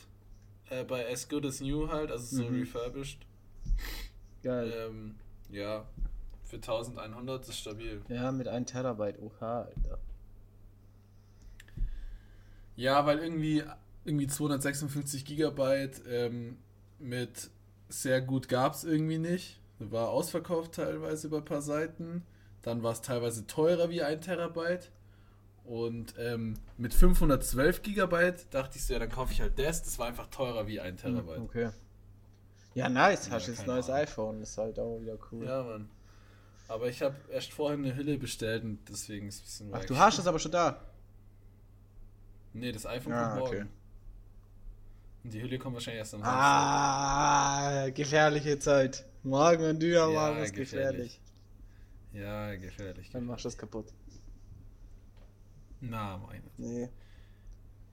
Äh, 0.69 0.85
bei 0.85 1.09
As 1.11 1.29
Good 1.29 1.47
As 1.47 1.61
New 1.61 1.89
halt, 1.91 2.11
also 2.11 2.37
so 2.37 2.43
Mhm. 2.45 2.61
refurbished. 2.61 3.25
Geil. 4.43 4.73
Ähm, 4.77 5.15
ja, 5.51 5.87
für 6.45 6.57
1100 6.57 7.49
ist 7.49 7.59
stabil. 7.59 8.03
Ja, 8.09 8.33
mit 8.33 8.49
1 8.49 8.71
Terabyte. 8.71 9.19
Oha, 9.21 9.63
Alter. 9.63 9.99
Ja, 12.77 13.07
weil 13.07 13.19
irgendwie, 13.19 13.63
irgendwie 14.05 14.27
256 14.27 15.25
Gigabyte 15.25 16.03
ähm, 16.09 16.59
mit 16.99 17.51
sehr 17.89 18.21
gut 18.21 18.49
gab 18.49 18.75
es 18.75 18.85
irgendwie 18.85 19.19
nicht. 19.19 19.61
War 19.79 20.09
ausverkauft 20.09 20.75
teilweise 20.75 21.29
bei 21.29 21.39
ein 21.39 21.45
paar 21.45 21.63
Seiten. 21.63 22.25
Dann 22.63 22.83
war 22.83 22.93
es 22.93 23.03
teilweise 23.03 23.47
teurer 23.47 23.91
wie 23.91 24.03
ein 24.03 24.21
Terabyte. 24.21 24.91
Und 25.65 26.15
ähm, 26.19 26.55
mit 26.77 26.95
512 26.95 27.83
Gigabyte 27.83 28.53
dachte 28.53 28.79
ich 28.79 28.85
so, 28.85 28.93
ja, 28.95 28.99
dann 28.99 29.11
kaufe 29.11 29.33
ich 29.33 29.41
halt 29.41 29.59
das. 29.59 29.83
Das 29.83 29.99
war 29.99 30.07
einfach 30.09 30.27
teurer 30.29 30.67
wie 30.67 30.81
ein 30.81 30.97
Terabyte. 30.97 31.37
Hm, 31.37 31.45
Okay. 31.45 31.71
Ja, 32.75 32.89
nice. 32.89 33.27
Ja, 33.27 33.33
Hast 33.35 33.49
jetzt 33.49 33.61
ein 33.61 33.67
neues 33.67 33.89
Ahnung. 33.89 34.01
iPhone. 34.03 34.43
Ist 34.43 34.57
halt 34.59 34.79
auch 34.79 34.99
wieder 35.01 35.19
cool. 35.31 35.45
Ja, 35.45 35.63
Mann. 35.63 35.89
Aber 36.69 36.89
ich 36.89 37.03
habe 37.03 37.15
erst 37.31 37.53
vorhin 37.53 37.85
eine 37.85 37.95
Hülle 37.95 38.17
bestellt 38.17 38.65
und 38.65 38.79
deswegen 38.89 39.29
ist 39.29 39.45
es 39.47 39.61
ein 39.61 39.71
bisschen 39.71 39.75
Ach, 39.75 39.85
du 39.85 39.97
hast 39.99 40.19
es 40.19 40.27
aber 40.27 40.39
schon 40.39 40.53
da. 40.53 40.81
Nee, 42.55 42.73
das 42.73 42.87
iPhone 42.87 43.13
Ah, 43.13 43.29
kommt 43.29 43.41
morgen. 43.41 43.57
okay. 43.63 43.67
Und 45.25 45.33
die 45.35 45.43
Hülle 45.43 45.59
kommt 45.59 45.75
wahrscheinlich 45.75 45.99
erst 46.01 46.15
am. 46.15 46.23
Ah, 46.23 47.89
gefährliche 47.91 48.59
Zeit. 48.59 49.05
Morgen 49.23 49.65
und 49.65 49.83
übermorgen 49.83 50.39
Ja, 50.39 50.43
ist 50.45 50.55
gefährlich. 50.55 51.21
Ja, 52.13 52.55
gefährlich. 52.57 53.09
Dann 53.11 53.25
machst 53.27 53.45
du 53.45 53.49
das 53.49 53.57
kaputt. 53.59 53.87
Na, 55.81 56.17
meine. 56.19 56.43
Nee. 56.59 56.89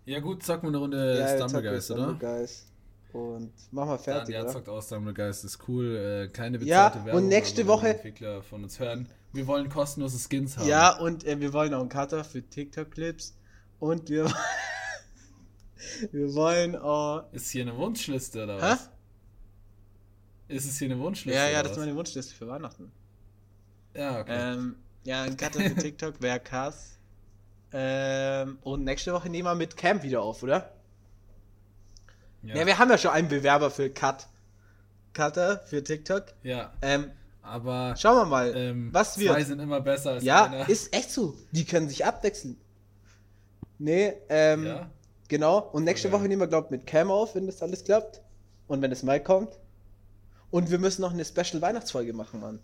Ja 0.05 0.19
gut, 0.19 0.43
zocken 0.43 0.63
wir 0.63 0.69
eine 0.69 0.77
Runde 0.77 1.17
jetzt 1.19 1.35
Stumble 1.35 1.61
Guys, 1.71 1.91
oder? 1.91 2.03
Stumble 2.15 2.17
Guys. 2.39 2.65
Und 3.11 3.51
mach 3.71 3.85
mal 3.85 3.95
Dann, 3.95 4.03
fertig, 4.03 4.35
ja, 4.35 4.43
oder? 4.43 4.51
zockt 4.51 4.69
aus 4.69 4.89
Guys, 4.89 5.43
ist 5.43 5.67
cool. 5.67 5.95
Äh, 5.95 6.27
keine 6.29 6.57
Ja, 6.63 6.89
bezahlte 6.89 6.99
und 6.99 7.05
Werbung, 7.05 7.27
nächste 7.27 7.61
aber 7.61 7.69
wenn 7.69 7.77
Woche- 7.77 7.87
Entwickler 7.95 8.43
von 8.43 8.63
uns 8.63 8.79
hören. 8.79 9.09
Wir 9.33 9.47
wollen 9.47 9.69
kostenlose 9.69 10.17
Skins 10.19 10.57
haben. 10.57 10.67
Ja, 10.67 10.97
und 10.97 11.23
äh, 11.25 11.39
wir 11.39 11.53
wollen 11.53 11.73
auch 11.73 11.81
einen 11.81 11.89
Cutter 11.89 12.23
für 12.23 12.41
TikTok-Clips. 12.41 13.35
Und 13.79 14.09
wir, 14.09 14.25
wir 16.11 16.33
wollen 16.33 16.75
auch. 16.75 17.31
Ist 17.31 17.49
hier 17.51 17.63
eine 17.63 17.75
Wunschliste 17.77 18.43
oder 18.43 18.57
Hä? 18.57 18.61
was? 18.61 18.89
Ist 20.47 20.65
es 20.65 20.77
hier 20.79 20.89
eine 20.91 20.99
Wunschliste? 20.99 21.39
Ja, 21.39 21.47
ja, 21.47 21.61
das 21.61 21.71
ist 21.73 21.77
was? 21.77 21.85
meine 21.85 21.95
Wunschliste 21.95 22.33
für 22.35 22.47
Weihnachten. 22.47 22.91
Ja, 23.95 24.19
okay. 24.19 24.53
Ähm, 24.53 24.75
ja, 25.03 25.23
ein 25.23 25.37
Cutter 25.37 25.61
für 25.61 25.75
TikTok 25.81 26.21
wäre 26.21 26.39
krass. 26.39 26.97
Ähm, 27.71 28.57
und 28.61 28.83
nächste 28.83 29.13
Woche 29.13 29.29
nehmen 29.29 29.45
wir 29.47 29.55
mit 29.55 29.77
Camp 29.77 30.01
wieder 30.03 30.21
auf, 30.23 30.41
oder? 30.41 30.73
Ja. 32.43 32.55
ja. 32.55 32.65
wir 32.65 32.77
haben 32.79 32.89
ja 32.89 32.97
schon 32.97 33.11
einen 33.11 33.27
Bewerber 33.27 33.69
für 33.71 33.89
Cut. 33.89 34.27
Cutter 35.13 35.59
für 35.65 35.83
TikTok. 35.83 36.25
ja, 36.43 36.71
Ähm, 36.81 37.11
aber 37.41 37.95
schauen 37.97 38.15
wir 38.17 38.25
mal, 38.25 38.55
ähm, 38.55 38.89
was 38.93 39.15
zwei 39.15 39.37
wird. 39.37 39.47
sind 39.47 39.59
immer 39.59 39.81
besser 39.81 40.11
als 40.11 40.23
Ja, 40.23 40.45
einer. 40.45 40.69
ist 40.69 40.93
echt 40.95 41.09
so. 41.11 41.35
Die 41.51 41.65
können 41.65 41.89
sich 41.89 42.05
abwechseln. 42.05 42.57
Nee, 43.79 44.13
ähm, 44.29 44.65
ja? 44.65 44.89
genau. 45.29 45.59
Und 45.71 45.83
nächste 45.85 46.09
Okay. 46.09 46.17
Woche 46.17 46.27
nehmen 46.27 46.41
wir, 46.41 46.47
glaube 46.47 46.67
ich, 46.67 46.71
mit 46.71 46.85
Cam 46.85 47.09
auf, 47.09 47.33
wenn 47.35 47.47
das 47.47 47.61
alles 47.61 47.83
klappt. 47.83 48.21
Und 48.67 48.81
wenn 48.81 48.91
es 48.91 49.01
Mai 49.03 49.19
kommt. 49.19 49.49
Und 50.51 50.69
wir 50.69 50.77
müssen 50.79 51.01
noch 51.01 51.11
eine 51.13 51.25
Special-Weihnachtsfolge 51.25 52.13
machen, 52.13 52.39
Mann. 52.41 52.59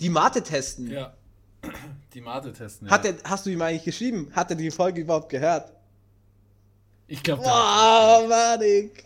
Die 0.00 0.08
Mate 0.10 0.42
testen. 0.42 0.90
ja. 0.90 1.14
Die 2.14 2.20
Mate 2.20 2.52
testen. 2.52 2.90
Hat 2.90 3.04
ja. 3.04 3.12
er, 3.12 3.30
hast 3.30 3.46
du 3.46 3.50
ihm 3.50 3.62
eigentlich 3.62 3.84
geschrieben? 3.84 4.30
Hat 4.34 4.50
er 4.50 4.56
die 4.56 4.70
Folge 4.70 5.00
überhaupt 5.00 5.28
gehört? 5.30 5.72
Ich 7.06 7.22
glaube, 7.22 7.42
Boah, 7.42 8.24
Manik. 8.28 9.04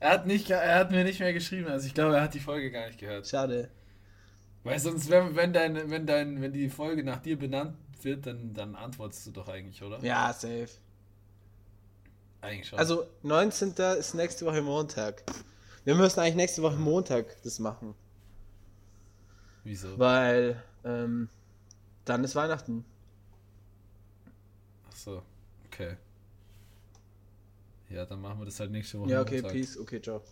er 0.00 0.10
hat 0.10 0.26
nicht, 0.26 0.50
er 0.50 0.78
hat 0.78 0.90
mir 0.90 1.04
nicht 1.04 1.20
mehr 1.20 1.32
geschrieben. 1.32 1.68
Also 1.68 1.86
ich 1.86 1.94
glaube, 1.94 2.16
er 2.16 2.22
hat 2.22 2.34
die 2.34 2.40
Folge 2.40 2.70
gar 2.70 2.86
nicht 2.86 2.98
gehört. 2.98 3.26
Schade. 3.26 3.70
Weil 4.64 4.78
sonst, 4.80 5.08
wenn, 5.10 5.36
wenn 5.36 5.52
dein, 5.52 5.90
wenn 5.90 6.06
dein, 6.06 6.42
wenn 6.42 6.52
die 6.52 6.68
Folge 6.68 7.04
nach 7.04 7.22
dir 7.22 7.38
benannt 7.38 7.76
wird, 8.02 8.26
dann, 8.26 8.52
dann 8.52 8.74
antwortest 8.74 9.26
du 9.26 9.30
doch 9.30 9.48
eigentlich, 9.48 9.82
oder? 9.82 10.02
Ja, 10.02 10.32
safe. 10.32 10.68
Eigentlich 12.40 12.68
schon. 12.68 12.78
Also, 12.78 13.06
19. 13.22 13.74
ist 13.98 14.14
nächste 14.14 14.44
Woche 14.44 14.62
Montag. 14.62 15.22
Wir 15.84 15.94
müssen 15.94 16.20
eigentlich 16.20 16.34
nächste 16.34 16.62
Woche 16.62 16.76
Montag 16.76 17.40
das 17.42 17.58
machen. 17.60 17.94
Wieso? 19.64 19.98
Weil, 19.98 20.62
ähm, 20.84 21.28
dann 22.04 22.24
ist 22.24 22.34
Weihnachten. 22.34 22.84
Ach 24.90 24.96
so, 24.96 25.22
okay. 25.66 25.96
Ja, 27.88 28.04
dann 28.04 28.20
machen 28.20 28.40
wir 28.40 28.44
das 28.46 28.58
halt 28.60 28.70
nächste 28.70 28.98
Woche. 28.98 29.10
Ja, 29.10 29.20
okay, 29.20 29.36
Montag. 29.36 29.52
peace. 29.52 29.78
Okay, 29.78 30.00
ciao. 30.00 30.22